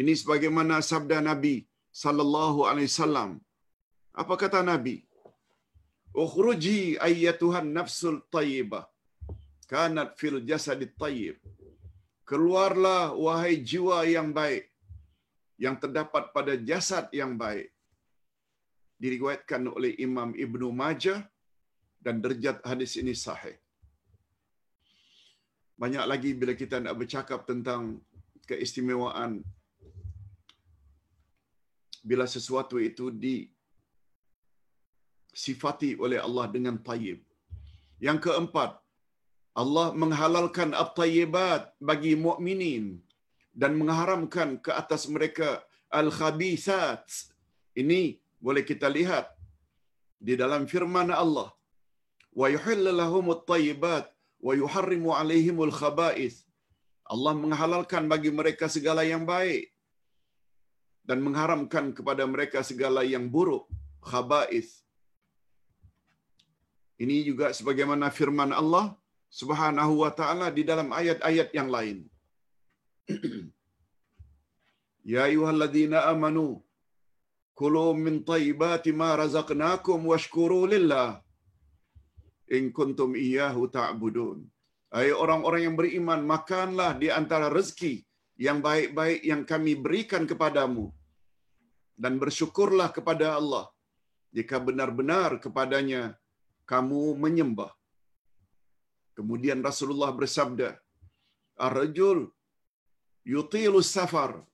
Ini 0.00 0.12
sebagaimana 0.20 0.76
sabda 0.90 1.18
Nabi 1.30 1.56
sallallahu 2.04 2.60
alaihi 2.70 2.90
wasallam. 2.92 3.30
Apa 4.22 4.34
kata 4.42 4.60
Nabi? 4.72 4.96
Ukhruji 6.24 6.78
ayyatuhan 7.08 7.68
nafsul 7.78 8.18
tayyibah. 8.36 8.84
Kanat 9.72 10.10
fil 10.20 10.38
jasadit 10.50 10.94
tayyib. 11.02 11.36
Keluarlah 12.30 13.02
wahai 13.24 13.54
jiwa 13.70 13.98
yang 14.16 14.30
baik 14.38 14.64
yang 15.64 15.76
terdapat 15.82 16.24
pada 16.36 16.54
jasad 16.70 17.06
yang 17.20 17.32
baik. 17.42 17.68
Diriwayatkan 19.02 19.62
oleh 19.76 19.92
Imam 20.06 20.30
Ibnu 20.44 20.68
Majah 20.82 21.20
dan 22.04 22.20
derjat 22.24 22.58
hadis 22.70 22.92
ini 23.00 23.14
sahih. 23.24 23.56
Banyak 25.82 26.04
lagi 26.08 26.30
bila 26.40 26.52
kita 26.56 26.80
nak 26.80 26.96
bercakap 27.00 27.44
tentang 27.44 28.00
keistimewaan 28.48 29.44
bila 32.10 32.24
sesuatu 32.24 32.76
itu 32.88 33.12
di 33.24 33.50
sifati 35.44 35.90
oleh 36.04 36.18
Allah 36.26 36.46
dengan 36.54 36.80
tayyib. 36.88 37.20
Yang 38.06 38.18
keempat, 38.24 38.70
Allah 39.62 39.86
menghalalkan 40.02 40.72
at-tayyibat 40.82 41.76
bagi 41.88 42.12
mukminin 42.26 42.84
dan 43.60 43.76
mengharamkan 43.80 44.56
ke 44.64 44.72
atas 44.80 45.04
mereka 45.12 45.48
al-khabithat. 45.92 47.04
Ini 47.76 48.16
boleh 48.40 48.64
kita 48.70 48.88
lihat 48.88 49.26
di 50.16 50.40
dalam 50.40 50.64
firman 50.72 51.12
Allah. 51.12 51.52
Wa 52.32 52.48
yuhillu 52.54 52.96
lahum 53.00 53.28
at-tayyibat 53.36 54.15
wa 54.46 54.52
yuharrimu 54.60 55.10
alaihim 55.20 55.58
al-khaba'ith. 55.68 56.36
Allah 57.14 57.32
menghalalkan 57.44 58.04
bagi 58.12 58.30
mereka 58.38 58.66
segala 58.76 59.02
yang 59.12 59.24
baik 59.32 59.64
dan 61.08 61.18
mengharamkan 61.26 61.86
kepada 61.96 62.24
mereka 62.32 62.60
segala 62.70 63.02
yang 63.14 63.26
buruk, 63.34 63.64
khaba'ith. 64.10 64.70
Ini 67.04 67.16
juga 67.28 67.46
sebagaimana 67.58 68.06
firman 68.18 68.52
Allah 68.60 68.86
Subhanahu 69.40 69.94
wa 70.02 70.10
taala 70.18 70.46
di 70.58 70.62
dalam 70.70 70.88
ayat-ayat 71.00 71.48
yang 71.58 71.68
lain. 71.76 71.98
ya 75.12 75.20
ayyuhalladzina 75.28 75.98
amanu 76.12 76.46
kulu 77.60 77.86
min 78.04 78.14
thayyibati 78.30 78.96
ma 79.00 79.10
razaqnakum 79.22 80.08
washkuru 80.12 80.60
lillah 80.72 81.06
in 82.56 82.70
kuntum 82.76 83.12
iyyahu 83.24 83.62
ta'budun. 83.76 84.38
Hai 84.96 85.10
orang-orang 85.10 85.62
yang 85.66 85.76
beriman, 85.80 86.20
makanlah 86.34 86.90
di 87.02 87.08
antara 87.10 87.46
rezeki 87.56 87.94
yang 88.46 88.58
baik-baik 88.66 89.20
yang 89.30 89.42
kami 89.50 89.72
berikan 89.84 90.24
kepadamu 90.30 90.86
dan 92.02 92.20
bersyukurlah 92.22 92.88
kepada 92.96 93.26
Allah 93.40 93.66
jika 94.36 94.56
benar-benar 94.68 95.40
kepadanya 95.44 96.02
kamu 96.70 97.02
menyembah. 97.24 97.72
Kemudian 99.16 99.64
Rasulullah 99.68 100.12
bersabda, 100.12 100.76
Ar-rajul 101.66 102.28
yutilu 103.24 103.80
safar, 103.80 104.44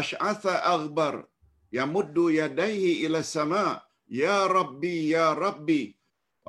ash'atha 0.00 0.54
aghbar, 0.74 1.28
yamuddu 1.78 2.32
yadaihi 2.40 3.04
ila 3.04 3.20
sama, 3.20 3.64
ya 4.08 4.48
Rabbi, 4.48 5.12
ya 5.12 5.26
Rabbi, 5.36 5.92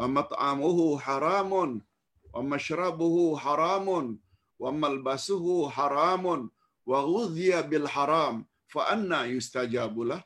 wa 0.02 0.07
mat'amuhu 0.18 0.86
haramun, 1.06 1.72
wa 2.34 2.41
mashrabuhu 2.52 3.23
haramun, 3.44 4.06
wa 4.64 4.69
malbasuhu 4.82 5.69
haramun, 5.76 6.41
wa 6.90 6.99
ghudhiya 7.11 7.61
bil 7.72 7.86
haram, 7.95 8.36
fa 8.73 8.82
anna 8.94 9.19
yustajabulah. 9.34 10.22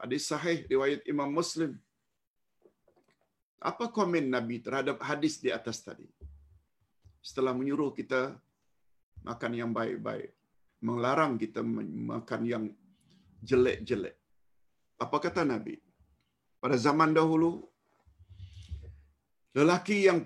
Hadis 0.00 0.24
sahih 0.32 0.64
riwayat 0.72 1.04
Imam 1.12 1.28
Muslim. 1.28 1.76
Apa 3.60 3.84
komen 3.96 4.32
Nabi 4.36 4.56
terhadap 4.64 4.96
hadis 5.08 5.36
di 5.44 5.52
atas 5.58 5.84
tadi? 5.84 6.08
Setelah 7.20 7.52
menyuruh 7.58 7.92
kita 7.92 8.20
makan 9.28 9.52
yang 9.60 9.70
baik-baik, 9.76 10.32
melarang 10.88 11.32
kita 11.36 11.60
makan 12.12 12.42
yang 12.52 12.64
jelek-jelek. 13.48 14.16
Apa 15.04 15.16
kata 15.24 15.42
Nabi? 15.44 15.76
Pada 16.62 16.76
zaman 16.80 17.12
dahulu, 17.12 17.50
lelaki 19.56 20.04
yang 20.04 20.20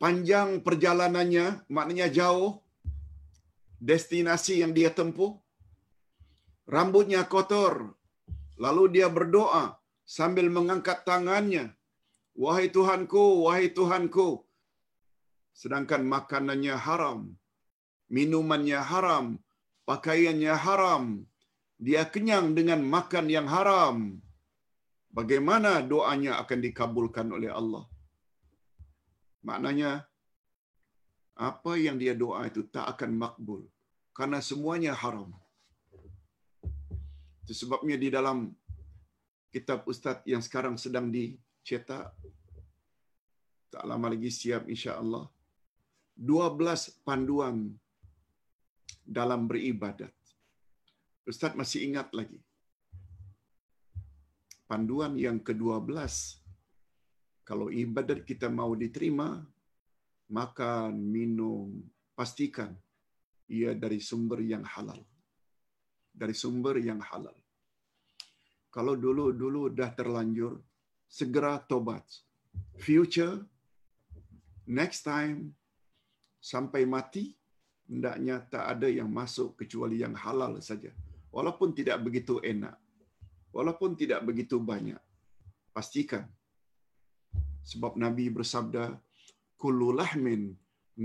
panjang 0.00 0.64
perjalanannya, 0.64 1.68
maknanya 1.68 2.08
jauh, 2.08 2.64
destinasi 3.76 4.64
yang 4.64 4.72
dia 4.72 4.88
tempuh, 4.88 5.36
rambutnya 6.64 7.28
kotor, 7.28 7.92
lalu 8.56 8.84
dia 8.88 9.08
berdoa 9.12 9.76
sambil 10.16 10.48
mengangkat 10.48 11.04
tangannya, 11.04 11.76
Wahai 12.34 12.66
Tuhanku, 12.66 13.46
wahai 13.46 13.70
Tuhanku, 13.70 14.42
sedangkan 15.54 16.02
makanannya 16.02 16.74
haram, 16.74 17.30
minumannya 18.10 18.80
haram, 18.80 19.38
pakaiannya 19.86 20.54
haram, 20.56 21.04
dia 21.78 22.02
kenyang 22.08 22.56
dengan 22.58 22.80
makan 22.82 23.30
yang 23.30 23.46
haram. 23.46 24.23
Bagaimana 25.14 25.78
doanya 25.92 26.42
akan 26.42 26.58
dikabulkan 26.66 27.30
oleh 27.36 27.50
Allah? 27.60 27.86
Maknanya, 29.46 29.90
apa 31.38 31.72
yang 31.78 31.96
dia 32.02 32.14
doa 32.18 32.42
itu 32.50 32.66
tak 32.74 32.86
akan 32.92 33.14
makbul. 33.22 33.62
Karena 34.10 34.38
semuanya 34.42 34.92
haram. 35.02 35.30
Itu 37.46 37.54
sebabnya 37.62 37.94
di 37.94 38.08
dalam 38.10 38.38
kitab 39.54 39.86
Ustaz 39.86 40.18
yang 40.26 40.42
sekarang 40.42 40.74
sedang 40.84 41.06
dicetak, 41.14 42.10
tak 43.70 43.84
lama 43.86 44.10
lagi 44.14 44.30
siap 44.34 44.66
insya-Allah. 44.66 45.30
12 46.18 47.06
panduan 47.06 47.70
dalam 49.06 49.46
beribadat. 49.50 50.14
Ustaz 51.26 51.54
masih 51.58 51.86
ingat 51.90 52.10
lagi. 52.18 52.38
Panduan 54.64 55.20
yang 55.20 55.40
ke-12 55.44 55.92
kalau 57.44 57.68
ibadat 57.68 58.24
kita 58.24 58.48
mau 58.48 58.72
diterima, 58.72 59.44
makan, 60.32 60.96
minum, 60.96 61.76
pastikan 62.16 62.72
ia 63.52 63.76
dari 63.76 64.00
sumber 64.00 64.40
yang 64.40 64.64
halal. 64.64 65.04
Dari 66.08 66.32
sumber 66.32 66.80
yang 66.80 67.04
halal. 67.04 67.36
Kalau 68.72 68.96
dulu-dulu 68.96 69.68
dah 69.68 69.92
terlanjur, 69.92 70.58
segera 71.04 71.60
tobat. 71.60 72.02
Future, 72.80 73.44
next 74.64 75.04
time, 75.04 75.52
sampai 76.40 76.88
mati, 76.88 77.36
hendaknya 77.84 78.40
tak 78.40 78.64
ada 78.78 78.88
yang 78.88 79.12
masuk 79.12 79.54
kecuali 79.60 80.00
yang 80.00 80.16
halal 80.16 80.58
saja. 80.64 80.90
Walaupun 81.28 81.76
tidak 81.76 82.00
begitu 82.02 82.40
enak. 82.40 82.78
Walaupun 83.54 83.94
tidak 83.94 84.20
begitu 84.28 84.58
banyak. 84.58 84.98
Pastikan 85.70 86.26
Sebab 87.64 87.96
Nabi 87.96 88.28
bersabda, 88.28 88.84
"Kullu 89.56 89.88
lahmin 89.96 90.52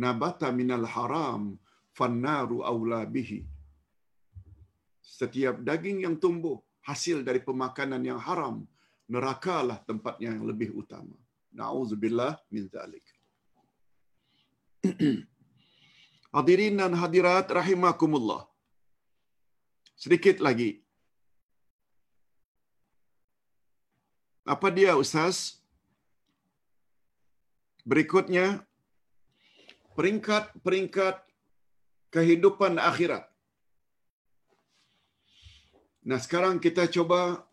nabata 0.04 0.52
minal 0.60 0.84
haram, 0.84 1.56
fannaru 1.96 2.58
aula 2.72 3.08
bihi." 3.16 3.48
Setiap 5.00 5.64
daging 5.70 6.04
yang 6.06 6.16
tumbuh 6.24 6.60
hasil 6.84 7.24
dari 7.28 7.40
pemakanan 7.48 8.04
yang 8.04 8.20
haram, 8.28 8.68
nerakalah 9.08 9.80
tempatnya 9.90 10.36
yang 10.36 10.46
lebih 10.52 10.70
utama. 10.82 11.16
Nauzubillah 11.56 12.38
min 12.54 12.64
zalik. 12.68 13.06
Hadirin 16.36 16.78
dan 16.78 16.94
hadirat 16.94 17.50
rahimakumullah. 17.50 18.46
Sedikit 19.98 20.38
lagi. 20.46 20.78
Apa 24.54 24.74
dia 24.74 24.98
Ustaz? 24.98 25.62
Berikutnya, 27.86 28.66
peringkat-peringkat 29.94 31.16
kehidupan 32.16 32.82
akhirat. 32.82 33.30
Nah, 36.10 36.18
sekarang 36.26 36.58
kita 36.58 36.90
coba 36.90 37.46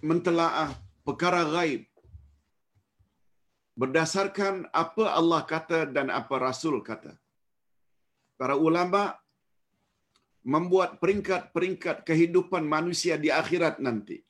mentelaah 0.00 0.72
perkara 1.04 1.44
gaib 1.44 1.84
berdasarkan 3.80 4.54
apa 4.72 5.04
Allah 5.20 5.42
kata 5.52 5.80
dan 5.96 6.08
apa 6.20 6.34
Rasul 6.40 6.80
kata. 6.80 7.12
Para 8.40 8.54
ulama 8.56 9.02
membuat 10.42 10.96
peringkat-peringkat 11.02 12.08
kehidupan 12.08 12.64
manusia 12.64 13.20
di 13.20 13.28
akhirat 13.28 13.76
nanti. 13.84 14.27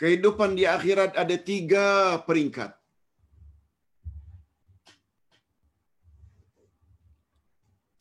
Kehidupan 0.00 0.56
di 0.56 0.64
akhirat 0.64 1.12
ada 1.12 1.36
tiga 1.36 2.16
peringkat. 2.24 2.72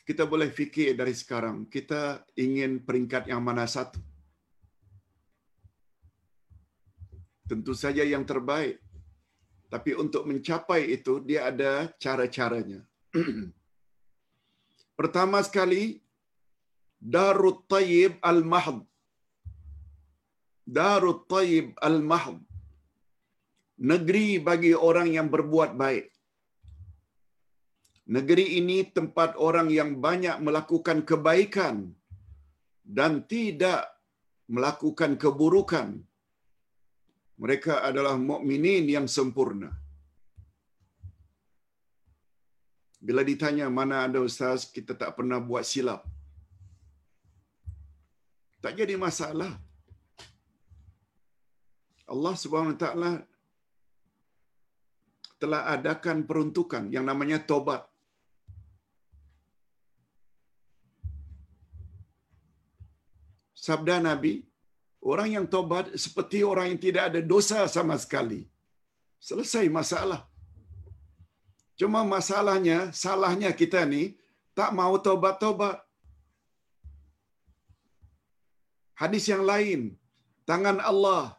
Kita 0.07 0.23
boleh 0.23 0.47
fikir 0.47 0.95
dari 0.95 1.11
sekarang, 1.11 1.67
kita 1.67 2.23
ingin 2.39 2.81
peringkat 2.87 3.27
yang 3.27 3.43
mana 3.43 3.67
satu. 3.67 3.99
Tentu 7.51 7.75
saja 7.75 8.01
yang 8.07 8.23
terbaik. 8.23 8.79
Tapi 9.69 9.91
untuk 9.93 10.25
mencapai 10.25 10.95
itu, 10.95 11.21
dia 11.21 11.51
ada 11.51 11.93
cara-caranya. 12.01 12.81
Pertama 14.97 15.45
sekali, 15.45 16.01
Darut 16.97 17.69
Tayyib 17.69 18.17
Al-Mahd. 18.23 18.88
Darut 20.77 21.19
Tayyib 21.31 21.67
Al-Mahd. 21.87 22.37
Negeri 23.91 24.27
bagi 24.47 24.71
orang 24.87 25.07
yang 25.17 25.27
berbuat 25.35 25.71
baik. 25.81 26.07
Negeri 28.15 28.45
ini 28.59 28.77
tempat 28.97 29.31
orang 29.47 29.67
yang 29.77 29.91
banyak 30.05 30.37
melakukan 30.45 30.99
kebaikan 31.09 31.75
dan 32.97 33.11
tidak 33.33 33.81
melakukan 34.55 35.11
keburukan. 35.23 35.89
Mereka 37.43 37.73
adalah 37.89 38.15
mukminin 38.29 38.85
yang 38.95 39.07
sempurna. 39.17 39.69
Bila 43.07 43.21
ditanya 43.31 43.67
mana 43.79 43.97
ada 44.05 44.19
ustaz, 44.29 44.67
kita 44.75 44.93
tak 45.01 45.11
pernah 45.17 45.39
buat 45.49 45.63
silap. 45.71 46.01
Tak 48.63 48.73
jadi 48.79 48.95
masalah. 49.05 49.53
Allah 52.13 52.33
Subhanahu 52.41 52.75
Wa 52.75 52.81
Taala 52.85 53.11
telah 55.41 55.61
adakan 55.75 56.17
peruntukan 56.29 56.83
yang 56.95 57.05
namanya 57.09 57.39
tobat. 57.51 57.81
Sabda 63.65 63.95
Nabi, 64.09 64.33
orang 65.11 65.29
yang 65.35 65.45
tobat 65.55 65.85
seperti 66.05 66.39
orang 66.51 66.67
yang 66.71 66.81
tidak 66.85 67.03
ada 67.09 67.21
dosa 67.33 67.59
sama 67.75 67.95
sekali. 68.03 68.41
Selesai 69.27 69.65
masalah. 69.79 70.21
Cuma 71.79 72.03
masalahnya, 72.15 72.91
salahnya 72.91 73.51
kita 73.61 73.81
ni 73.93 74.03
tak 74.59 74.71
mau 74.79 74.93
tobat-tobat. 75.07 75.77
Hadis 79.01 79.25
yang 79.31 79.43
lain, 79.51 79.95
tangan 80.43 80.79
Allah 80.91 81.38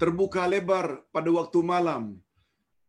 terbuka 0.00 0.42
lebar 0.52 0.86
pada 1.14 1.30
waktu 1.38 1.58
malam 1.72 2.04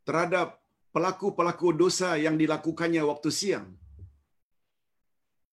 terhadap 0.07 0.47
pelaku-pelaku 0.95 1.69
dosa 1.81 2.09
yang 2.25 2.35
dilakukannya 2.41 3.03
waktu 3.11 3.29
siang. 3.39 3.67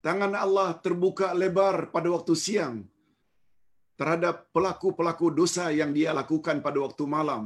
Tangan 0.06 0.32
Allah 0.44 0.70
terbuka 0.84 1.28
lebar 1.40 1.76
pada 1.94 2.08
waktu 2.14 2.34
siang 2.44 2.76
terhadap 3.98 4.36
pelaku-pelaku 4.54 5.26
dosa 5.40 5.64
yang 5.80 5.90
dia 5.96 6.10
lakukan 6.20 6.58
pada 6.66 6.78
waktu 6.84 7.04
malam. 7.16 7.44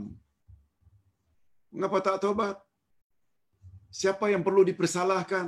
Mengapa 1.73 1.99
tak 2.07 2.19
tobat? 2.25 2.57
Siapa 4.01 4.33
yang 4.33 4.43
perlu 4.47 4.63
dipersalahkan? 4.71 5.47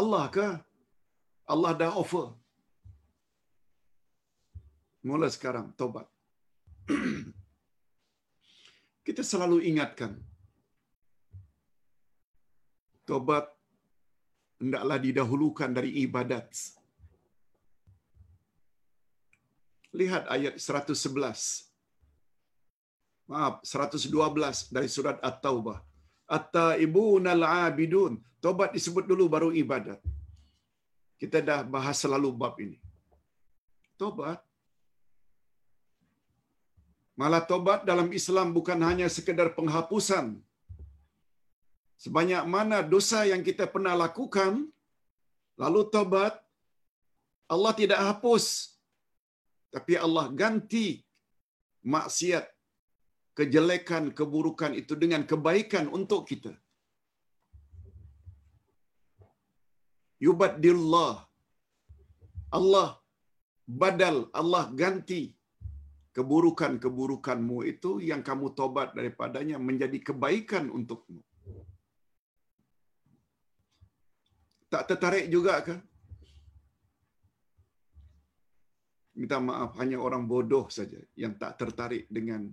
Allah 0.00 0.24
ke? 0.36 0.48
Allah 1.52 1.72
dah 1.80 1.92
offer. 2.02 2.26
Mula 5.08 5.28
sekarang, 5.34 5.66
tobat. 5.80 6.06
Kita 9.06 9.22
selalu 9.30 9.56
ingatkan, 9.70 10.12
tobat 13.08 13.46
hendaklah 14.60 14.98
didahulukan 15.06 15.70
dari 15.78 15.90
ibadat. 16.04 16.48
Lihat 20.00 20.24
ayat 20.36 20.54
111. 20.58 21.70
Maaf, 23.30 23.54
112 23.64 24.74
dari 24.74 24.88
surat 24.90 25.16
At-Taubah. 25.28 25.78
At-taibun 26.36 27.24
al-abidun. 27.34 28.12
Tobat 28.44 28.70
disebut 28.76 29.04
dulu 29.10 29.24
baru 29.34 29.48
ibadat. 29.62 30.00
Kita 31.20 31.38
dah 31.48 31.60
bahas 31.74 31.96
selalu 32.04 32.28
bab 32.40 32.54
ini. 32.64 32.78
Tobat. 34.00 34.40
Malah 37.20 37.42
tobat 37.50 37.86
dalam 37.90 38.10
Islam 38.18 38.50
bukan 38.56 38.78
hanya 38.88 39.06
sekedar 39.16 39.54
penghapusan. 39.58 40.34
Sebanyak 42.04 42.42
mana 42.54 42.82
dosa 42.82 43.22
yang 43.32 43.42
kita 43.48 43.70
pernah 43.74 43.94
lakukan, 43.94 44.66
lalu 45.62 45.82
tobat, 45.94 46.34
Allah 47.54 47.72
tidak 47.80 48.00
hapus. 48.08 48.74
Tapi 49.74 49.94
Allah 50.06 50.26
ganti 50.42 51.06
maksiat, 51.94 52.44
kejelekan, 53.38 54.10
keburukan 54.18 54.74
itu 54.74 54.94
dengan 54.98 55.22
kebaikan 55.22 55.86
untuk 55.98 56.26
kita. 56.30 56.52
Yubaddillah. 60.18 61.14
Allah 62.58 62.98
badal, 63.66 64.30
Allah 64.30 64.70
ganti 64.82 65.33
keburukan-keburukanmu 66.14 67.66
itu 67.66 67.98
yang 67.98 68.22
kamu 68.22 68.54
tobat 68.54 68.94
daripadanya 68.94 69.58
menjadi 69.58 69.98
kebaikan 69.98 70.70
untukmu. 70.70 71.20
Tak 74.70 74.86
tertarik 74.90 75.26
juga 75.26 75.58
ke? 75.66 75.74
Minta 79.14 79.38
maaf, 79.38 79.78
hanya 79.78 80.02
orang 80.02 80.26
bodoh 80.26 80.66
saja 80.70 80.98
yang 81.14 81.38
tak 81.38 81.58
tertarik 81.58 82.10
dengan 82.10 82.50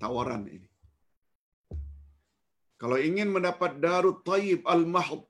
tawaran 0.00 0.48
ini. 0.48 0.68
Kalau 2.80 2.96
ingin 2.96 3.28
mendapat 3.28 3.76
Darut 3.82 4.24
Tayyib 4.24 4.64
Al-Mahd, 4.64 5.26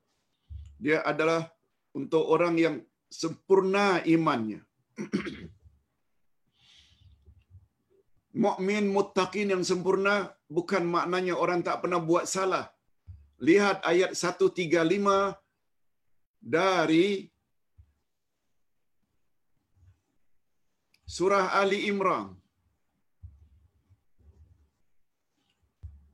dia 0.79 1.03
adalah 1.03 1.51
untuk 1.97 2.23
orang 2.23 2.55
yang 2.61 2.77
sempurna 3.11 4.05
imannya. 4.05 4.63
Mukmin 8.46 8.86
muttaqin 8.96 9.54
yang 9.54 9.64
sempurna 9.70 10.16
bukan 10.58 10.84
maknanya 10.96 11.36
orang 11.44 11.62
tak 11.68 11.78
pernah 11.82 12.02
buat 12.10 12.26
salah. 12.36 12.66
Lihat 13.48 13.86
ayat 13.92 14.12
135 14.18 15.38
dari 16.56 17.30
surah 21.16 21.46
Ali 21.62 21.80
Imran. 21.92 22.44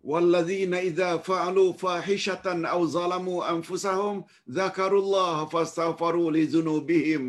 والذين 0.09 0.73
إذا 0.73 1.17
فعلوا 1.17 1.73
فاحشة 1.73 2.45
أو 2.73 2.85
ظلموا 2.85 3.39
أنفسهم 3.53 4.15
ذكروا 4.49 5.01
الله 5.01 5.45
فاستغفروا 5.45 6.31
لذنوبهم 6.31 7.23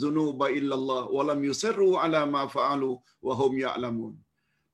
dzunuba 0.00 0.46
illa 0.58 0.74
Allah 0.80 1.04
wa 1.16 1.22
lam 1.30 1.40
yusirru 1.48 1.90
ala 2.04 2.20
ma 2.34 2.42
fa'alu 2.54 2.92
wa 3.26 3.34
hum 3.40 3.52
ya'lamun. 3.64 4.14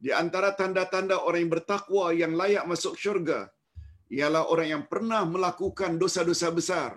Di 0.04 0.10
antara 0.22 0.50
tanda-tanda 0.60 1.16
orang 1.26 1.40
yang 1.42 1.52
bertakwa 1.56 2.04
yang 2.22 2.32
layak 2.40 2.64
masuk 2.72 2.94
syurga 3.02 3.40
ialah 4.16 4.42
orang 4.52 4.68
yang 4.74 4.84
pernah 4.92 5.22
melakukan 5.34 5.98
dosa-dosa 6.02 6.48
besar 6.58 6.92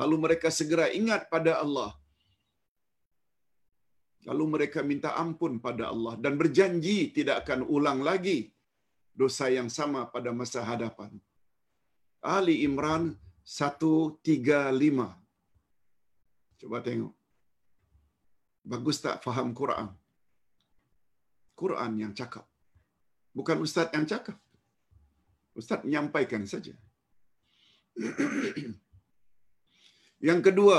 lalu 0.00 0.16
mereka 0.24 0.48
segera 0.58 0.86
ingat 1.00 1.22
pada 1.32 1.52
Allah 1.64 1.90
lalu 4.28 4.44
mereka 4.54 4.80
minta 4.90 5.10
ampun 5.22 5.52
pada 5.66 5.84
Allah 5.92 6.14
dan 6.24 6.34
berjanji 6.40 6.98
tidak 7.16 7.36
akan 7.42 7.60
ulang 7.76 8.00
lagi 8.08 8.38
dosa 9.20 9.46
yang 9.48 9.68
sama 9.72 10.00
pada 10.14 10.30
masa 10.40 10.60
hadapan. 10.70 11.10
Ali 12.20 12.56
Imran 12.68 13.04
135. 13.46 15.25
Coba 16.60 16.78
tengok. 16.86 17.14
Bagus 18.72 18.98
tak 19.04 19.16
faham 19.24 19.48
Quran? 19.60 19.88
Quran 21.60 21.92
yang 22.02 22.12
cakap. 22.20 22.44
Bukan 23.38 23.58
ustaz 23.66 23.88
yang 23.96 24.06
cakap. 24.12 24.36
Ustaz 25.60 25.80
menyampaikan 25.86 26.42
saja. 26.52 26.74
yang 30.28 30.40
kedua, 30.46 30.78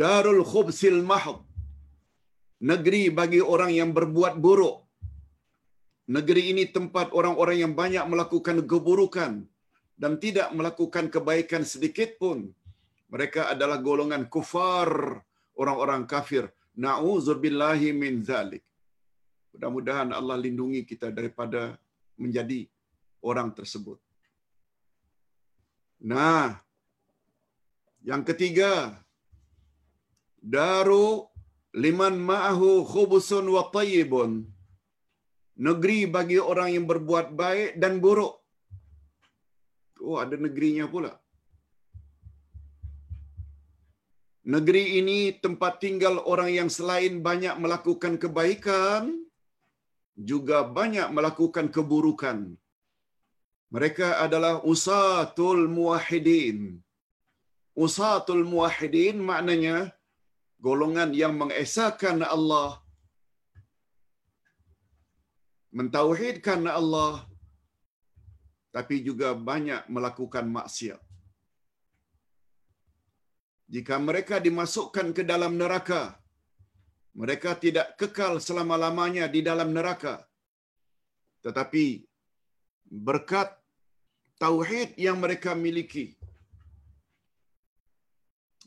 Darul 0.00 0.42
Khubsil 0.50 1.00
Mahd. 1.10 1.38
Negeri 2.70 3.02
bagi 3.18 3.40
orang 3.54 3.72
yang 3.80 3.90
berbuat 3.98 4.34
buruk. 4.44 4.76
Negeri 6.16 6.42
ini 6.52 6.64
tempat 6.76 7.08
orang-orang 7.18 7.56
yang 7.62 7.72
banyak 7.80 8.04
melakukan 8.12 8.56
keburukan 8.70 9.32
dan 10.02 10.12
tidak 10.24 10.48
melakukan 10.58 11.06
kebaikan 11.14 11.62
sedikit 11.72 12.10
pun. 12.22 12.38
Mereka 13.12 13.52
adalah 13.52 13.78
golongan 13.88 14.24
kufar, 14.34 15.20
orang-orang 15.60 16.08
kafir. 16.12 16.44
Na'udzubillahi 16.84 17.92
min 18.02 18.24
zalik. 18.24 18.64
Mudah-mudahan 19.52 20.16
Allah 20.18 20.36
lindungi 20.40 20.80
kita 20.88 21.12
daripada 21.12 21.76
menjadi 22.16 22.60
orang 23.20 23.52
tersebut. 23.58 24.00
Nah, 26.02 26.56
yang 28.10 28.24
ketiga, 28.26 28.96
daru 30.40 31.28
liman 31.84 32.16
ma'ahu 32.30 32.82
khubusun 32.92 33.46
wa 33.56 33.68
tayyibun. 33.76 34.48
Negeri 35.66 35.98
bagi 36.16 36.38
orang 36.40 36.74
yang 36.74 36.86
berbuat 36.90 37.26
baik 37.36 37.70
dan 37.82 38.00
buruk. 38.04 38.34
Oh, 40.02 40.18
ada 40.18 40.34
negerinya 40.34 40.88
pula. 40.90 41.21
Negeri 44.42 44.98
ini 44.98 45.18
tempat 45.38 45.78
tinggal 45.78 46.18
orang 46.26 46.50
yang 46.50 46.66
selain 46.66 47.22
banyak 47.22 47.54
melakukan 47.62 48.18
kebaikan, 48.18 49.14
juga 50.18 50.66
banyak 50.66 51.08
melakukan 51.14 51.70
keburukan. 51.70 52.58
Mereka 53.70 54.18
adalah 54.24 54.54
usatul 54.66 55.70
muwahidin. 55.70 56.82
Usatul 57.72 58.42
muwahidin 58.42 59.22
maknanya 59.22 59.94
golongan 60.58 61.14
yang 61.14 61.38
mengesahkan 61.38 62.18
Allah, 62.26 62.82
mentauhidkan 65.70 66.66
Allah, 66.66 67.24
tapi 68.74 69.06
juga 69.06 69.38
banyak 69.38 69.86
melakukan 69.86 70.50
maksiat. 70.50 71.11
Jika 73.74 73.96
mereka 74.08 74.36
dimasukkan 74.46 75.06
ke 75.16 75.22
dalam 75.24 75.56
neraka, 75.60 76.02
mereka 77.20 77.56
tidak 77.64 77.96
kekal 78.00 78.36
selama-lamanya 78.46 79.24
di 79.34 79.40
dalam 79.48 79.72
neraka. 79.76 80.14
Tetapi 81.44 81.84
berkat 83.08 83.48
tauhid 84.36 84.92
yang 85.06 85.16
mereka 85.24 85.56
miliki, 85.56 86.06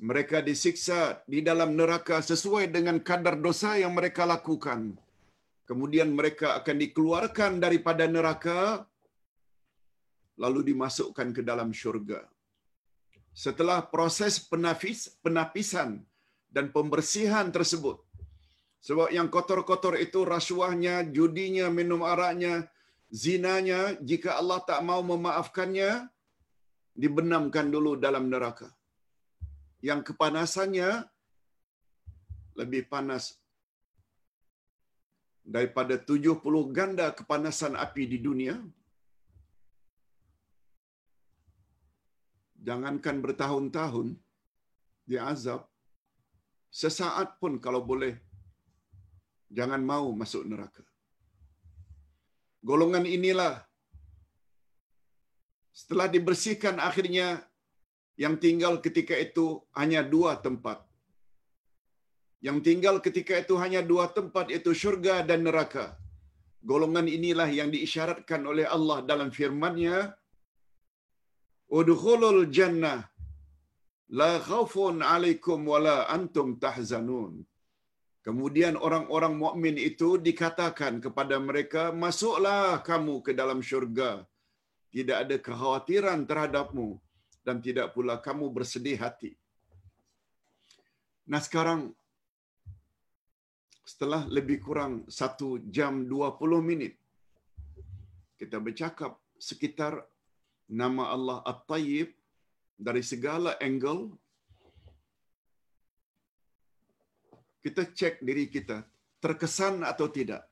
mereka 0.10 0.42
disiksa 0.50 1.22
di 1.34 1.40
dalam 1.50 1.78
neraka 1.80 2.20
sesuai 2.20 2.66
dengan 2.74 2.98
kadar 3.10 3.38
dosa 3.46 3.78
yang 3.78 3.94
mereka 3.94 4.26
lakukan. 4.26 4.98
Kemudian 5.70 6.10
mereka 6.18 6.48
akan 6.60 6.78
dikeluarkan 6.84 7.52
daripada 7.62 8.06
neraka 8.10 8.86
lalu 10.44 10.74
dimasukkan 10.74 11.30
ke 11.30 11.42
dalam 11.42 11.70
syurga. 11.72 12.22
Setelah 13.36 13.84
proses 13.84 14.40
penafis, 14.40 15.12
penapisan 15.20 16.00
dan 16.48 16.72
pembersihan 16.72 17.52
tersebut, 17.52 18.00
sebab 18.80 19.12
yang 19.12 19.28
kotor-kotor 19.28 20.00
itu 20.00 20.24
rasuahnya, 20.24 21.04
judinya, 21.12 21.68
minum 21.68 22.00
araknya, 22.00 22.72
zinanya, 23.12 24.00
jika 24.00 24.40
Allah 24.40 24.64
tak 24.64 24.80
mau 24.88 25.04
memaafkannya, 25.04 26.08
dibenamkan 26.96 27.68
dulu 27.68 28.00
dalam 28.00 28.32
neraka. 28.32 28.72
Yang 29.84 30.16
kepanasannya 30.16 31.04
lebih 32.56 32.88
panas 32.88 33.36
daripada 35.44 36.00
70 36.00 36.40
ganda 36.74 37.12
kepanasan 37.12 37.76
api 37.78 38.04
di 38.10 38.18
dunia. 38.18 38.56
Jangankan 42.68 43.22
bertahun-tahun 43.26 44.08
dia 45.10 45.22
azab, 45.32 45.62
sesaat 46.82 47.38
pun 47.42 47.62
kalau 47.66 47.82
boleh 47.92 48.14
jangan 49.58 49.82
mau 49.92 50.08
masuk 50.22 50.44
neraka. 50.52 50.84
Golongan 52.70 53.06
inilah 53.06 53.54
setelah 55.80 56.08
dibersihkan 56.16 56.82
akhirnya 56.88 57.28
yang 58.24 58.36
tinggal 58.44 58.74
ketika 58.86 59.14
itu 59.26 59.46
hanya 59.78 60.02
dua 60.02 60.32
tempat. 60.46 60.82
Yang 62.42 62.58
tinggal 62.68 62.96
ketika 63.06 63.34
itu 63.44 63.54
hanya 63.62 63.82
dua 63.92 64.06
tempat 64.18 64.50
yaitu 64.52 64.74
syurga 64.82 65.22
dan 65.30 65.46
neraka. 65.48 65.86
Golongan 66.66 67.06
inilah 67.06 67.50
yang 67.60 67.70
diisyaratkan 67.70 68.42
oleh 68.52 68.66
Allah 68.76 69.06
dalam 69.06 69.30
firman-Nya, 69.30 69.98
"Udkhulul 71.70 72.46
jannah 72.58 73.00
la 74.20 74.32
khaufun 74.40 75.02
'alaikum 75.02 75.66
wa 75.72 75.80
la 75.88 75.98
antum 76.16 76.60
tahzanun." 76.62 77.46
Kemudian 78.26 78.74
orang-orang 78.74 79.34
mukmin 79.38 79.76
itu 79.78 80.18
dikatakan 80.18 80.98
kepada 80.98 81.38
mereka, 81.38 81.94
"Masuklah 81.94 82.82
kamu 82.82 83.22
ke 83.26 83.32
dalam 83.38 83.62
syurga. 83.62 84.26
Tidak 84.90 85.18
ada 85.24 85.36
kekhawatiran 85.38 86.26
terhadapmu 86.30 86.98
dan 87.46 87.62
tidak 87.66 87.94
pula 87.94 88.18
kamu 88.18 88.50
bersedih 88.56 88.98
hati." 88.98 89.38
Nah 91.30 91.42
sekarang 91.42 91.94
setelah 93.86 94.26
lebih 94.26 94.58
kurang 94.66 94.94
satu 95.06 95.62
jam 95.70 96.10
dua 96.10 96.34
puluh 96.40 96.62
minit, 96.70 96.98
kita 98.42 98.58
bercakap 98.58 99.22
sekitar 99.38 99.94
nama 100.70 101.14
Allah 101.16 101.40
At-Tayyib 101.46 102.10
dari 102.76 103.02
segala 103.06 103.58
angle. 103.62 104.14
Kita 107.66 107.82
cek 107.82 108.22
diri 108.22 108.46
kita, 108.46 108.86
terkesan 109.18 109.82
atau 109.82 110.06
tidak. 110.06 110.46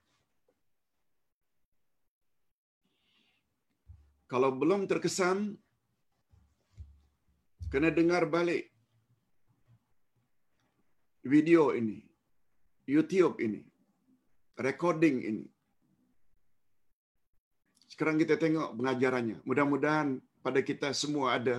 Kalau 4.25 4.49
belum 4.49 4.89
terkesan, 4.89 5.53
kena 7.69 7.93
dengar 7.93 8.25
balik 8.25 8.73
video 11.21 11.69
ini, 11.77 12.01
YouTube 12.89 13.37
ini, 13.45 13.61
recording 14.57 15.21
ini. 15.21 15.52
Sekarang 17.93 18.17
kita 18.17 18.35
tengok 18.41 18.73
pengajarannya. 18.73 19.37
Mudah-mudahan 19.45 20.17
pada 20.41 20.59
kita 20.69 20.89
semua 20.97 21.37
ada 21.37 21.57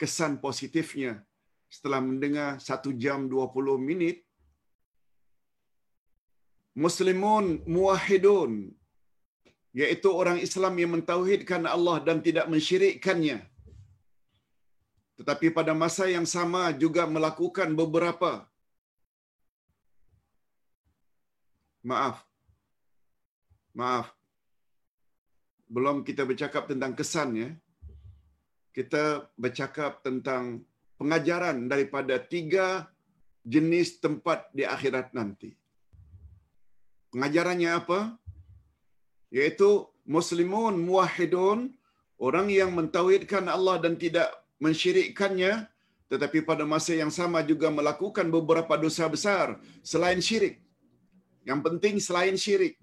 kesan 0.00 0.38
positifnya 0.38 1.12
setelah 1.66 1.98
mendengar 1.98 2.62
satu 2.62 2.94
jam 2.94 3.26
20 3.26 3.74
minit. 3.88 4.22
Muslimun 6.84 7.66
muwahidun, 7.74 8.70
yaitu 9.80 10.08
orang 10.22 10.38
Islam 10.46 10.74
yang 10.78 10.90
mentauhidkan 10.94 11.66
Allah 11.74 11.98
dan 12.06 12.22
tidak 12.22 12.46
mensyirikkannya. 12.52 13.38
Tetapi 15.18 15.50
pada 15.58 15.74
masa 15.82 16.06
yang 16.06 16.28
sama 16.36 16.70
juga 16.84 17.10
melakukan 17.10 17.74
beberapa 17.74 18.30
maaf. 21.90 22.22
Maaf. 23.74 24.15
Belum 25.66 26.06
kita 26.06 26.22
bercakap 26.22 26.70
tentang 26.70 26.92
kesan 26.94 27.30
ya. 27.34 27.50
Kita 28.70 29.26
bercakap 29.34 30.04
tentang 30.06 30.62
pengajaran 31.00 31.68
daripada 31.68 32.16
tiga 32.20 32.88
jenis 33.46 34.02
tempat 34.02 34.50
di 34.52 34.66
akhirat 34.66 35.14
nanti. 35.14 35.54
Pengajarannya 37.14 37.70
apa? 37.72 38.18
Yaitu 39.30 39.86
muslimun 40.06 40.76
muwahhidun, 40.82 41.72
orang 42.18 42.48
yang 42.50 42.74
mentauhidkan 42.74 43.46
Allah 43.46 43.78
dan 43.80 43.94
tidak 43.96 44.28
mensyirikkannya, 44.60 45.66
tetapi 46.10 46.42
pada 46.46 46.62
masa 46.62 46.94
yang 46.94 47.10
sama 47.10 47.42
juga 47.42 47.70
melakukan 47.70 48.26
beberapa 48.30 48.74
dosa 48.78 49.06
besar 49.10 49.58
selain 49.82 50.22
syirik. 50.22 50.62
Yang 51.46 51.60
penting 51.66 51.94
selain 52.02 52.36
syirik. 52.38 52.74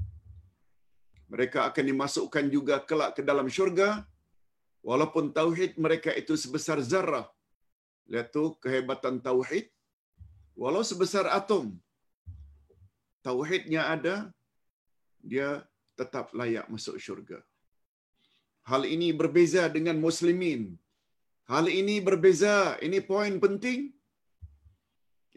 Mereka 1.33 1.59
akan 1.69 1.85
dimasukkan 1.91 2.45
juga 2.55 2.75
kelak 2.89 3.11
ke 3.17 3.21
dalam 3.29 3.47
syurga 3.55 4.05
walaupun 4.89 5.33
tauhid 5.37 5.71
mereka 5.85 6.11
itu 6.21 6.33
sebesar 6.43 6.77
zarah. 6.91 7.25
Lihat 8.11 8.27
tu 8.35 8.43
kehebatan 8.63 9.17
tauhid 9.27 9.65
walau 10.61 10.83
sebesar 10.89 11.25
atom. 11.39 11.65
Tauhidnya 13.25 13.81
ada, 13.95 14.15
dia 15.31 15.49
tetap 15.99 16.29
layak 16.39 16.67
masuk 16.73 17.01
syurga. 17.05 17.39
Hal 18.69 18.83
ini 18.95 19.09
berbeza 19.21 19.63
dengan 19.77 19.97
muslimin. 20.05 20.61
Hal 21.49 21.65
ini 21.79 21.95
berbeza, 22.09 22.77
ini 22.85 22.99
poin 23.11 23.35
penting. 23.45 23.89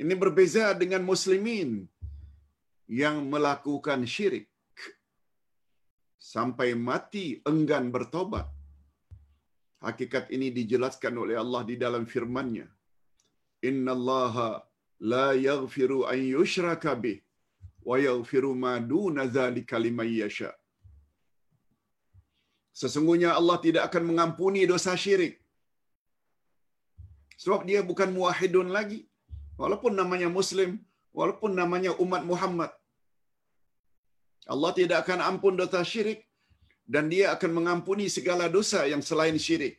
Ini 0.02 0.14
berbeza 0.22 0.76
dengan 0.82 1.02
muslimin 1.10 1.70
yang 3.00 3.16
melakukan 3.32 4.04
syirik 4.14 4.46
sampai 6.32 6.68
mati 6.88 7.26
enggan 7.50 7.84
bertobat. 7.94 8.46
Hakikat 9.86 10.26
ini 10.36 10.48
dijelaskan 10.58 11.14
oleh 11.24 11.36
Allah 11.42 11.62
di 11.70 11.74
dalam 11.84 12.04
firman-Nya. 12.12 12.66
Inna 13.68 13.92
Allah 13.98 14.34
la 15.12 15.26
yaghfiru 15.48 15.98
an 16.12 16.18
yushraka 16.34 16.92
bih 17.02 17.18
wa 17.88 17.96
yaghfiru 18.06 18.52
ma 18.62 18.72
duna 18.92 19.24
dzalika 19.34 19.82
liman 19.86 20.08
yasha. 20.20 20.50
Sesungguhnya 22.80 23.30
Allah 23.40 23.58
tidak 23.66 23.84
akan 23.88 24.04
mengampuni 24.10 24.62
dosa 24.72 24.94
syirik. 25.02 25.34
Sebab 27.42 27.60
dia 27.68 27.80
bukan 27.90 28.10
muwahhidun 28.16 28.68
lagi. 28.76 29.00
Walaupun 29.60 29.92
namanya 30.00 30.28
muslim, 30.38 30.70
walaupun 31.18 31.52
namanya 31.60 31.92
umat 32.04 32.22
Muhammad. 32.30 32.72
Allah 34.52 34.70
tidak 34.78 34.98
akan 35.04 35.20
ampun 35.30 35.54
dosa 35.60 35.80
syirik 35.92 36.20
dan 36.94 37.04
dia 37.12 37.26
akan 37.34 37.50
mengampuni 37.58 38.06
segala 38.16 38.46
dosa 38.56 38.80
yang 38.92 39.02
selain 39.08 39.38
syirik 39.46 39.74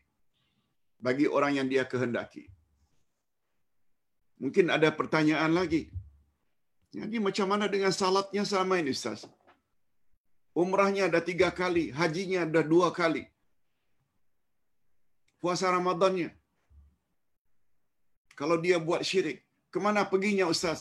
bagi 1.05 1.25
orang 1.37 1.53
yang 1.59 1.67
dia 1.73 1.83
kehendaki. 1.91 2.43
Mungkin 4.43 4.67
ada 4.75 4.89
pertanyaan 4.99 5.53
lagi. 5.59 5.83
Jadi 6.97 7.17
macam 7.27 7.47
mana 7.51 7.65
dengan 7.75 7.93
salatnya 7.99 8.43
selama 8.49 8.75
ini 8.81 8.91
Ustaz? 8.97 9.21
Umrahnya 10.63 11.03
ada 11.09 11.19
tiga 11.29 11.49
kali, 11.59 11.85
hajinya 11.99 12.39
ada 12.47 12.61
dua 12.73 12.89
kali. 12.99 13.23
Puasa 15.41 15.69
Ramadannya. 15.75 16.29
Kalau 18.39 18.57
dia 18.65 18.77
buat 18.87 19.01
syirik, 19.09 19.39
kemana 19.73 20.01
perginya 20.11 20.45
Ustaz? 20.53 20.79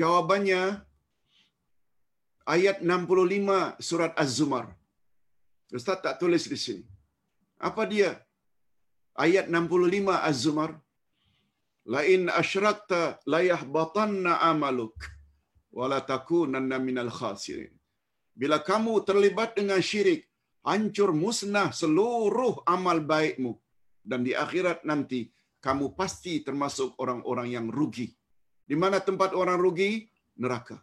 Jawabannya, 0.00 0.60
ayat 2.54 2.78
65 2.84 3.80
surat 3.88 4.12
Az-Zumar. 4.22 4.66
Ustaz 5.78 5.98
tak 6.04 6.16
tulis 6.20 6.44
di 6.52 6.58
sini. 6.64 6.84
Apa 7.68 7.82
dia? 7.92 8.10
Ayat 9.24 9.46
65 9.48 10.28
Az-Zumar. 10.30 10.70
Lain 11.94 12.22
asyrakta 12.40 13.00
layahbatanna 13.32 14.32
amaluk 14.50 14.94
wala 15.78 15.98
takunanna 16.12 16.76
minal 16.88 17.10
khasirin. 17.18 17.72
Bila 18.40 18.58
kamu 18.68 18.92
terlibat 19.08 19.50
dengan 19.58 19.80
syirik, 19.90 20.22
hancur 20.68 21.10
musnah 21.22 21.68
seluruh 21.80 22.54
amal 22.74 23.00
baikmu 23.12 23.52
dan 24.10 24.20
di 24.26 24.32
akhirat 24.44 24.86
nanti 24.90 25.20
kamu 25.66 25.86
pasti 25.98 26.32
termasuk 26.46 26.94
orang-orang 27.02 27.48
yang 27.56 27.66
rugi. 27.78 28.08
Di 28.70 28.76
mana 28.82 28.98
tempat 29.08 29.30
orang 29.42 29.58
rugi? 29.64 29.90
Neraka. 30.42 30.78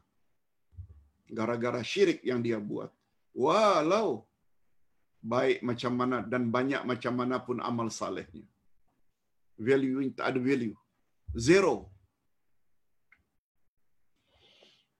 Gara-gara 1.37 1.81
syirik 1.91 2.19
yang 2.29 2.41
dia 2.45 2.57
buat. 2.57 2.89
Walau 3.37 4.25
baik 5.19 5.59
macam 5.69 5.93
mana 5.99 6.17
dan 6.31 6.47
banyak 6.55 6.81
macam 6.91 7.13
mana 7.19 7.37
pun 7.47 7.59
amal 7.69 7.87
salehnya. 7.91 8.45
Value 9.59 10.09
tak 10.15 10.25
ada 10.31 10.39
value. 10.39 10.75
Zero. 11.35 11.75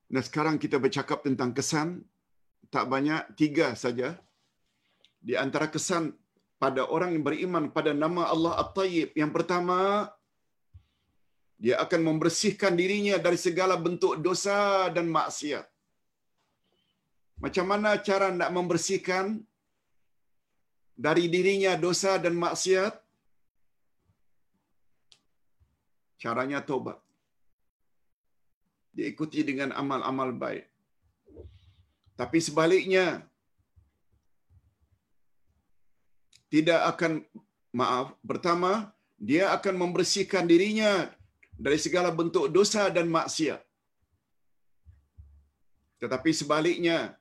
Nah 0.10 0.22
sekarang 0.26 0.58
kita 0.58 0.78
bercakap 0.82 1.22
tentang 1.26 1.54
kesan. 1.58 2.04
Tak 2.70 2.86
banyak, 2.86 3.34
tiga 3.34 3.74
saja. 3.74 4.14
Di 5.18 5.34
antara 5.34 5.66
kesan 5.74 6.14
pada 6.62 6.86
orang 6.96 7.16
yang 7.16 7.24
beriman 7.26 7.66
pada 7.78 7.92
nama 7.94 8.30
Allah 8.34 8.54
At-Tayyib. 8.62 9.16
Yang 9.22 9.32
pertama, 9.38 9.80
dia 11.56 11.76
akan 11.84 12.02
membersihkan 12.10 12.74
dirinya 12.76 13.16
dari 13.18 13.38
segala 13.38 13.78
bentuk 13.78 14.18
dosa 14.20 14.90
dan 14.96 15.08
maksiat. 15.08 15.66
Macam 17.44 17.66
mana 17.72 17.96
cara 18.08 18.28
nak 18.40 18.52
membersihkan 18.52 19.26
dari 21.06 21.26
dirinya 21.34 21.74
dosa 21.86 22.20
dan 22.24 22.36
maksiat? 22.36 22.94
Caranya 26.20 26.60
tobat. 26.60 27.00
Diikuti 28.92 29.40
dengan 29.48 29.72
amal-amal 29.72 30.36
baik. 30.36 30.68
Tapi 32.20 32.40
sebaliknya, 32.44 33.24
tidak 36.50 36.82
akan 36.92 37.24
maaf 37.72 38.18
pertama 38.26 38.90
dia 39.30 39.54
akan 39.54 39.76
membersihkan 39.78 40.50
dirinya 40.50 40.92
dari 41.54 41.78
segala 41.78 42.10
bentuk 42.10 42.50
dosa 42.50 42.90
dan 42.90 43.06
maksiat 43.06 43.62
tetapi 46.02 46.32
sebaliknya 46.34 47.14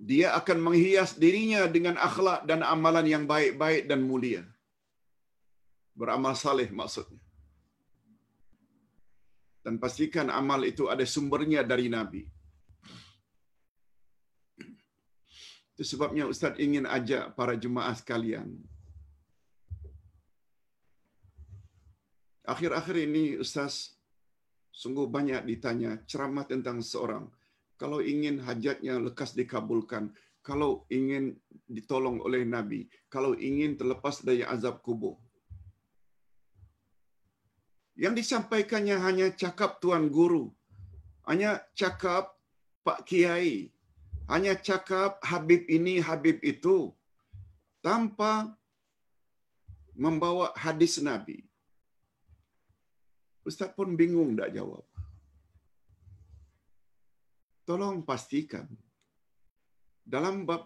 dia 0.00 0.32
akan 0.40 0.58
menghias 0.66 1.12
dirinya 1.22 1.68
dengan 1.68 2.00
akhlak 2.08 2.48
dan 2.48 2.64
amalan 2.64 3.04
yang 3.04 3.24
baik-baik 3.28 3.84
dan 3.90 4.00
mulia 4.10 4.42
beramal 5.92 6.32
saleh 6.32 6.68
maksudnya 6.72 7.20
dan 9.60 9.76
pastikan 9.76 10.32
amal 10.32 10.64
itu 10.64 10.88
ada 10.88 11.04
sumbernya 11.04 11.60
dari 11.60 11.92
nabi 11.92 12.24
Itu 15.80 15.96
sebabnya 15.96 16.28
Ustaz 16.28 16.60
ingin 16.60 16.84
ajak 16.84 17.32
para 17.32 17.56
jemaah 17.56 17.96
sekalian. 17.96 18.52
Akhir-akhir 22.44 23.08
ini 23.08 23.40
Ustaz 23.40 23.96
sungguh 24.76 25.08
banyak 25.08 25.40
ditanya 25.48 25.96
ceramah 26.04 26.44
tentang 26.44 26.84
seorang. 26.84 27.32
Kalau 27.80 28.04
ingin 28.04 28.44
hajatnya 28.44 29.00
lekas 29.00 29.32
dikabulkan. 29.32 30.12
Kalau 30.44 30.84
ingin 30.92 31.40
ditolong 31.64 32.20
oleh 32.20 32.44
Nabi. 32.44 32.84
Kalau 33.08 33.32
ingin 33.32 33.80
terlepas 33.80 34.20
dari 34.20 34.44
azab 34.44 34.84
kubur. 34.84 35.16
Yang 37.96 38.20
disampaikannya 38.20 38.96
hanya 39.00 39.26
cakap 39.32 39.80
Tuan 39.80 40.12
Guru. 40.12 40.52
Hanya 41.24 41.64
cakap 41.72 42.36
Pak 42.84 43.08
Kiai 43.08 43.72
hanya 44.30 44.54
cakap 44.54 45.18
Habib 45.26 45.66
ini, 45.66 45.98
Habib 45.98 46.38
itu, 46.46 46.94
tanpa 47.82 48.54
membawa 49.98 50.54
hadis 50.54 51.02
Nabi. 51.02 51.42
Ustaz 53.42 53.74
pun 53.74 53.98
bingung 53.98 54.38
tak 54.38 54.54
jawab. 54.54 54.86
Tolong 57.70 57.98
pastikan, 58.06 58.66
dalam 60.12 60.36
bab 60.46 60.62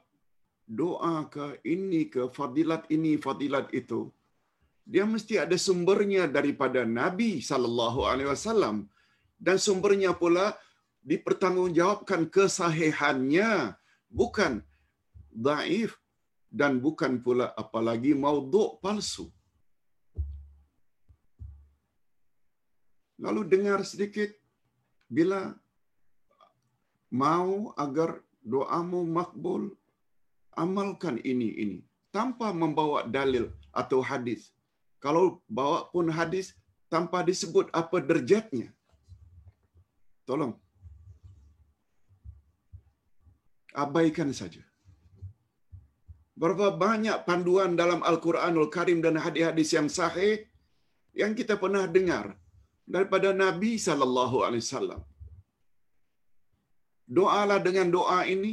doa 0.79 1.17
ke 1.35 1.47
ini 1.73 2.09
ke 2.13 2.23
fadilat 2.37 2.89
ini, 2.97 3.11
fadilat 3.25 3.67
itu, 3.81 3.99
dia 4.93 5.05
mesti 5.15 5.35
ada 5.43 5.57
sumbernya 5.65 6.25
daripada 6.37 6.81
Nabi 7.01 7.31
sallallahu 7.49 8.01
alaihi 8.11 8.31
wasallam 8.33 8.77
dan 9.47 9.61
sumbernya 9.67 10.13
pula 10.23 10.47
dipertanggungjawabkan 11.11 12.23
kesahihannya 12.37 13.51
bukan 14.21 14.55
daif 15.49 16.01
dan 16.61 16.81
bukan 16.87 17.21
pula 17.27 17.49
apalagi 17.65 18.15
maudhu' 18.25 18.81
palsu. 18.85 19.27
Lalu 23.25 23.43
dengar 23.53 23.85
sedikit 23.93 24.33
bila 25.17 25.41
mau 27.23 27.71
agar 27.85 28.11
doamu 28.53 29.01
makbul 29.17 29.63
amalkan 30.63 31.17
ini 31.33 31.49
ini 31.65 31.79
tanpa 32.17 32.49
membawa 32.63 33.01
dalil 33.17 33.47
atau 33.81 34.01
hadis. 34.11 34.43
Kalau 35.05 35.25
bawa 35.59 35.79
pun 35.95 36.07
hadis 36.19 36.47
tanpa 36.93 37.19
disebut 37.31 37.67
apa 37.81 37.99
derjatnya. 38.11 38.69
Tolong. 40.29 40.55
Abaikan 43.85 44.31
saja. 44.41 44.63
Berapa 46.43 46.69
banyak 46.85 47.17
panduan 47.29 47.73
dalam 47.81 48.01
Al-Quranul 48.11 48.71
Karim 48.77 48.99
dan 49.05 49.19
hadis-hadis 49.25 49.71
yang 49.77 49.89
sahih 49.99 50.35
yang 51.23 51.33
kita 51.39 51.55
pernah 51.63 51.85
dengar 51.97 52.25
daripada 52.95 53.29
Nabi 53.45 53.73
sallallahu 53.87 54.39
alaihi 54.47 54.65
wasallam. 54.67 55.03
Doalah 57.19 57.59
dengan 57.67 57.89
doa 57.97 58.21
ini. 58.35 58.53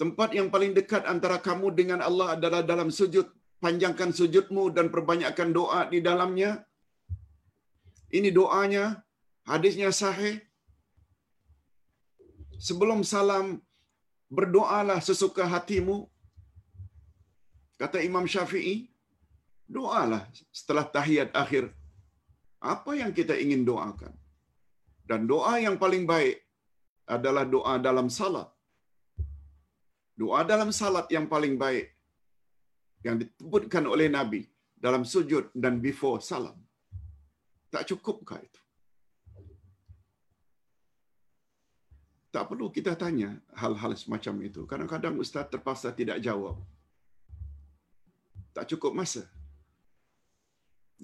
Tempat 0.00 0.30
yang 0.38 0.48
paling 0.54 0.72
dekat 0.78 1.04
antara 1.12 1.36
kamu 1.46 1.66
dengan 1.80 2.00
Allah 2.08 2.28
adalah 2.36 2.62
dalam 2.70 2.88
sujud. 2.98 3.26
Panjangkan 3.64 4.10
sujudmu 4.18 4.62
dan 4.76 4.86
perbanyakkan 4.94 5.50
doa 5.58 5.80
di 5.92 5.98
dalamnya. 6.06 6.50
Ini 8.18 8.30
doanya, 8.38 8.84
hadisnya 9.50 9.90
sahih. 10.00 10.36
Sebelum 12.68 13.04
salam, 13.04 13.60
berdoalah 14.38 14.98
sesuka 15.08 15.44
hatimu. 15.52 15.98
Kata 17.80 18.00
Imam 18.08 18.24
Syafi'i, 18.32 18.88
doalah 19.76 20.24
setelah 20.60 20.88
tahiyat 20.96 21.30
akhir. 21.42 21.64
Apa 22.60 22.96
yang 23.00 23.12
kita 23.18 23.36
ingin 23.44 23.68
doakan? 23.68 24.19
Dan 25.10 25.26
doa 25.30 25.54
yang 25.66 25.76
paling 25.82 26.04
baik 26.12 26.36
adalah 27.16 27.44
doa 27.54 27.74
dalam 27.86 28.08
salat. 28.18 28.48
Doa 30.20 30.40
dalam 30.52 30.70
salat 30.80 31.06
yang 31.16 31.26
paling 31.32 31.54
baik 31.62 31.86
yang 33.06 33.16
disebutkan 33.22 33.84
oleh 33.94 34.06
Nabi 34.16 34.42
dalam 34.84 35.02
sujud 35.12 35.44
dan 35.62 35.82
before 35.86 36.18
salam. 36.30 36.58
Tak 37.74 37.84
cukupkah 37.90 38.40
itu? 38.48 38.60
Tak 42.34 42.44
perlu 42.50 42.66
kita 42.76 42.92
tanya 43.02 43.30
hal-hal 43.60 43.92
semacam 44.02 44.34
itu. 44.48 44.62
Kadang-kadang 44.70 45.14
ustaz 45.24 45.50
terpaksa 45.52 45.90
tidak 46.00 46.18
jawab. 46.26 46.56
Tak 48.54 48.66
cukup 48.70 48.92
masa. 49.00 49.24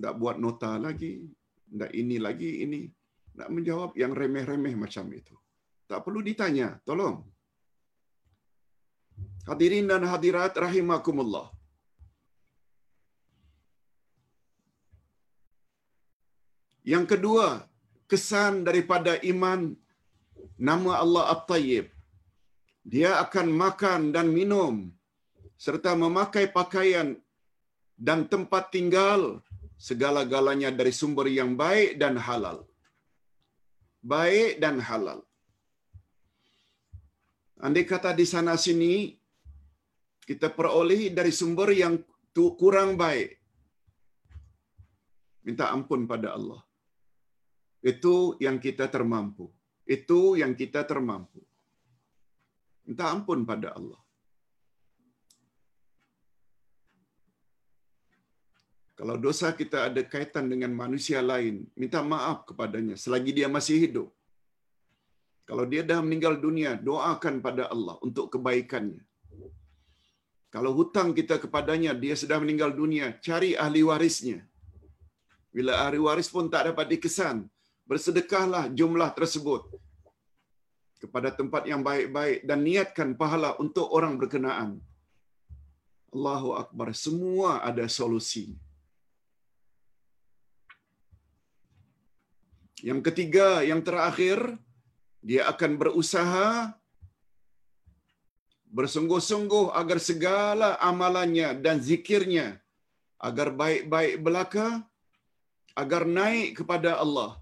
Tak 0.05 0.15
buat 0.20 0.37
nota 0.45 0.70
lagi, 0.87 1.15
tak 1.81 1.91
ini 2.03 2.16
lagi 2.27 2.51
ini, 2.65 2.83
nak 3.39 3.49
menjawab 3.55 3.91
yang 4.03 4.13
remeh-remeh 4.21 4.75
macam 4.85 5.07
itu. 5.21 5.37
Tak 5.91 6.01
perlu 6.05 6.21
ditanya, 6.29 6.69
tolong. 6.89 7.17
Hadirin 9.49 9.87
dan 9.93 10.03
hadirat 10.13 10.53
rahimakumullah. 10.65 11.47
Yang 16.93 17.05
kedua, 17.13 17.47
kesan 18.11 18.63
daripada 18.69 19.13
iman 19.33 19.61
nama 20.69 20.93
Allah 21.05 21.25
At-Tayyib. 21.35 21.87
Dia 22.95 23.11
akan 23.25 23.47
makan 23.63 24.01
dan 24.15 24.27
minum 24.39 24.75
serta 25.65 25.93
memakai 26.05 26.47
pakaian 26.59 27.09
dan 28.07 28.19
tempat 28.33 28.71
tinggal 28.75 29.43
segala-galanya 29.89 30.71
dari 30.79 30.93
sumber 31.01 31.27
yang 31.39 31.59
baik 31.63 31.99
dan 32.03 32.15
halal. 32.27 32.59
Baik 34.07 34.62
dan 34.62 34.78
halal. 34.78 35.20
Andai 37.59 37.83
kata 37.83 38.15
di 38.15 38.23
sana 38.23 38.55
sini 38.55 39.11
kita 40.23 40.55
peroleh 40.55 41.11
dari 41.11 41.35
sumber 41.35 41.74
yang 41.74 41.99
kurang 42.61 42.95
baik. 42.95 43.35
Minta 45.43 45.74
ampun 45.74 46.07
pada 46.07 46.39
Allah. 46.39 46.62
Itu 47.83 48.39
yang 48.39 48.62
kita 48.62 48.87
termampu. 48.95 49.51
Itu 49.87 50.39
yang 50.39 50.55
kita 50.55 50.87
termampu. 50.87 51.43
Minta 52.87 53.11
ampun 53.11 53.43
pada 53.43 53.74
Allah. 53.74 54.06
Kalau 58.98 59.14
dosa 59.24 59.48
kita 59.60 59.78
ada 59.89 60.02
kaitan 60.12 60.48
dengan 60.52 60.73
manusia 60.82 61.20
lain, 61.20 61.68
minta 61.81 62.01
maaf 62.12 62.48
kepadanya 62.48 62.97
selagi 62.97 63.32
dia 63.39 63.48
masih 63.56 63.77
hidup. 63.85 64.09
Kalau 65.48 65.64
dia 65.73 65.82
dah 65.90 66.01
meninggal 66.06 66.35
dunia, 66.47 66.70
doakan 66.89 67.35
pada 67.44 67.68
Allah 67.74 67.97
untuk 68.06 68.32
kebaikannya. 68.35 69.02
Kalau 70.55 70.73
hutang 70.78 71.12
kita 71.18 71.36
kepadanya, 71.44 71.93
dia 71.93 72.14
sudah 72.16 72.39
meninggal 72.43 72.73
dunia, 72.73 73.06
cari 73.27 73.52
ahli 73.64 73.85
warisnya. 73.89 74.40
Bila 75.52 75.73
ahli 75.85 76.01
waris 76.06 76.32
pun 76.32 76.48
tak 76.55 76.73
dapat 76.73 76.86
dikesan, 76.97 77.36
bersedekahlah 77.85 78.64
jumlah 78.78 79.10
tersebut 79.18 79.62
kepada 81.02 81.28
tempat 81.39 81.68
yang 81.70 81.85
baik-baik 81.85 82.39
dan 82.48 82.64
niatkan 82.66 83.12
pahala 83.20 83.52
untuk 83.64 83.86
orang 83.93 84.16
berkenaan. 84.16 84.70
Allahu 86.16 86.56
Akbar. 86.62 86.97
Semua 86.97 87.60
ada 87.60 87.85
solusi. 87.93 88.56
Yang 92.85 93.01
ketiga, 93.09 93.65
yang 93.65 93.81
terakhir, 93.81 94.61
dia 95.24 95.48
akan 95.48 95.73
berusaha 95.81 96.77
bersungguh-sungguh 98.69 99.73
agar 99.73 99.98
segala 100.03 100.77
amalannya 100.82 101.57
dan 101.65 101.81
zikirnya 101.81 102.61
agar 103.16 103.48
baik-baik 103.57 104.20
belaka, 104.20 104.85
agar 105.73 106.05
naik 106.05 106.61
kepada 106.61 107.01
Allah. 107.01 107.40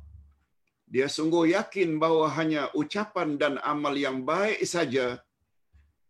Dia 0.86 1.11
sungguh 1.11 1.51
yakin 1.56 1.98
bahawa 1.98 2.31
hanya 2.39 2.62
ucapan 2.78 3.35
dan 3.35 3.59
amal 3.73 3.94
yang 3.98 4.23
baik 4.23 4.62
saja 4.62 5.19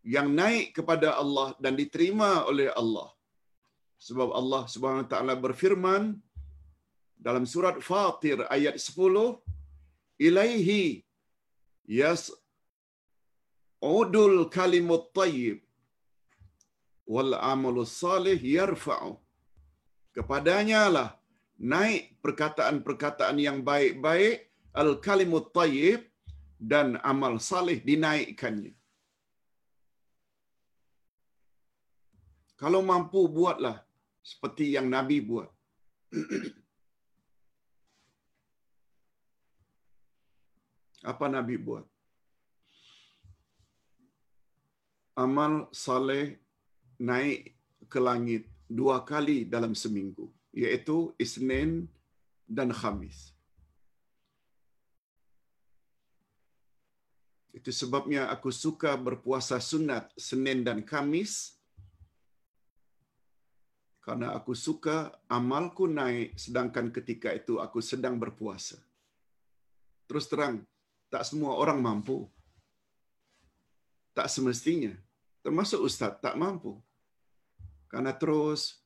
yang 0.05 0.28
naik 0.36 0.76
kepada 0.76 1.16
Allah 1.16 1.56
dan 1.56 1.72
diterima 1.80 2.44
oleh 2.44 2.68
Allah. 2.76 3.09
Sebab 3.96 4.36
Allah 4.36 4.62
Subhanahu 4.68 5.09
wa 5.09 5.10
taala 5.10 5.34
berfirman 5.46 6.02
dalam 7.26 7.44
surat 7.52 7.76
Fatir 7.88 8.38
ayat 8.56 8.76
10, 8.76 9.40
"Ilaihi 10.26 10.82
yas 12.01 12.24
udul 13.96 14.38
kalimut 14.56 15.06
tayyib 15.18 15.59
wal 17.14 17.32
amalus 17.52 17.92
salih 18.05 18.38
yarfa'u." 18.56 19.12
Kepadanya 20.16 20.82
lah 20.96 21.09
naik 21.74 22.02
perkataan-perkataan 22.24 23.38
yang 23.46 23.59
baik-baik 23.70 24.34
al-kalimut 24.82 25.46
tayyib 25.59 26.01
dan 26.72 26.88
amal 27.12 27.34
salih 27.51 27.78
dinaikkannya. 27.88 28.74
Kalau 32.60 32.80
mampu 32.90 33.20
buatlah 33.36 33.76
seperti 34.30 34.66
yang 34.76 34.86
Nabi 34.96 35.18
buat. 35.30 35.51
Apa 41.05 41.28
Nabi 41.28 41.60
buat? 41.60 41.85
Amal 45.14 45.68
saleh 45.70 46.40
naik 46.97 47.55
ke 47.93 48.01
langit 48.01 48.48
dua 48.64 49.05
kali 49.05 49.44
dalam 49.44 49.76
seminggu, 49.76 50.32
yaitu 50.51 51.12
Isnin 51.20 51.86
dan 52.48 52.72
Khamis. 52.72 53.36
Itu 57.55 57.70
sebabnya 57.70 58.26
aku 58.35 58.51
suka 58.51 58.98
berpuasa 58.98 59.62
sunat 59.62 60.10
Senin 60.18 60.66
dan 60.66 60.82
Kamis. 60.82 61.55
Karena 64.02 64.36
aku 64.36 64.52
suka 64.52 65.14
amalku 65.31 65.89
naik 65.89 66.36
sedangkan 66.36 66.93
ketika 66.93 67.32
itu 67.32 67.62
aku 67.62 67.81
sedang 67.81 68.20
berpuasa. 68.20 68.76
Terus 70.05 70.28
terang, 70.28 70.60
tak 71.14 71.22
semua 71.30 71.54
orang 71.62 71.78
mampu. 71.78 72.26
Tak 74.18 74.26
semestinya. 74.26 74.90
Termasuk 75.46 75.86
ustaz 75.86 76.18
tak 76.18 76.34
mampu. 76.34 76.74
Karena 77.86 78.10
terus 78.18 78.82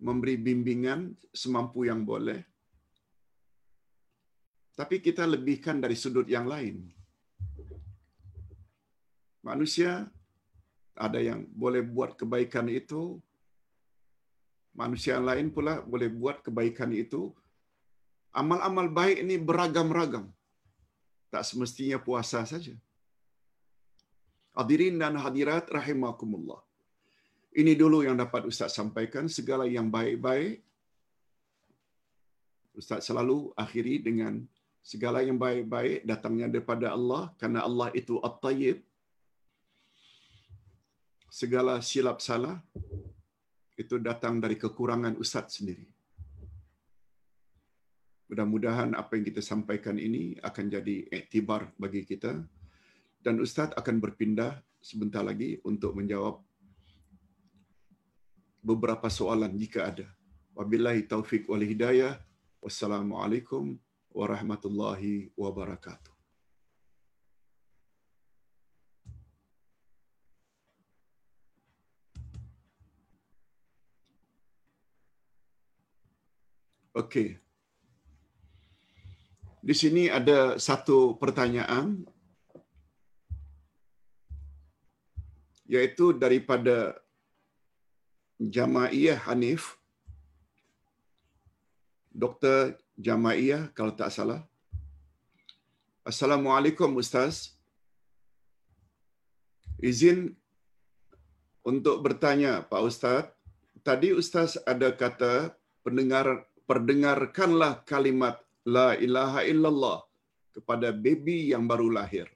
memberi 0.00 0.40
bimbingan 0.40 1.12
semampu 1.36 1.84
yang 1.84 2.00
boleh. 2.08 2.40
Tapi 4.72 5.04
kita 5.04 5.28
lebihkan 5.28 5.84
dari 5.84 5.92
sudut 6.02 6.24
yang 6.24 6.48
lain. 6.48 6.88
Manusia 9.44 10.08
ada 10.96 11.20
yang 11.20 11.44
boleh 11.52 11.84
buat 11.84 12.16
kebaikan 12.16 12.72
itu, 12.72 13.20
manusia 14.72 15.20
lain 15.20 15.52
pula 15.52 15.84
boleh 15.84 16.08
buat 16.08 16.40
kebaikan 16.40 16.90
itu. 16.96 17.36
Amal-amal 18.32 18.88
baik 18.88 19.20
ini 19.22 19.36
beragam-ragam. 19.38 20.26
Tak 21.34 21.42
semestinya 21.50 21.98
puasa 21.98 22.40
saja. 22.46 22.74
Hadirin 24.54 24.94
dan 25.02 25.18
hadirat 25.18 25.66
rahimakumullah. 25.66 26.62
Ini 27.60 27.74
dulu 27.74 28.06
yang 28.06 28.14
dapat 28.14 28.46
Ustaz 28.50 28.78
sampaikan. 28.78 29.26
Segala 29.26 29.66
yang 29.66 29.90
baik-baik 29.90 30.62
Ustaz 32.74 33.06
selalu 33.06 33.54
akhiri 33.54 34.02
dengan 34.02 34.42
segala 34.82 35.22
yang 35.26 35.38
baik-baik 35.38 36.02
datangnya 36.10 36.46
daripada 36.50 36.90
Allah 36.96 37.30
karena 37.38 37.62
Allah 37.66 37.88
itu 37.94 38.18
At-Tayyib. 38.18 38.78
Segala 41.30 41.82
silap 41.82 42.18
salah 42.22 42.62
itu 43.74 43.98
datang 43.98 44.38
dari 44.38 44.54
kekurangan 44.54 45.14
Ustaz 45.18 45.58
sendiri. 45.58 45.93
Mudah-mudahan 48.34 48.98
apa 48.98 49.14
yang 49.14 49.30
kita 49.30 49.38
sampaikan 49.38 49.94
ini 49.94 50.34
akan 50.42 50.66
jadi 50.66 51.06
iktibar 51.06 51.70
bagi 51.78 52.02
kita 52.02 52.42
dan 53.22 53.38
Ustaz 53.38 53.70
akan 53.78 54.02
berpindah 54.02 54.58
sebentar 54.82 55.22
lagi 55.22 55.62
untuk 55.62 55.94
menjawab 55.94 56.42
beberapa 58.58 59.06
soalan 59.06 59.54
jika 59.54 59.86
ada. 59.86 60.10
Wabillahi 60.50 61.06
taufik 61.06 61.46
wal 61.46 61.62
hidayah. 61.62 62.18
Wassalamualaikum 62.58 63.78
warahmatullahi 64.10 65.30
wabarakatuh. 65.38 66.10
Okey. 76.98 77.43
Di 79.64 79.72
sini 79.72 80.12
ada 80.12 80.60
satu 80.60 81.16
pertanyaan 81.16 82.04
yaitu 85.64 86.12
daripada 86.12 87.00
Jamaiyah 88.36 89.24
Hanif. 89.24 89.80
Dr. 92.12 92.76
Jamaiyah 93.00 93.72
kalau 93.72 93.96
tak 93.96 94.12
salah. 94.12 94.44
Assalamualaikum 96.04 97.00
Ustaz. 97.00 97.56
Izin 99.80 100.36
untuk 101.64 102.04
bertanya 102.04 102.60
Pak 102.68 102.82
Ustaz. 102.84 103.32
Tadi 103.80 104.12
Ustaz 104.12 104.60
ada 104.68 104.92
kata 104.92 105.56
pendengar 105.80 106.44
perdengarkanlah 106.68 107.80
kalimat 107.88 108.43
La 108.64 108.96
ilaha 109.06 109.40
illallah 109.52 109.98
kepada 110.56 110.88
baby 111.04 111.52
yang 111.52 111.64
baru 111.68 111.88
lahir. 111.92 112.26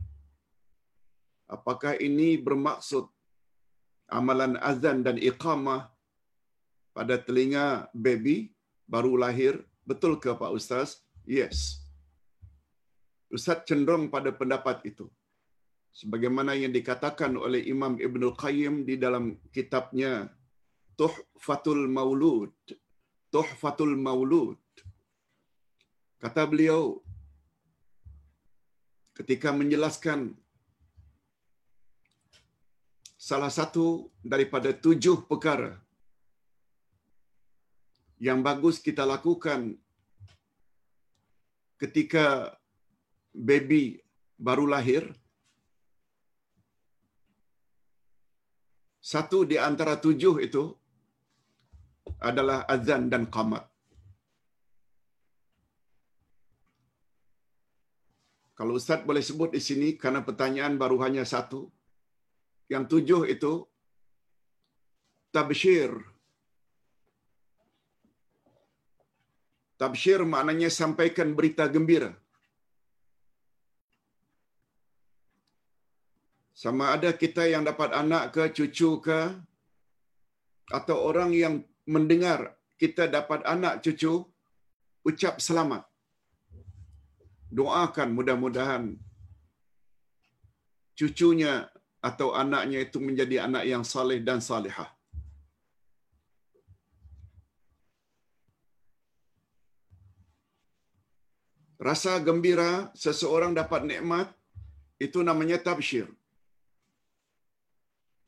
Apakah 1.48 1.96
ini 1.96 2.36
bermaksud 2.36 3.08
amalan 4.08 4.56
azan 4.70 5.00
dan 5.06 5.16
iqamah 5.16 5.88
pada 6.96 7.16
telinga 7.20 7.86
baby 7.92 8.52
baru 8.88 9.14
lahir. 9.24 9.54
Betul 9.88 10.20
ke 10.20 10.32
Pak 10.36 10.52
Ustaz? 10.58 11.00
Yes. 11.24 11.80
Ustaz 13.32 13.64
cenderung 13.68 14.08
pada 14.08 14.32
pendapat 14.32 14.84
itu. 14.90 15.06
Sebagaimana 15.92 16.52
yang 16.56 16.72
dikatakan 16.72 17.36
oleh 17.36 17.64
Imam 17.64 17.96
Ibn 17.96 18.22
Qayyim 18.36 18.84
di 18.88 19.00
dalam 19.00 19.36
kitabnya 19.52 20.28
Tuhfatul 20.98 21.88
Maulud. 21.88 22.52
Tuhfatul 23.32 23.96
Maulud. 23.96 24.56
Kata 26.18 26.42
beliau, 26.50 26.98
ketika 29.18 29.54
menjelaskan 29.54 30.34
salah 33.28 33.50
satu 33.50 34.10
daripada 34.22 34.70
tujuh 34.70 35.26
perkara 35.30 35.78
yang 38.26 38.42
bagus 38.42 38.82
kita 38.82 39.06
lakukan 39.06 39.78
ketika 41.78 42.58
baby 43.30 44.02
baru 44.34 44.66
lahir. 44.66 45.14
Satu 48.98 49.46
di 49.50 49.56
antara 49.56 49.94
tujuh 49.96 50.34
itu 50.42 50.64
adalah 52.20 52.66
azan 52.68 53.08
dan 53.08 53.24
qamat. 53.30 53.64
Kalau 58.58 58.74
Ustaz 58.74 59.06
boleh 59.08 59.22
sebut 59.22 59.50
di 59.54 59.62
sini, 59.62 59.88
karena 60.02 60.20
pertanyaan 60.28 60.74
baru 60.82 60.98
hanya 61.06 61.22
satu. 61.22 61.70
Yang 62.66 62.84
tujuh 62.92 63.22
itu, 63.34 63.52
tabshir. 65.30 65.94
Tabshir 69.78 70.26
maknanya 70.26 70.70
sampaikan 70.74 71.38
berita 71.38 71.70
gembira. 71.70 72.10
Sama 76.62 76.90
ada 76.98 77.14
kita 77.14 77.46
yang 77.46 77.62
dapat 77.62 77.94
anak 77.94 78.34
ke, 78.34 78.44
cucu 78.58 78.90
ke, 79.06 79.20
atau 80.74 80.96
orang 80.98 81.30
yang 81.30 81.62
mendengar 81.86 82.58
kita 82.74 83.06
dapat 83.06 83.46
anak 83.46 83.86
cucu, 83.86 84.26
ucap 85.06 85.38
selamat 85.38 85.87
doakan 87.48 88.12
mudah-mudahan 88.12 88.96
cucunya 90.98 91.70
atau 92.02 92.34
anaknya 92.34 92.78
itu 92.86 92.98
menjadi 92.98 93.46
anak 93.46 93.64
yang 93.66 93.82
saleh 93.82 94.18
dan 94.22 94.38
salihah. 94.42 94.90
Rasa 101.78 102.18
gembira 102.18 102.90
seseorang 102.98 103.54
dapat 103.54 103.86
nikmat 103.86 104.34
itu 104.98 105.22
namanya 105.22 105.62
tabsyir. 105.62 106.10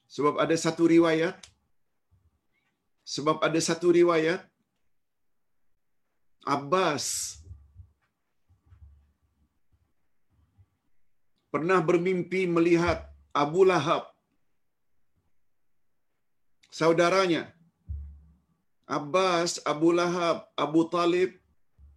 Sebab 0.07 0.39
ada 0.39 0.55
satu 0.55 0.87
riwayat 0.87 1.35
sebab 3.03 3.43
ada 3.43 3.59
satu 3.59 3.91
riwayat 3.91 4.47
Abbas 6.47 7.40
pernah 11.55 11.79
bermimpi 11.89 12.43
melihat 12.57 12.99
Abu 13.43 13.63
Lahab? 13.71 14.03
Saudaranya 16.71 17.43
Abbas, 18.99 19.63
Abu 19.73 19.89
Lahab, 19.99 20.39
Abu 20.65 20.81
Talib. 20.95 21.31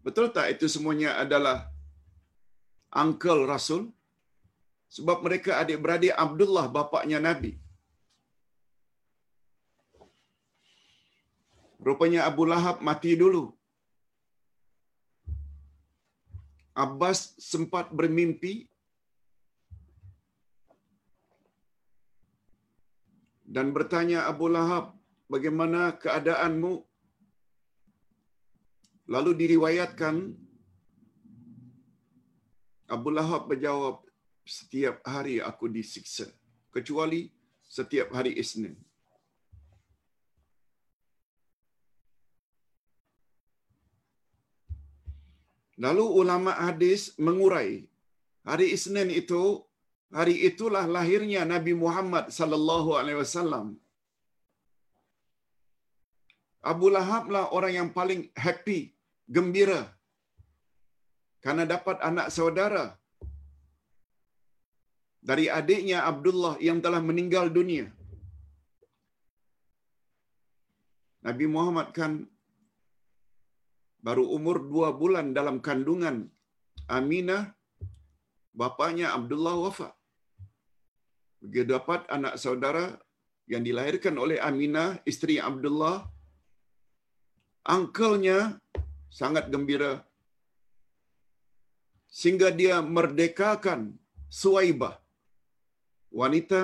Betul 0.06 0.26
tak 0.36 0.48
itu 0.54 0.66
semuanya 0.74 1.18
adalah 1.24 1.58
uncle 3.04 3.44
Rasul? 3.50 3.84
Sebab 4.96 5.26
mereka 5.26 5.58
adik-beradik 5.62 6.14
Abdullah 6.26 6.66
bapaknya 6.70 7.18
Nabi. 7.18 7.52
Rupanya 11.88 12.22
Abu 12.30 12.44
Lahab 12.52 12.78
mati 12.90 13.18
dulu. 13.24 13.44
Abbas 16.84 17.20
sempat 17.52 17.90
bermimpi 17.98 18.54
dan 23.54 23.70
bertanya 23.76 24.26
Abu 24.32 24.50
Lahab, 24.50 24.86
bagaimana 25.30 25.94
keadaanmu? 26.04 26.74
Lalu 29.14 29.32
diriwayatkan 29.42 30.16
Abu 32.96 33.10
Lahab 33.14 33.46
berjawab, 33.52 34.02
setiap 34.44 35.06
hari 35.08 35.38
aku 35.50 35.70
disiksa, 35.70 36.28
kecuali 36.74 37.30
setiap 37.76 38.10
hari 38.18 38.34
Isnin. 38.42 38.74
Lalu 45.84 46.06
ulama 46.22 46.52
hadis 46.66 47.14
mengurai 47.28 47.86
hari 48.50 48.74
Isnin 48.76 49.10
itu 49.22 49.62
hari 50.18 50.36
itulah 50.50 50.84
lahirnya 50.96 51.42
Nabi 51.54 51.74
Muhammad 51.84 52.26
sallallahu 52.38 52.92
alaihi 53.00 53.20
wasallam. 53.24 53.68
Abu 56.72 56.88
Lahab 56.96 57.26
lah 57.36 57.46
orang 57.58 57.74
yang 57.78 57.90
paling 57.98 58.22
happy, 58.46 58.80
gembira 59.36 59.82
karena 61.46 61.64
dapat 61.74 61.98
anak 62.10 62.28
saudara 62.36 62.86
dari 65.30 65.46
adiknya 65.60 65.98
Abdullah 66.12 66.56
yang 66.68 66.80
telah 66.86 67.02
meninggal 67.10 67.46
dunia. 67.58 67.88
Nabi 71.28 71.46
Muhammad 71.56 71.90
kan 71.98 72.14
baru 74.08 74.24
umur 74.38 74.58
dua 74.72 74.90
bulan 75.02 75.28
dalam 75.38 75.58
kandungan 75.68 76.16
Aminah, 76.98 77.44
bapaknya 78.62 79.08
Abdullah 79.18 79.56
wafat. 79.64 79.94
Dia 81.52 81.64
dapat 81.68 82.08
anak 82.08 82.40
saudara 82.44 82.86
yang 83.52 83.64
dilahirkan 83.68 84.16
oleh 84.16 84.38
Aminah, 84.50 84.90
isteri 85.12 85.36
Abdullah. 85.50 85.98
Angkelnya 87.76 88.40
sangat 89.20 89.48
gembira 89.54 89.94
sehingga 92.20 92.50
dia 92.60 92.76
merdekakan 92.96 93.82
Suwaibah 94.40 94.96
wanita 96.22 96.64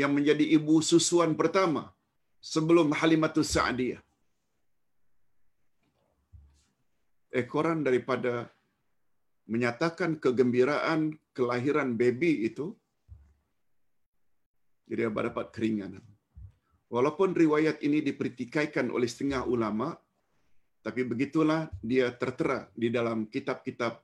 yang 0.00 0.12
menjadi 0.16 0.44
ibu 0.56 0.76
susuan 0.90 1.32
pertama 1.40 1.82
sebelum 2.52 2.88
Halimatus 2.98 3.48
Sa'diyah. 3.54 4.00
Ekoran 7.42 7.80
daripada 7.86 8.34
menyatakan 9.52 10.16
kegembiraan 10.24 11.00
kelahiran 11.36 11.90
baby 12.00 12.32
itu, 12.48 12.66
jadi 14.86 15.10
dia 15.10 15.22
dapat 15.28 15.50
keringanan. 15.50 16.04
Walaupun 16.86 17.34
riwayat 17.34 17.82
ini 17.82 17.98
dipertikaikan 17.98 18.94
oleh 18.94 19.10
setengah 19.10 19.42
ulama, 19.42 19.98
tapi 20.86 21.02
begitulah 21.02 21.66
dia 21.82 22.14
tertera 22.14 22.70
di 22.70 22.94
dalam 22.94 23.26
kitab-kitab 23.26 23.98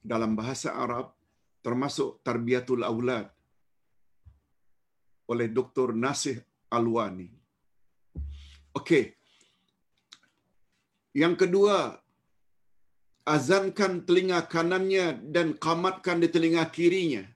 dalam 0.00 0.32
bahasa 0.32 0.72
Arab 0.72 1.12
termasuk 1.60 2.24
Tarbiyatul 2.24 2.80
Aulad 2.80 3.28
oleh 5.28 5.48
Dr. 5.48 5.92
Nasih 5.96 6.40
Alwani. 6.72 7.28
Okey. 8.76 9.16
Yang 11.12 11.46
kedua, 11.46 12.00
azankan 13.24 14.04
telinga 14.04 14.44
kanannya 14.48 15.20
dan 15.28 15.56
kamatkan 15.56 16.20
di 16.20 16.28
telinga 16.28 16.64
kirinya. 16.68 17.33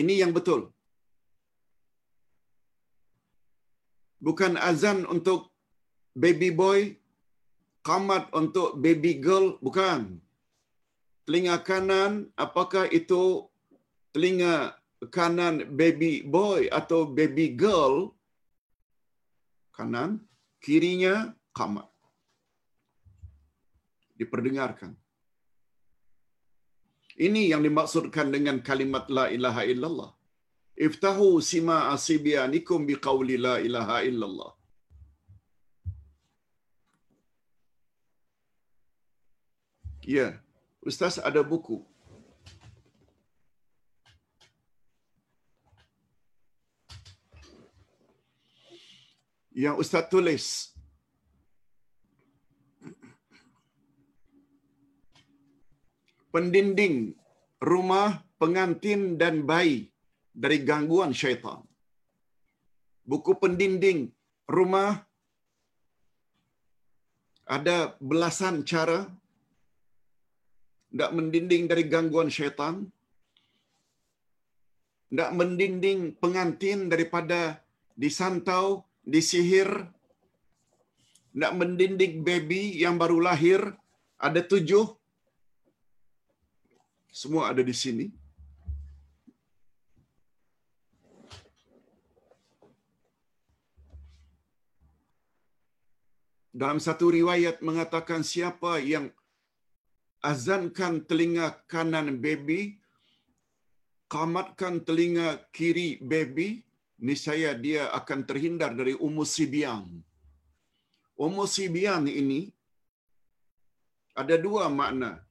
Ini 0.00 0.14
yang 0.22 0.32
betul. 0.36 0.68
Bukan 4.20 4.60
azan 4.60 5.08
untuk 5.08 5.52
baby 6.12 6.52
boy, 6.52 6.80
kamat 7.88 8.28
untuk 8.40 8.76
baby 8.84 9.12
girl, 9.24 9.56
bukan. 9.64 10.20
Telinga 11.24 11.56
kanan, 11.68 12.12
apakah 12.44 12.84
itu 12.92 13.48
telinga 14.12 14.76
kanan 15.16 15.64
baby 15.80 16.12
boy 16.24 16.68
atau 16.68 17.00
baby 17.08 17.56
girl, 17.56 18.12
kanan, 19.76 20.20
kirinya 20.64 21.32
kamat. 21.56 21.88
Diperdengarkan. 24.20 24.92
Ini 27.16 27.42
yang 27.52 27.62
dimaksudkan 27.64 28.28
dengan 28.28 28.60
kalimat 28.60 29.08
la 29.08 29.32
ilaha 29.32 29.64
illallah. 29.72 30.10
Iftahu 30.86 31.40
sima 31.40 31.88
asibianikum 31.94 32.84
biqauli 32.84 33.36
la 33.40 33.56
ilaha 33.66 34.04
illallah. 34.08 34.52
Ya, 40.04 40.38
Ustaz 40.84 41.16
ada 41.28 41.40
buku. 41.42 41.80
Yang 49.64 49.76
Ustaz 49.82 50.04
tulis 50.12 50.75
pendinding 56.36 57.16
rumah 57.64 58.20
pengantin 58.36 59.16
dan 59.20 59.48
bayi 59.48 59.88
dari 60.36 60.60
gangguan 60.68 61.16
syaitan. 61.20 61.64
Buku 63.08 63.32
pendinding 63.40 64.12
rumah 64.44 65.00
ada 67.48 67.96
belasan 68.10 68.68
cara 68.68 69.08
tidak 70.96 71.12
mendinding 71.12 71.68
dari 71.68 71.84
gangguan 71.92 72.32
syaitan, 72.32 72.88
tidak 75.12 75.30
mendinding 75.36 76.16
pengantin 76.16 76.88
daripada 76.88 77.60
disantau, 78.00 78.80
disihir, 79.04 79.68
tidak 81.36 81.52
mendinding 81.60 82.24
baby 82.24 82.80
yang 82.80 82.96
baru 82.96 83.20
lahir, 83.28 83.60
ada 84.16 84.40
tujuh, 84.40 84.95
semua 87.16 87.48
ada 87.50 87.64
di 87.64 87.72
sini. 87.72 88.06
Dalam 96.52 96.80
satu 96.80 97.12
riwayat 97.12 97.60
mengatakan 97.68 98.20
siapa 98.20 98.80
yang 98.80 99.08
azankan 100.20 101.04
telinga 101.08 101.52
kanan 101.72 102.20
baby, 102.20 102.80
kamatkan 104.12 104.80
telinga 104.84 105.28
kiri 105.56 106.00
baby, 106.00 106.64
niscaya 107.00 107.52
dia 107.56 107.92
akan 107.92 108.24
terhindar 108.28 108.72
dari 108.72 108.96
umus 108.96 109.36
sibian. 109.36 109.84
Umus 111.16 111.60
sibian 111.60 112.08
ini 112.08 112.52
ada 114.16 114.36
dua 114.40 114.68
makna. 114.68 115.25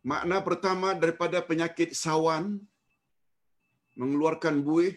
Makna 0.00 0.40
pertama 0.40 0.96
daripada 0.96 1.38
penyakit 1.44 1.92
sawan, 1.92 2.56
mengeluarkan 4.00 4.64
buih. 4.64 4.96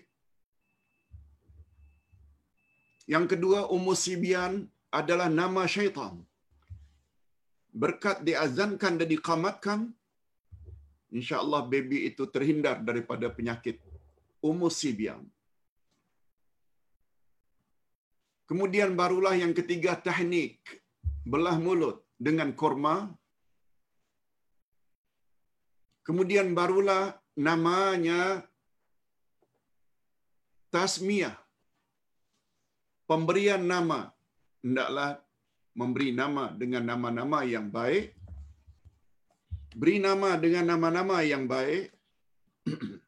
Yang 3.04 3.36
kedua, 3.36 3.68
umus 3.68 4.08
sibian 4.08 4.64
adalah 4.88 5.28
nama 5.28 5.68
syaitan 5.68 6.24
berkat 7.74 8.22
diazankan 8.28 9.02
dan 9.02 9.08
dikamatkan, 9.10 9.80
insya-Allah 11.10 11.62
baby 11.66 12.06
itu 12.10 12.30
terhindar 12.30 12.78
daripada 12.86 13.28
penyakit 13.38 13.82
umus 14.46 14.78
sibian. 14.78 15.26
Kemudian 18.46 18.94
barulah 18.94 19.34
yang 19.34 19.54
ketiga 19.58 19.98
teknik 19.98 20.62
belah 21.26 21.58
mulut 21.58 22.06
dengan 22.22 22.54
korma. 22.54 23.10
Kemudian 26.04 26.52
barulah 26.52 27.16
namanya 27.40 28.44
tasmiyah. 30.70 31.36
Pemberian 33.08 33.64
nama. 33.64 34.12
Hendaklah 34.64 35.20
memberi 35.76 36.16
nama 36.16 36.52
dengan 36.56 36.84
nama-nama 36.88 37.44
yang 37.44 37.68
baik. 37.68 38.16
Beri 39.74 39.98
nama 39.98 40.38
dengan 40.38 40.76
nama-nama 40.76 41.26
yang 41.26 41.50
baik. 41.50 41.90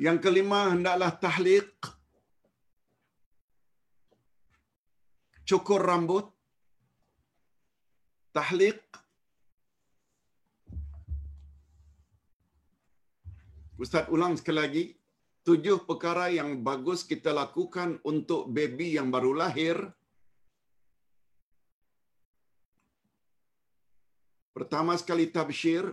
Yang 0.00 0.18
kelima 0.24 0.72
hendaklah 0.72 1.12
tahliq. 1.12 1.68
Cukur 5.44 5.84
rambut. 5.84 6.32
Tahliq. 8.32 8.80
Ustaz 13.76 14.08
ulang 14.08 14.40
sekali 14.40 14.56
lagi. 14.56 14.84
Tujuh 15.44 15.84
perkara 15.84 16.32
yang 16.32 16.64
bagus 16.64 17.04
kita 17.04 17.36
lakukan 17.36 18.00
untuk 18.00 18.48
baby 18.48 18.96
yang 18.96 19.12
baru 19.12 19.36
lahir. 19.36 19.84
Pertama 24.56 24.96
sekali 24.96 25.28
tabshir 25.28 25.92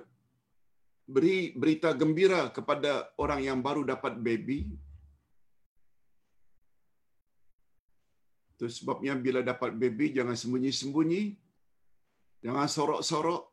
beri 1.07 1.55
berita 1.55 1.95
gembira 1.95 2.51
kepada 2.51 3.15
orang 3.15 3.39
yang 3.47 3.59
baru 3.63 3.87
dapat 3.87 4.19
baby 4.19 4.67
Itu 8.57 8.65
sebabnya 8.73 9.13
bila 9.13 9.45
dapat 9.45 9.77
baby 9.77 10.17
jangan 10.17 10.33
sembunyi-sembunyi, 10.33 11.37
Jangan 12.47 12.67
sorok-sorok. 12.71 13.43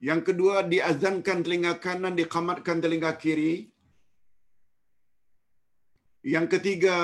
Yang 0.00 0.20
kedua, 0.32 0.64
diazankan 0.64 1.44
telinga 1.44 1.76
kanan, 1.76 2.16
dikamatkan 2.16 2.80
telinga 2.80 3.12
kiri. 3.20 3.68
Yang 6.24 6.56
ketiga, 6.56 6.96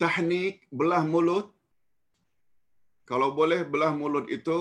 tahnik, 0.00 0.64
belah 0.72 1.04
mulut. 1.04 1.51
Kalau 3.12 3.28
boleh 3.36 3.60
belah 3.72 3.92
mulut 4.00 4.26
itu, 4.38 4.58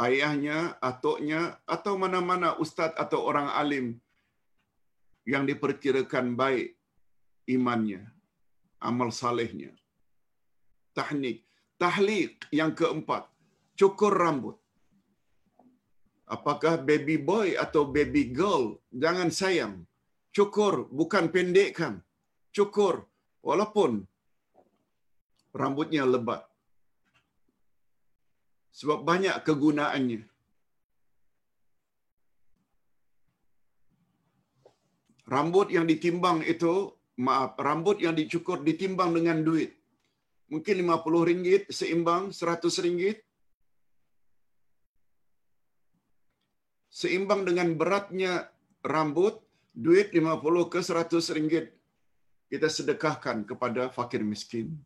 ayahnya, 0.00 0.80
atuknya, 0.90 1.60
atau 1.74 2.00
mana-mana 2.00 2.56
ustaz 2.64 2.96
atau 3.04 3.20
orang 3.28 3.52
alim 3.60 3.86
yang 5.32 5.44
diperkirakan 5.50 6.32
baik 6.40 6.80
imannya 7.44 8.02
amal 8.84 9.08
salehnya. 9.20 9.72
Tahnik. 10.96 11.38
Tahliq 11.82 12.32
yang 12.58 12.72
keempat. 12.78 13.26
Cukur 13.74 14.12
rambut. 14.14 14.56
Apakah 16.36 16.74
baby 16.88 17.16
boy 17.18 17.58
atau 17.64 17.82
baby 17.96 18.30
girl? 18.38 18.78
Jangan 19.02 19.28
sayang. 19.38 19.74
Cukur, 20.36 20.86
bukan 20.98 21.24
pendekkan. 21.34 21.94
Cukur. 22.54 22.94
Walaupun 23.48 24.06
rambutnya 25.60 26.06
lebat. 26.06 26.46
Sebab 28.74 29.06
banyak 29.06 29.36
kegunaannya. 29.46 30.26
Rambut 35.24 35.72
yang 35.72 35.86
ditimbang 35.88 36.44
itu, 36.44 36.92
maaf, 37.16 37.56
rambut 37.56 38.02
yang 38.02 38.12
dicukur 38.18 38.60
ditimbang 38.60 39.14
dengan 39.16 39.40
duit. 39.46 39.72
Mungkin 40.52 40.84
RM50 40.84 41.70
seimbang 41.72 42.22
RM100. 42.34 43.22
Seimbang 46.92 47.42
dengan 47.48 47.72
beratnya 47.78 48.52
rambut, 48.84 49.40
duit 49.74 50.14
50 50.14 50.70
ke 50.70 50.78
100 50.78 51.34
ringgit 51.34 51.66
kita 52.46 52.70
sedekahkan 52.70 53.42
kepada 53.42 53.90
fakir 53.90 54.22
miskin. 54.22 54.78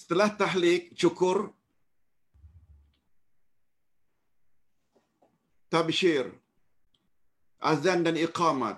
Setelah 0.00 0.30
tahlik, 0.40 0.82
cukur, 1.00 1.38
tabshir, 5.72 6.26
azan 7.70 8.00
dan 8.06 8.16
iqamat, 8.26 8.76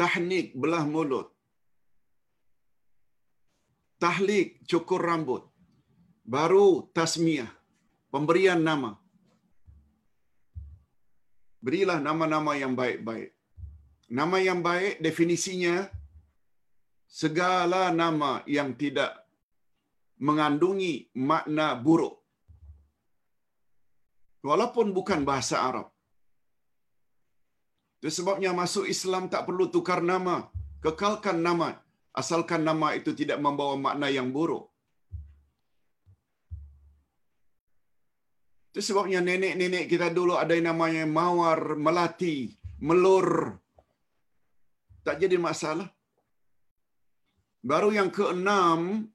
tahnik, 0.00 0.46
belah 0.62 0.82
mulut, 0.94 1.28
tahlik, 4.02 4.48
cukur 4.70 4.98
rambut, 5.08 5.46
baru 6.34 6.90
tasmiyah, 6.96 7.50
pemberian 8.10 8.58
nama. 8.70 8.92
Berilah 11.62 11.98
nama-nama 12.08 12.54
yang 12.62 12.74
baik-baik. 12.74 13.30
Nama 14.18 14.36
yang 14.48 14.58
baik 14.58 14.98
definisinya 15.06 15.76
segala 17.06 17.94
nama 18.02 18.42
yang 18.58 18.74
tidak 18.82 19.25
mengandungi 20.20 21.12
makna 21.30 21.76
buruk. 21.86 22.16
Walaupun 24.46 24.94
bukan 24.96 25.26
bahasa 25.28 25.56
Arab. 25.68 25.90
Itu 27.98 28.08
sebabnya 28.12 28.54
masuk 28.54 28.86
Islam 28.94 29.26
tak 29.32 29.44
perlu 29.48 29.66
tukar 29.74 30.00
nama. 30.12 30.46
Kekalkan 30.84 31.40
nama. 31.42 31.74
Asalkan 32.20 32.62
nama 32.64 32.94
itu 32.98 33.12
tidak 33.20 33.38
membawa 33.44 33.74
makna 33.76 34.08
yang 34.08 34.28
buruk. 34.36 34.70
Itu 38.70 38.80
sebabnya 38.84 39.20
nenek-nenek 39.24 39.84
kita 39.88 40.08
dulu 40.12 40.36
ada 40.36 40.52
yang 40.56 40.68
namanya 40.70 41.04
mawar, 41.08 41.60
melati, 41.84 42.52
melur. 42.80 43.56
Tak 45.00 45.16
jadi 45.22 45.36
masalah. 45.40 45.88
Baru 47.64 47.88
yang 47.98 48.12
keenam, 48.12 49.10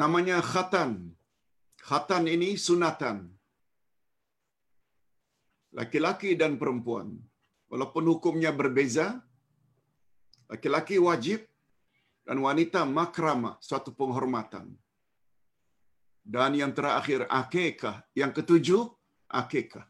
namanya 0.00 0.38
khatan. 0.52 1.14
Khatan 1.88 2.24
ini 2.34 2.50
sunatan. 2.66 3.30
Laki-laki 5.78 6.34
dan 6.40 6.58
perempuan. 6.60 7.08
Walaupun 7.70 8.04
hukumnya 8.10 8.50
berbeza, 8.60 9.06
laki-laki 10.50 10.96
wajib 11.08 11.40
dan 12.26 12.38
wanita 12.46 12.82
makrama, 12.98 13.58
suatu 13.66 13.90
penghormatan. 13.98 14.66
Dan 16.24 16.52
yang 16.60 16.72
terakhir, 16.78 17.20
akikah. 17.40 17.96
Yang 18.20 18.32
ketujuh, 18.38 18.82
akikah. 19.28 19.86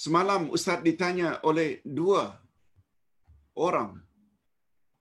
Semalam 0.00 0.42
Ustaz 0.56 0.80
ditanya 0.84 1.40
oleh 1.44 1.84
dua 1.84 2.36
orang 3.56 4.00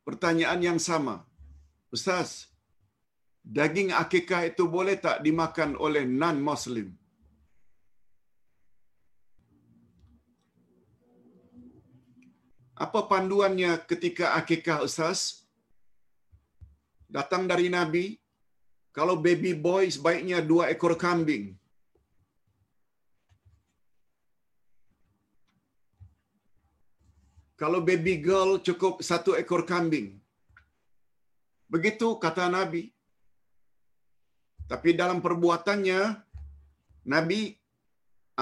pertanyaan 0.09 0.61
yang 0.67 0.79
sama. 0.89 1.15
Ustaz, 1.95 2.29
daging 3.57 3.89
akikah 4.03 4.41
itu 4.51 4.63
boleh 4.75 4.95
tak 5.05 5.17
dimakan 5.25 5.71
oleh 5.85 6.03
non-Muslim? 6.21 6.87
Apa 12.85 12.99
panduannya 13.11 13.71
ketika 13.91 14.25
akikah 14.39 14.79
Ustaz? 14.87 15.19
Datang 17.17 17.43
dari 17.51 17.67
Nabi, 17.77 18.05
kalau 18.97 19.15
baby 19.25 19.51
boy 19.65 19.83
sebaiknya 19.95 20.39
dua 20.51 20.63
ekor 20.73 20.93
kambing. 21.03 21.45
Kalau 27.61 27.79
baby 27.87 28.15
girl 28.27 28.51
cukup 28.67 29.03
satu 29.09 29.35
ekor 29.41 29.67
kambing. 29.71 30.15
Begitu 31.73 32.07
kata 32.23 32.47
Nabi. 32.47 32.83
Tapi 34.71 34.89
dalam 35.01 35.19
perbuatannya, 35.25 36.01
Nabi 37.13 37.41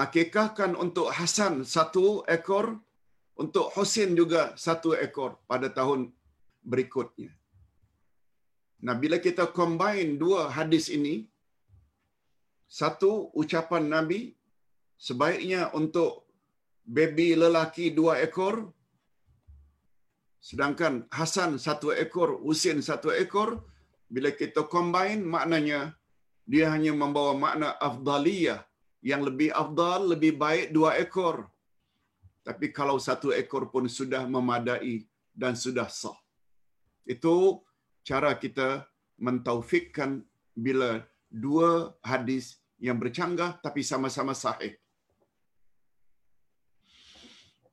akikahkan 0.04 0.72
untuk 0.84 1.08
Hasan 1.18 1.66
satu 1.74 2.22
ekor, 2.36 2.78
untuk 3.42 3.66
Husin 3.74 4.14
juga 4.20 4.42
satu 4.66 4.94
ekor 5.06 5.30
pada 5.50 5.68
tahun 5.78 6.00
berikutnya. 6.62 7.30
Nah, 8.86 8.94
bila 9.02 9.18
kita 9.26 9.50
combine 9.58 10.14
dua 10.22 10.46
hadis 10.56 10.86
ini, 10.98 11.26
satu 12.70 13.34
ucapan 13.34 13.84
Nabi, 13.94 14.20
sebaiknya 15.06 15.74
untuk 15.74 16.10
baby 16.86 17.34
lelaki 17.42 17.90
dua 17.98 18.22
ekor, 18.22 18.70
sedangkan 20.38 21.06
Hasan 21.10 21.58
satu 21.58 21.90
ekor, 21.94 22.38
Husin 22.42 22.78
satu 22.82 23.10
ekor, 23.10 23.62
bila 24.08 24.32
kita 24.32 24.64
combine 24.64 25.20
maknanya 25.20 25.92
dia 26.48 26.72
hanya 26.72 26.96
membawa 26.96 27.36
makna 27.36 27.76
afdaliyah 27.76 28.64
yang 29.04 29.20
lebih 29.22 29.52
afdal, 29.52 30.16
lebih 30.16 30.40
baik 30.40 30.72
dua 30.72 30.96
ekor. 30.96 31.46
Tapi 32.42 32.72
kalau 32.72 32.96
satu 32.96 33.28
ekor 33.36 33.68
pun 33.68 33.84
sudah 33.84 34.24
memadai 34.24 35.04
dan 35.36 35.52
sudah 35.52 35.86
sah. 35.92 36.16
Itu 37.04 37.60
cara 38.00 38.32
kita 38.40 38.88
mentaufikkan 39.20 40.24
bila 40.56 41.04
dua 41.28 41.92
hadis 42.00 42.56
yang 42.80 42.96
bercanggah 42.96 43.60
tapi 43.60 43.84
sama-sama 43.84 44.32
sahih. 44.32 44.74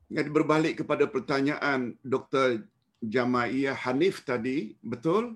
Jadi 0.06 0.30
berbalik 0.30 0.86
kepada 0.86 1.10
pertanyaan 1.10 1.98
Dr. 2.06 2.61
Jamaiyah 3.02 3.73
Hanif 3.73 4.22
tadi, 4.22 4.77
betul? 4.86 5.34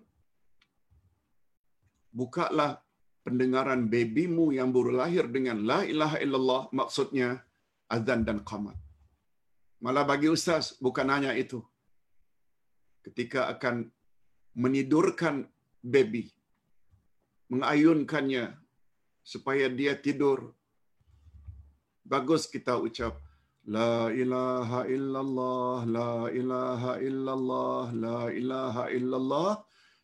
Bukalah 2.13 2.77
pendengaran 3.25 3.89
babymu 3.89 4.53
yang 4.53 4.69
baru 4.69 4.91
lahir 5.01 5.25
dengan 5.29 5.65
la 5.69 5.85
ilaha 5.85 6.17
illallah 6.21 6.61
maksudnya 6.73 7.41
azan 7.89 8.21
dan 8.25 8.45
qamat. 8.45 8.77
Malah 9.81 10.05
bagi 10.05 10.29
ustaz 10.29 10.77
bukan 10.77 11.07
hanya 11.09 11.33
itu. 11.33 11.61
Ketika 13.05 13.49
akan 13.53 13.89
menidurkan 14.53 15.49
baby, 15.81 16.29
mengayunkannya 17.49 18.53
supaya 19.23 19.65
dia 19.69 19.93
tidur. 19.97 20.53
Bagus 22.05 22.49
kita 22.49 22.73
ucap 22.81 23.28
La 23.69 24.09
ilaha 24.09 24.81
illallah, 24.89 25.85
la 25.85 26.13
ilaha 26.33 26.93
illallah, 27.07 27.83
la 27.93 28.19
ilaha 28.33 28.83
illallah. 28.97 29.51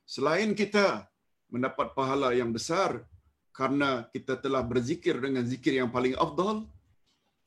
Selain 0.05 0.53
kita 0.53 1.09
mendapat 1.49 1.97
pahala 1.97 2.29
yang 2.37 2.53
besar 2.53 3.01
karena 3.49 4.05
kita 4.13 4.37
telah 4.37 4.61
berzikir 4.61 5.17
dengan 5.17 5.41
zikir 5.49 5.73
yang 5.81 5.89
paling 5.89 6.13
afdal, 6.13 6.69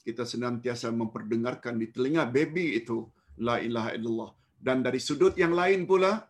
kita 0.03 0.27
senantiasa 0.27 0.91
memperdengarkan 0.91 1.79
di 1.79 1.87
telinga 1.95 2.27
baby 2.27 2.83
itu 2.83 3.07
la 3.39 3.63
ilaha 3.63 3.95
illallah. 3.95 4.31
Dan 4.59 4.83
dari 4.83 4.99
sudut 4.99 5.39
yang 5.39 5.55
lain 5.55 5.87
pula, 5.87 6.27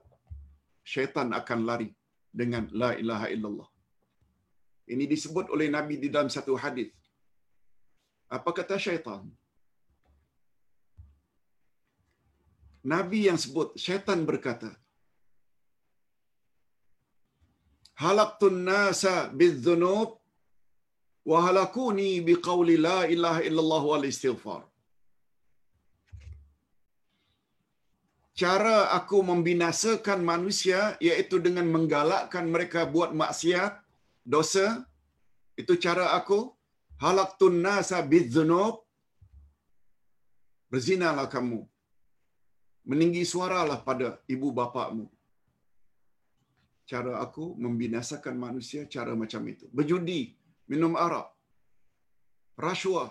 syaitan 0.85 1.32
akan 1.32 1.60
lari 1.65 1.89
dengan 2.28 2.69
la 2.77 2.93
ilaha 2.93 3.32
illallah. 3.32 3.69
Ini 4.85 5.05
disebut 5.09 5.48
oleh 5.48 5.73
Nabi 5.73 5.97
di 5.97 6.12
dalam 6.12 6.28
satu 6.28 6.60
hadis. 6.60 6.93
Apa 8.28 8.52
kata 8.52 8.77
syaitan? 8.77 9.24
Nabi 12.93 13.19
yang 13.28 13.39
sebut, 13.44 13.69
syaitan 13.85 14.20
berkata, 14.28 14.70
Halaqtun 18.02 18.56
nasa 18.69 19.15
bidzunub 19.39 20.10
wa 21.31 21.39
halakuni 21.44 22.10
biqauli 22.28 22.77
la 22.86 22.98
ilaha 23.15 23.40
illallah 23.48 23.82
wal 23.90 24.06
istighfar. 24.12 24.62
Cara 28.40 28.77
aku 28.98 29.19
membinasakan 29.31 30.20
manusia 30.32 30.81
iaitu 31.06 31.36
dengan 31.47 31.66
menggalakkan 31.74 32.47
mereka 32.55 32.81
buat 32.94 33.10
maksiat, 33.23 33.73
dosa. 34.35 34.66
Itu 35.60 35.74
cara 35.85 36.06
aku. 36.19 36.39
Halaktun 37.02 37.56
nasa 37.66 37.98
bidzunub. 38.10 38.77
Berzinalah 40.70 41.27
kamu. 41.35 41.60
Meninggi 42.90 43.23
suaralah 43.32 43.78
pada 43.89 44.09
ibu 44.35 44.48
bapakmu. 44.59 45.06
Cara 46.90 47.12
aku 47.24 47.44
membinasakan 47.65 48.36
manusia 48.47 48.82
cara 48.94 49.12
macam 49.23 49.43
itu. 49.52 49.66
Berjudi, 49.77 50.20
minum 50.73 50.97
arak, 51.05 51.28
rasuah. 52.66 53.10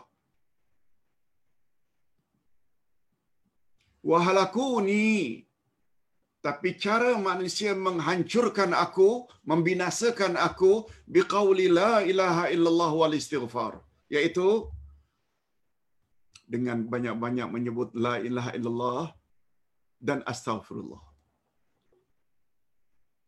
Wahalakuni. 4.10 5.46
Tapi 6.48 6.70
cara 6.84 7.12
manusia 7.30 7.72
menghancurkan 7.88 8.72
aku, 8.86 9.10
membinasakan 9.52 10.34
aku, 10.48 10.74
biqawli 11.14 11.66
la 11.80 11.94
ilaha 12.12 12.46
illallah 12.56 12.92
wal 13.02 13.16
istighfar. 13.20 13.74
Iaitu, 14.16 14.50
dengan 16.54 16.80
banyak-banyak 16.94 17.48
menyebut 17.56 17.90
la 18.06 18.16
ilaha 18.28 18.52
illallah 18.58 19.02
dan 20.00 20.22
astaghfirullah. 20.26 21.02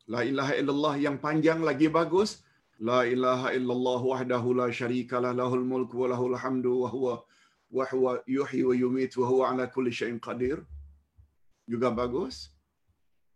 La 0.09 0.21
ilaha 0.25 0.53
illallah 0.57 0.93
yang 0.97 1.17
panjang 1.21 1.61
lagi 1.61 1.87
bagus. 1.89 2.41
La 2.79 3.03
ilaha 3.05 3.53
illallah 3.57 4.01
wahdahu 4.11 4.57
la 4.59 4.67
syarika 4.71 5.21
lah 5.21 5.33
lahul 5.37 5.65
mulku 5.71 6.01
wa 6.01 6.07
lahul 6.13 6.33
hamdu 6.33 6.73
wa 6.81 6.89
huwa 6.89 7.15
wa 7.77 7.85
huwa 7.91 8.11
yuhyi 8.25 8.63
wa 8.69 8.73
yumit 8.73 9.13
wa 9.19 9.25
huwa 9.29 9.43
ala 9.51 9.67
kulli 9.67 9.91
syai'in 9.93 10.17
qadir. 10.27 10.65
Juga 11.69 11.91
bagus. 11.93 12.49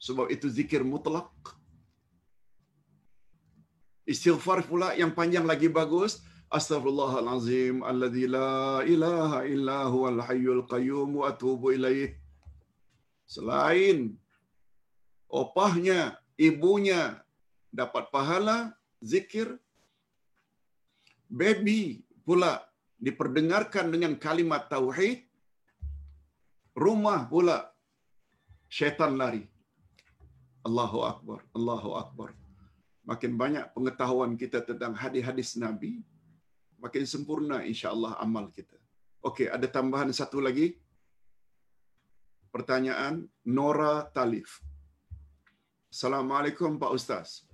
Sebab 0.02 0.34
itu 0.34 0.50
zikir 0.50 0.82
mutlak. 0.82 1.30
Istighfar 4.10 4.66
pula 4.68 4.98
yang 4.98 5.14
panjang 5.14 5.46
lagi 5.46 5.70
bagus. 5.70 6.26
Astaghfirullahalazim 6.50 7.86
alladzi 7.86 8.26
la 8.28 8.82
ilaha 8.94 9.40
illa 9.46 9.78
huwal 9.94 10.20
hayyul 10.28 10.66
qayyum 10.74 11.22
wa 11.22 11.30
atubu 11.30 11.78
ilaih. 11.78 12.23
Selain 13.34 14.14
opahnya, 15.42 16.00
ibunya 16.38 17.02
dapat 17.80 18.14
pahala 18.14 18.58
zikir, 19.02 19.48
baby 21.42 22.06
pula 22.28 22.62
diperdengarkan 23.02 23.90
dengan 23.94 24.14
kalimat 24.26 24.70
tauhid, 24.74 25.26
rumah 26.78 27.26
pula 27.32 27.58
syaitan 28.70 29.18
lari. 29.22 29.44
Allahu 30.68 31.00
Akbar, 31.12 31.40
Allahu 31.58 31.90
Akbar. 32.04 32.30
Makin 33.10 33.34
banyak 33.42 33.66
pengetahuan 33.76 34.38
kita 34.42 34.62
tentang 34.62 34.94
hadis-hadis 34.96 35.58
Nabi, 35.66 36.06
makin 36.78 37.04
sempurna 37.14 37.66
insya-Allah 37.72 38.14
amal 38.26 38.46
kita. 38.54 38.78
Okey, 39.26 39.50
ada 39.50 39.68
tambahan 39.68 40.14
satu 40.14 40.38
lagi. 40.38 40.78
Pertanyaan 42.54 43.26
Nora 43.50 44.06
Talif. 44.14 44.62
Assalamualaikum 45.90 46.78
Pak 46.78 46.92
Ustaz. 46.94 47.50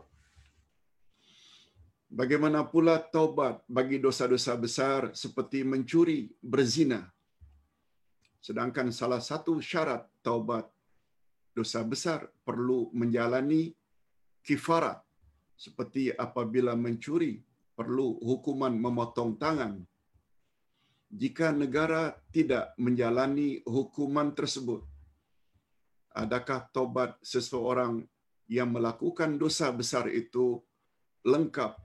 Bagaimana 2.12 2.68
pula 2.68 3.00
taubat 3.00 3.64
bagi 3.64 3.96
dosa-dosa 4.04 4.60
besar 4.60 5.16
seperti 5.16 5.64
mencuri, 5.64 6.28
berzina? 6.44 7.08
Sedangkan 8.44 8.92
salah 8.92 9.24
satu 9.24 9.64
syarat 9.64 10.04
taubat 10.20 10.68
dosa 11.56 11.80
besar 11.88 12.28
perlu 12.44 12.92
menjalani 12.92 13.72
kifarat 14.44 15.00
seperti 15.56 16.12
apabila 16.12 16.76
mencuri 16.76 17.40
perlu 17.72 18.20
hukuman 18.20 18.76
memotong 18.76 19.40
tangan. 19.40 19.80
Jika 21.10 21.50
negara 21.50 22.14
tidak 22.30 22.78
menjalani 22.78 23.66
hukuman 23.66 24.30
tersebut, 24.38 24.86
adakah 26.14 26.70
tobat 26.70 27.18
seseorang 27.26 28.06
yang 28.46 28.70
melakukan 28.70 29.42
dosa 29.42 29.74
besar 29.74 30.06
itu 30.14 30.62
lengkap 31.26 31.82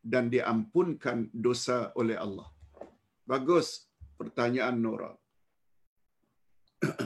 dan 0.00 0.32
diampunkan 0.32 1.28
dosa 1.36 1.92
oleh 2.00 2.16
Allah? 2.16 2.48
Bagus 3.28 3.92
pertanyaan 4.16 4.80
Nora. 4.80 5.12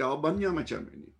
Jawabannya 0.00 0.48
macam 0.48 0.88
ini. 0.96 1.19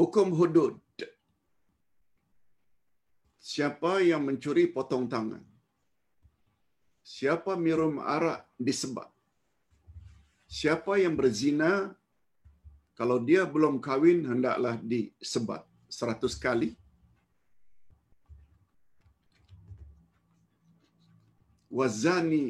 Hukum 0.00 0.28
hudud. 0.38 0.74
Siapa 3.50 3.92
yang 4.10 4.22
mencuri 4.28 4.64
potong 4.76 5.04
tangan? 5.12 5.44
Siapa 7.14 7.52
minum 7.64 7.94
arak 8.14 8.40
disebat? 8.68 9.10
Siapa 10.58 10.92
yang 11.02 11.14
berzina 11.20 11.72
kalau 12.98 13.18
dia 13.28 13.42
belum 13.54 13.76
kahwin 13.86 14.20
hendaklah 14.30 14.74
disebat 14.92 15.62
seratus 15.98 16.34
kali. 16.44 16.70
Wazani 21.78 22.44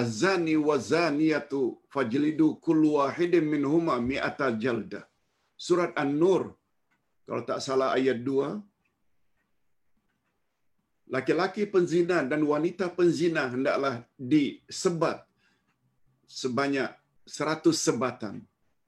azani 0.00 0.56
wazaniyatu 0.68 1.62
fajlidu 1.94 2.48
kullu 2.66 2.90
wahidin 2.98 3.48
minhuma 3.54 3.94
mi'ata 4.10 4.48
jalda. 4.64 5.02
Surat 5.66 5.92
An-Nur 6.02 6.42
kalau 7.26 7.42
tak 7.48 7.58
salah 7.66 7.94
ayat 7.96 8.18
2 8.20 8.60
laki-laki 11.12 11.68
penzina 11.68 12.24
dan 12.24 12.40
wanita 12.52 12.88
penzina 12.98 13.42
hendaklah 13.52 13.94
disebat 14.16 15.28
sebanyak 16.24 16.88
seratus 17.28 17.76
sebatan. 17.84 18.40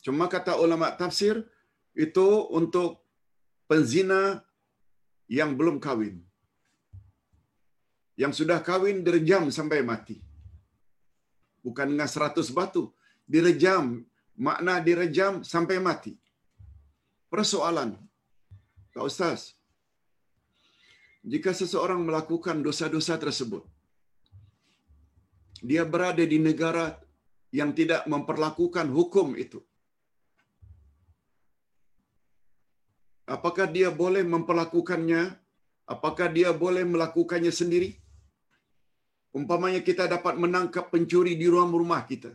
Cuma 0.04 0.24
kata 0.32 0.56
ulama 0.56 0.88
tafsir 1.00 1.44
itu 1.92 2.26
untuk 2.48 3.04
penzina 3.68 4.40
yang 5.28 5.52
belum 5.58 5.76
kahwin. 5.84 6.24
Yang 8.16 8.32
sudah 8.44 8.58
kahwin 8.64 9.04
direjam 9.06 9.52
sampai 9.52 9.84
mati. 9.84 10.16
Bukan 11.64 11.92
dengan 11.92 12.08
seratus 12.08 12.48
batu. 12.52 12.92
Direjam. 13.26 14.04
Makna 14.34 14.82
direjam 14.82 15.42
sampai 15.46 15.78
mati. 15.78 16.12
Persoalan. 17.32 17.96
Pak 18.94 19.04
Ustaz. 19.10 19.40
Jika 21.32 21.50
seseorang 21.60 22.00
melakukan 22.08 22.62
dosa-dosa 22.66 23.14
tersebut. 23.24 23.62
Dia 25.68 25.82
berada 25.92 26.24
di 26.32 26.38
negara 26.48 26.86
yang 27.58 27.70
tidak 27.78 28.02
memperlakukan 28.12 28.86
hukum 28.96 29.28
itu. 29.44 29.58
Apakah 33.34 33.66
dia 33.76 33.88
boleh 34.02 34.22
memperlakukannya? 34.34 35.22
Apakah 35.94 36.28
dia 36.36 36.50
boleh 36.52 36.84
melakukannya 36.92 37.52
sendiri? 37.60 37.90
Umpamanya 39.38 39.80
kita 39.88 40.04
dapat 40.14 40.34
menangkap 40.42 40.92
pencuri 40.92 41.32
di 41.40 41.46
ruang 41.52 41.72
rumah 41.80 42.02
kita. 42.10 42.30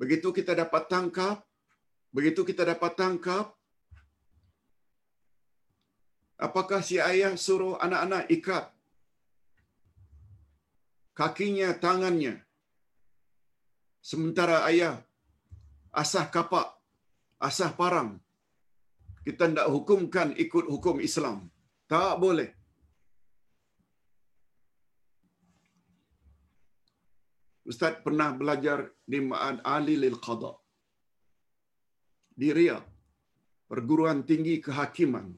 Begitu 0.00 0.28
kita 0.38 0.52
dapat 0.62 0.82
tangkap, 0.92 1.40
begitu 2.12 2.44
kita 2.44 2.62
dapat 2.72 2.92
tangkap, 3.00 3.56
apakah 6.36 6.80
si 6.88 6.96
ayah 7.00 7.34
suruh 7.34 7.74
anak-anak 7.80 8.24
ikat 8.36 8.64
kakinya, 11.16 11.68
tangannya, 11.84 12.34
sementara 14.04 14.68
ayah 14.68 15.00
asah 16.02 16.28
kapak, 16.34 16.68
asah 17.40 17.72
parang, 17.80 18.10
kita 19.24 19.48
tidak 19.48 19.68
hukumkan 19.72 20.36
ikut 20.44 20.68
hukum 20.68 21.00
Islam. 21.08 21.48
Tak 21.88 22.20
boleh. 22.24 22.50
Ustaz 27.66 27.98
pernah 28.04 28.30
belajar 28.30 28.94
di 29.02 29.18
Ma'ad 29.18 29.58
Ali 29.66 29.98
Lil 29.98 30.18
Qadha. 30.22 30.52
Di 32.40 32.54
Riyadh. 32.54 32.86
Perguruan 33.66 34.22
tinggi 34.22 34.62
kehakiman. 34.62 35.34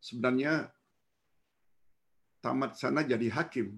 Sebenarnya 0.00 0.70
tamat 2.44 2.78
sana 2.80 3.02
jadi 3.02 3.28
hakim. 3.32 3.76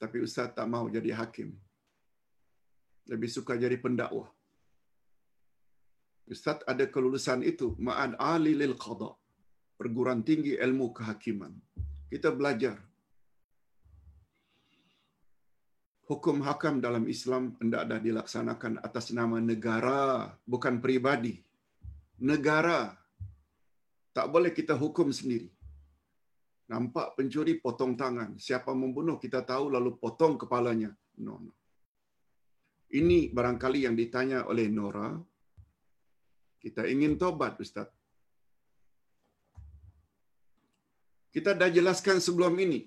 Tapi 0.00 0.18
Ustaz 0.26 0.50
tak 0.56 0.66
mau 0.66 0.86
jadi 0.90 1.12
hakim. 1.14 1.54
lebih 3.10 3.30
suka 3.36 3.58
jadi 3.58 3.76
pendakwah. 3.84 4.30
Ustaz 6.30 6.62
ada 6.70 6.86
kelulusan 6.86 7.42
itu, 7.42 7.74
ma'an 7.82 8.14
ali 8.14 8.54
lil 8.54 8.78
qada. 8.78 9.10
Perguruan 9.74 10.22
tinggi 10.22 10.54
ilmu 10.54 10.94
kehakiman. 10.94 11.50
Kita 12.06 12.30
belajar. 12.30 12.78
Hukum 16.06 16.44
hakam 16.46 16.78
dalam 16.78 17.10
Islam 17.10 17.58
hendak 17.58 17.82
dah 17.90 17.98
dilaksanakan 17.98 18.78
atas 18.86 19.10
nama 19.10 19.42
negara, 19.42 20.30
bukan 20.46 20.78
pribadi. 20.78 21.42
Negara. 22.22 23.01
Tak 24.12 24.26
boleh 24.28 24.52
kita 24.52 24.76
hukum 24.76 25.08
sendiri. 25.08 25.48
Nampak 26.68 27.16
pencuri 27.16 27.56
potong 27.60 27.96
tangan. 27.96 28.36
Siapa 28.36 28.72
membunuh 28.72 29.16
kita 29.16 29.40
tahu 29.44 29.72
lalu 29.72 29.96
potong 29.96 30.36
kepalanya. 30.40 30.92
No, 31.20 31.40
no. 31.40 31.52
Ini 32.92 33.32
barangkali 33.32 33.88
yang 33.88 33.96
ditanya 33.96 34.44
oleh 34.44 34.68
Nora. 34.68 35.16
Kita 36.60 36.84
ingin 36.84 37.16
tobat, 37.16 37.56
Ustaz. 37.56 37.88
Kita 41.32 41.56
dah 41.56 41.72
jelaskan 41.72 42.20
sebelum 42.20 42.52
ini. 42.60 42.84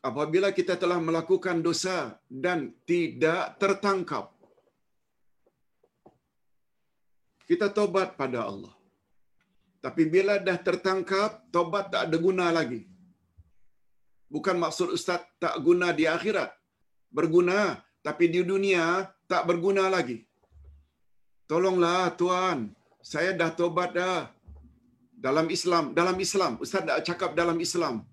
Apabila 0.00 0.48
kita 0.54 0.78
telah 0.80 1.02
melakukan 1.02 1.60
dosa 1.60 2.16
dan 2.30 2.72
tidak 2.86 3.58
tertangkap, 3.60 4.32
kita 7.50 7.66
tobat 7.76 8.14
pada 8.20 8.46
Allah. 8.46 8.74
Tapi 9.84 10.02
bila 10.14 10.38
dah 10.38 10.54
tertangkap, 10.66 11.42
tobat 11.50 11.90
tak 11.92 12.02
ada 12.06 12.16
guna 12.26 12.46
lagi. 12.54 12.86
Bukan 14.30 14.56
maksud 14.62 14.94
Ustaz 14.94 15.26
tak 15.42 15.58
guna 15.66 15.90
di 15.90 16.06
akhirat. 16.06 16.54
Berguna. 17.10 17.82
Tapi 18.06 18.30
di 18.32 18.40
dunia 18.46 18.84
tak 19.26 19.42
berguna 19.50 19.90
lagi. 19.90 20.22
Tolonglah 21.50 22.14
Tuan. 22.14 22.70
Saya 23.02 23.34
dah 23.34 23.50
tobat 23.50 23.90
dah. 23.98 24.30
Dalam 25.26 25.50
Islam. 25.50 25.90
Dalam 25.90 26.16
Islam. 26.26 26.52
Ustaz 26.62 26.86
tak 26.86 27.02
cakap 27.08 27.30
dalam 27.34 27.58
Islam. 27.66 28.06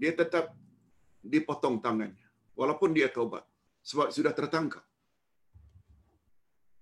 Dia 0.00 0.16
tetap 0.16 0.56
dipotong 1.20 1.76
tangannya. 1.84 2.26
Walaupun 2.56 2.96
dia 2.96 3.12
tobat. 3.12 3.44
Sebab 3.84 4.08
sudah 4.08 4.32
tertangkap. 4.32 4.82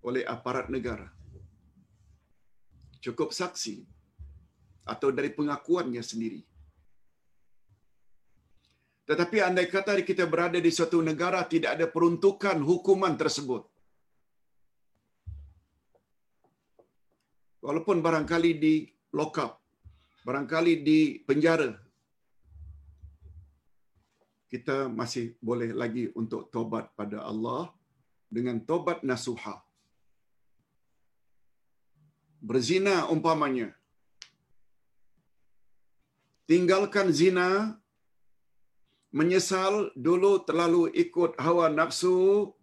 Oleh 0.06 0.22
aparat 0.22 0.70
negara. 0.70 1.17
Cukup 3.04 3.30
saksi 3.30 3.86
atau 4.88 5.08
dari 5.12 5.30
pengakuannya 5.30 6.02
sendiri. 6.02 6.42
Tetapi 9.08 9.36
andai 9.40 9.68
kata 9.72 9.96
kita 10.04 10.28
berada 10.28 10.60
di 10.60 10.68
suatu 10.68 11.00
negara 11.00 11.40
tidak 11.48 11.80
ada 11.80 11.86
peruntukan 11.88 12.60
hukuman 12.60 13.16
tersebut. 13.16 13.64
Walaupun 17.64 18.04
barangkali 18.04 18.50
di 18.56 18.74
lokap, 19.12 19.60
barangkali 20.28 20.72
di 20.84 21.20
penjara, 21.24 21.72
kita 24.48 24.88
masih 24.88 25.36
boleh 25.40 25.76
lagi 25.76 26.08
untuk 26.16 26.48
tobat 26.48 26.92
pada 26.96 27.24
Allah 27.24 27.68
dengan 28.28 28.60
tobat 28.64 29.04
nasuha. 29.04 29.67
Berzina 32.38 33.10
umpamanya, 33.10 33.74
tinggalkan 36.46 37.10
zina, 37.10 37.74
menyesal 39.10 39.90
dulu 40.06 40.32
terlalu 40.46 40.82
ikut 41.04 41.34
hawa 41.44 41.66
nafsu, 41.68 42.54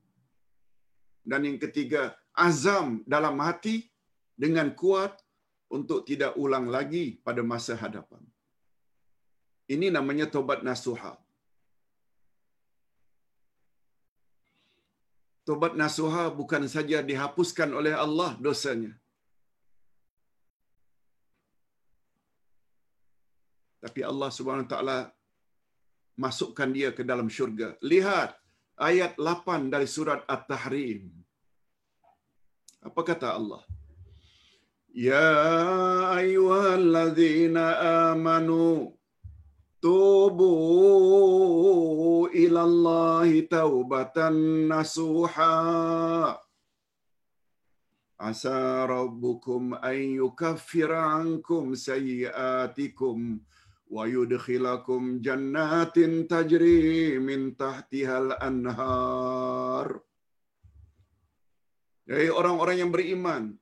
dan 1.27 1.43
yang 1.47 1.59
ketiga, 1.59 2.15
azam 2.31 3.03
dalam 3.13 3.35
hati 3.45 3.91
dengan 4.37 4.71
kuat 4.81 5.13
untuk 5.75 6.07
tidak 6.07 6.33
ulang 6.43 6.67
lagi 6.75 7.19
pada 7.25 7.41
masa 7.43 7.75
hadapan. 7.75 8.23
Ini 9.65 9.89
namanya 9.89 10.29
tobat 10.29 10.61
nasuha. 10.61 11.13
Tobat 15.47 15.73
nasuha 15.77 16.29
bukan 16.33 16.63
saja 16.69 17.01
dihapuskan 17.09 17.69
oleh 17.79 17.93
Allah 17.93 18.31
dosanya, 18.45 18.93
tapi 23.85 24.01
Allah 24.01 24.33
Subhanahu 24.33 24.65
taala 24.65 25.13
masukkan 26.17 26.65
dia 26.73 26.89
ke 26.89 27.05
dalam 27.05 27.29
syurga. 27.29 27.77
Lihat 27.85 28.33
ayat 28.81 29.13
8 29.21 29.69
dari 29.69 29.85
surat 29.85 30.25
At-Tahrim. 30.25 31.13
Apa 32.81 33.01
kata 33.05 33.37
Allah? 33.37 33.61
Ya 34.89 35.29
ayyuhalladzina 36.17 37.77
amanu 38.09 38.97
tubu 39.77 40.55
ila 42.33 42.61
Allah 42.65 43.29
taubatan 43.45 44.65
nasuha. 44.65 45.53
Asa 48.17 48.89
rabbukum 48.89 49.77
an 49.77 49.97
yukaffira 50.17 51.21
ankum 51.21 51.77
sayyiatikum 51.77 53.45
ويدخلكم 53.96 55.00
جنات 55.26 55.96
تجري 56.32 57.18
من 57.28 57.40
تحتها 57.62 58.16
الأنهار 58.24 59.88
Jadi 62.10 62.26
orang-orang 62.26 62.76
yang 62.82 62.90
beriman, 62.90 63.54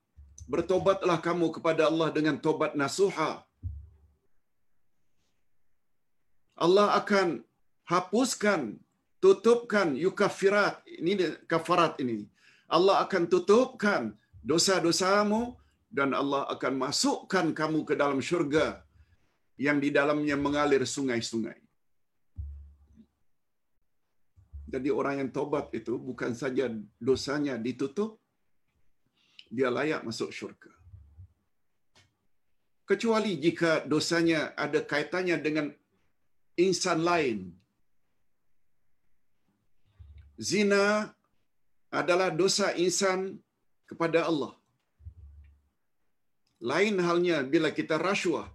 bertobatlah 0.48 1.20
kamu 1.20 1.52
kepada 1.52 1.82
Allah 1.85 2.09
dengan 2.16 2.40
tobat 2.40 2.72
nasuha. 2.72 3.44
Allah 6.56 6.97
akan 6.97 7.44
hapuskan, 7.93 8.80
tutupkan 9.20 9.93
yukafirat, 9.93 10.80
ini 10.89 11.28
kafarat 11.44 12.01
ini. 12.01 12.24
Allah 12.72 13.05
akan 13.05 13.28
tutupkan 13.28 14.16
dosa-dosamu 14.40 15.52
dan 15.93 16.16
Allah 16.16 16.48
akan 16.48 16.89
masukkan 16.89 17.52
kamu 17.52 17.85
ke 17.85 17.94
dalam 18.01 18.24
syurga 18.24 18.80
yang 19.57 19.77
di 19.77 19.89
dalamnya 19.93 20.35
mengalir 20.39 20.84
sungai-sungai. 20.85 21.59
Jadi 24.73 24.89
orang 24.89 25.15
yang 25.21 25.30
tobat 25.30 25.69
itu 25.77 26.01
bukan 26.01 26.34
saja 26.34 26.65
dosanya 26.97 27.61
ditutup, 27.61 28.17
dia 29.53 29.69
layak 29.69 30.01
masuk 30.01 30.34
syurga. 30.34 30.73
Kecuali 32.89 33.38
jika 33.38 33.85
dosanya 33.85 34.57
ada 34.57 34.81
kaitannya 34.81 35.38
dengan 35.38 35.67
insan 36.57 37.05
lain. 37.05 37.53
Zina 40.41 41.13
adalah 41.93 42.34
dosa 42.34 42.73
insan 42.73 43.38
kepada 43.85 44.25
Allah. 44.25 44.57
Lain 46.71 46.97
halnya 46.97 47.45
bila 47.45 47.69
kita 47.69 48.01
rasuah, 48.01 48.49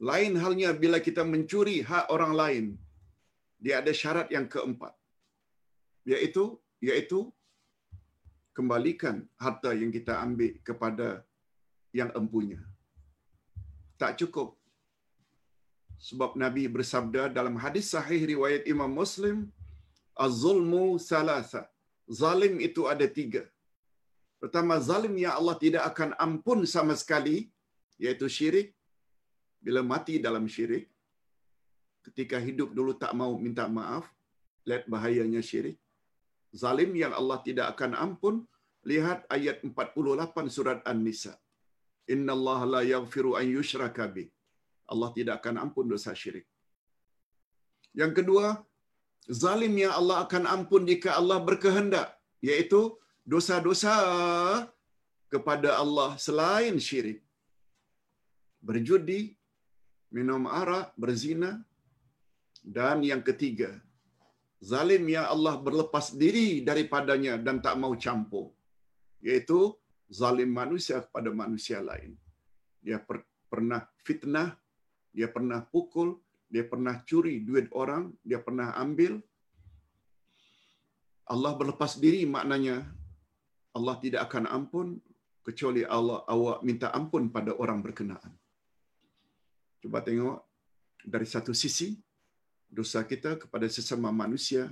lain 0.00 0.36
halnya 0.36 0.70
bila 0.76 0.98
kita 1.00 1.24
mencuri 1.24 1.80
hak 1.80 2.06
orang 2.14 2.32
lain. 2.40 2.64
Dia 3.56 3.80
ada 3.80 3.92
syarat 4.00 4.28
yang 4.28 4.46
keempat. 4.52 4.92
Yaitu 6.04 6.60
yaitu 6.88 7.32
kembalikan 8.56 9.24
harta 9.40 9.72
yang 9.72 9.90
kita 9.96 10.20
ambil 10.20 10.52
kepada 10.68 11.08
yang 11.92 12.12
empunya. 12.20 12.60
Tak 13.96 14.20
cukup. 14.20 14.60
Sebab 15.96 16.36
Nabi 16.36 16.68
bersabda 16.68 17.32
dalam 17.32 17.56
hadis 17.56 17.88
sahih 17.96 18.20
riwayat 18.32 18.68
Imam 18.68 18.92
Muslim, 18.92 19.48
Az-zulmu 20.16 21.00
salasa. 21.00 21.62
Zalim 22.08 22.60
itu 22.60 22.84
ada 22.92 23.04
tiga. 23.08 23.42
Pertama, 24.40 24.76
zalim 24.88 25.16
yang 25.16 25.34
Allah 25.38 25.56
tidak 25.64 25.84
akan 25.90 26.10
ampun 26.20 26.60
sama 26.68 26.94
sekali, 27.00 27.48
yaitu 28.04 28.28
syirik 28.36 28.75
bila 29.66 29.80
mati 29.92 30.14
dalam 30.26 30.44
syirik, 30.54 30.84
ketika 32.06 32.38
hidup 32.46 32.70
dulu 32.78 32.92
tak 33.02 33.12
mau 33.20 33.32
minta 33.44 33.64
maaf, 33.78 34.04
lihat 34.68 34.84
bahayanya 34.92 35.42
syirik. 35.48 35.78
Zalim 36.62 36.92
yang 37.02 37.14
Allah 37.20 37.38
tidak 37.46 37.66
akan 37.74 37.92
ampun, 38.04 38.36
lihat 38.90 39.20
ayat 39.36 39.56
48 39.68 40.54
surat 40.56 40.78
An-Nisa. 40.90 41.34
Inna 42.14 42.32
Allah 42.38 42.60
la 42.74 42.80
yaghfiru 42.94 43.32
an 43.40 43.46
yushraka 43.56 44.06
bih. 44.16 44.28
Allah 44.92 45.10
tidak 45.16 45.34
akan 45.40 45.56
ampun 45.64 45.86
dosa 45.92 46.12
syirik. 46.20 46.46
Yang 48.00 48.12
kedua, 48.18 48.46
zalim 49.40 49.74
yang 49.82 49.94
Allah 50.00 50.18
akan 50.24 50.44
ampun 50.54 50.82
jika 50.90 51.10
Allah 51.20 51.38
berkehendak, 51.48 52.08
yaitu 52.48 52.80
dosa-dosa 53.32 53.94
kepada 55.34 55.70
Allah 55.82 56.10
selain 56.26 56.76
syirik. 56.88 57.18
Berjudi, 58.68 59.20
minum 60.16 60.48
arak, 60.60 60.96
berzina. 60.96 61.52
Dan 62.66 63.04
yang 63.10 63.22
ketiga, 63.22 63.70
Zalim 64.56 65.04
yang 65.04 65.28
Allah 65.28 65.60
berlepas 65.60 66.16
diri 66.16 66.64
daripadanya 66.64 67.36
dan 67.36 67.60
tak 67.60 67.76
mau 67.76 67.92
campur. 68.04 68.56
Yaitu 69.20 69.76
zalim 70.08 70.48
manusia 70.48 71.04
kepada 71.04 71.28
manusia 71.28 71.84
lain. 71.84 72.16
Dia 72.80 72.98
per, 73.02 73.20
pernah 73.52 73.84
fitnah, 74.00 74.56
dia 75.12 75.28
pernah 75.28 75.60
pukul, 75.60 76.16
dia 76.48 76.64
pernah 76.64 77.04
curi 77.04 77.44
duit 77.44 77.68
orang, 77.76 78.14
dia 78.24 78.40
pernah 78.40 78.72
ambil. 78.80 79.20
Allah 81.26 81.52
berlepas 81.58 81.98
diri 81.98 82.22
maknanya 82.24 82.86
Allah 83.74 83.98
tidak 83.98 84.30
akan 84.30 84.46
ampun 84.46 84.86
kecuali 85.42 85.82
Allah 85.82 86.22
awak 86.30 86.62
minta 86.62 86.94
ampun 86.94 87.28
pada 87.34 87.52
orang 87.58 87.82
berkenaan. 87.82 88.32
Cuba 89.86 90.02
tengok 90.02 90.42
dari 91.06 91.22
satu 91.22 91.54
sisi 91.54 91.94
dosa 92.66 93.06
kita 93.06 93.38
kepada 93.38 93.70
sesama 93.70 94.10
manusia 94.10 94.66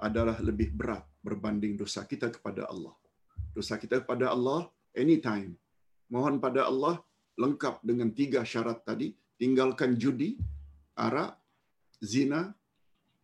adalah 0.00 0.40
lebih 0.40 0.72
berat 0.72 1.04
berbanding 1.20 1.76
dosa 1.76 2.08
kita 2.08 2.32
kepada 2.32 2.64
Allah. 2.64 2.96
Dosa 3.52 3.76
kita 3.76 4.00
kepada 4.00 4.32
Allah 4.32 4.72
anytime. 4.96 5.52
Mohon 6.08 6.40
pada 6.40 6.64
Allah 6.64 6.96
lengkap 7.36 7.84
dengan 7.84 8.08
tiga 8.08 8.40
syarat 8.40 8.80
tadi, 8.88 9.12
tinggalkan 9.36 10.00
judi, 10.00 10.40
arak, 10.96 11.36
zina, 12.00 12.56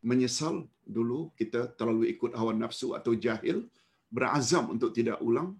menyesal 0.05 0.69
dulu 0.85 1.33
kita 1.41 1.73
terlalu 1.73 2.13
ikut 2.13 2.37
hawa 2.37 2.53
nafsu 2.53 2.93
atau 2.93 3.17
jahil, 3.17 3.65
berazam 4.13 4.77
untuk 4.77 4.93
tidak 4.93 5.25
ulang. 5.25 5.57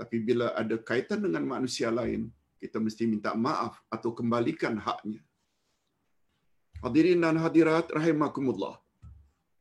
Tapi 0.00 0.16
bila 0.24 0.56
ada 0.56 0.80
kaitan 0.80 1.20
dengan 1.20 1.44
manusia 1.44 1.92
lain, 1.92 2.32
kita 2.66 2.82
mesti 2.82 3.06
minta 3.06 3.30
maaf 3.38 3.78
atau 3.86 4.10
kembalikan 4.10 4.74
haknya. 4.74 5.22
Hadirin 6.82 7.22
dan 7.22 7.38
hadirat 7.38 7.86
rahimakumullah. 7.94 8.82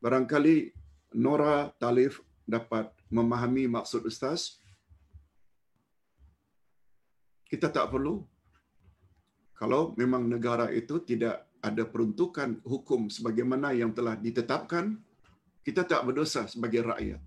Barangkali 0.01 0.73
Nora 1.13 1.69
Talif 1.77 2.25
dapat 2.49 2.89
memahami 3.13 3.69
maksud 3.69 4.09
ustaz. 4.09 4.57
Kita 7.45 7.69
tak 7.69 7.93
perlu 7.93 8.25
kalau 9.55 9.95
memang 9.95 10.27
negara 10.27 10.67
itu 10.73 10.99
tidak 10.99 11.47
ada 11.63 11.87
peruntukan 11.87 12.59
hukum 12.67 13.07
sebagaimana 13.07 13.71
yang 13.71 13.95
telah 13.95 14.19
ditetapkan, 14.19 14.99
kita 15.63 15.87
tak 15.87 16.03
berdosa 16.03 16.45
sebagai 16.45 16.83
rakyat. 16.85 17.21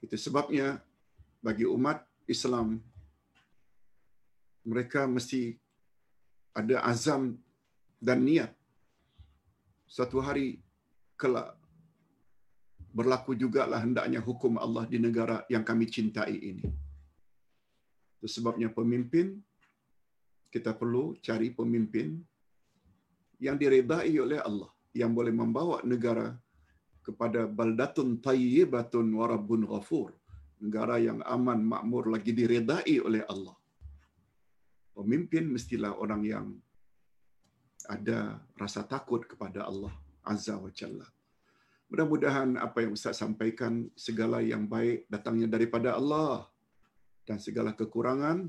Itu 0.00 0.16
sebabnya 0.16 0.80
bagi 1.44 1.68
umat 1.68 2.00
Islam 2.24 2.80
mereka 4.64 5.04
mesti 5.04 5.60
ada 6.56 6.80
azam 6.88 7.36
dan 8.00 8.24
niat 8.24 8.50
satu 9.84 10.24
hari 10.24 10.46
kelak 11.20 11.52
berlaku 12.94 13.34
jugalah 13.34 13.82
hendaknya 13.84 14.22
hukum 14.28 14.56
Allah 14.64 14.84
di 14.92 14.98
negara 15.02 15.42
yang 15.52 15.66
kami 15.66 15.84
cintai 15.94 16.34
ini. 16.50 16.66
Itu 18.16 18.26
sebabnya 18.30 18.70
pemimpin 18.70 19.42
kita 20.54 20.72
perlu 20.80 21.18
cari 21.26 21.50
pemimpin 21.50 22.22
yang 23.42 23.58
diredai 23.58 24.14
oleh 24.26 24.38
Allah 24.38 24.70
yang 24.94 25.10
boleh 25.10 25.34
membawa 25.34 25.82
negara 25.82 26.38
kepada 27.02 27.50
baldatun 27.58 28.22
tayyibatun 28.22 29.06
wa 29.18 29.26
rabbun 29.26 29.66
ghafur 29.66 30.14
negara 30.62 31.00
yang 31.00 31.20
aman 31.24 31.60
makmur 31.62 32.10
lagi 32.10 32.30
diredai 32.30 32.98
oleh 33.02 33.22
Allah. 33.26 33.56
Pemimpin 34.94 35.50
mestilah 35.50 35.98
orang 35.98 36.22
yang 36.22 36.46
ada 37.90 38.38
rasa 38.54 38.86
takut 38.86 39.26
kepada 39.26 39.66
Allah 39.66 39.92
azza 40.24 40.56
wa 40.56 40.70
jalla. 40.72 41.04
Mudah-mudahan 41.92 42.56
apa 42.56 42.82
yang 42.86 42.96
ustaz 42.96 43.20
sampaikan 43.20 43.86
segala 43.94 44.40
yang 44.40 44.64
baik 44.64 45.04
datangnya 45.10 45.46
daripada 45.50 45.94
Allah. 45.94 46.48
Dan 47.24 47.40
segala 47.40 47.72
kekurangan 47.72 48.48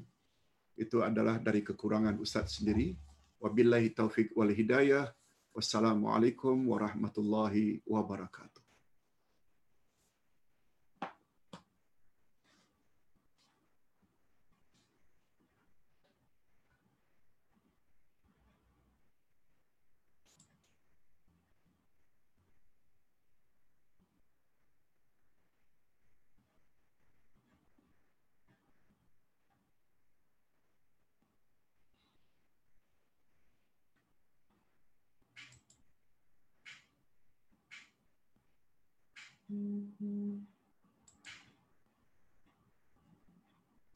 itu 0.75 0.99
adalah 1.03 1.39
dari 1.39 1.63
kekurangan 1.63 2.15
ustaz 2.19 2.59
sendiri. 2.59 2.95
Wabillahi 3.39 3.91
taufik 3.91 4.31
wal 4.35 4.51
hidayah. 4.51 5.11
Wassalamualaikum 5.55 6.67
warahmatullahi 6.67 7.79
wabarakatuh 7.87 8.54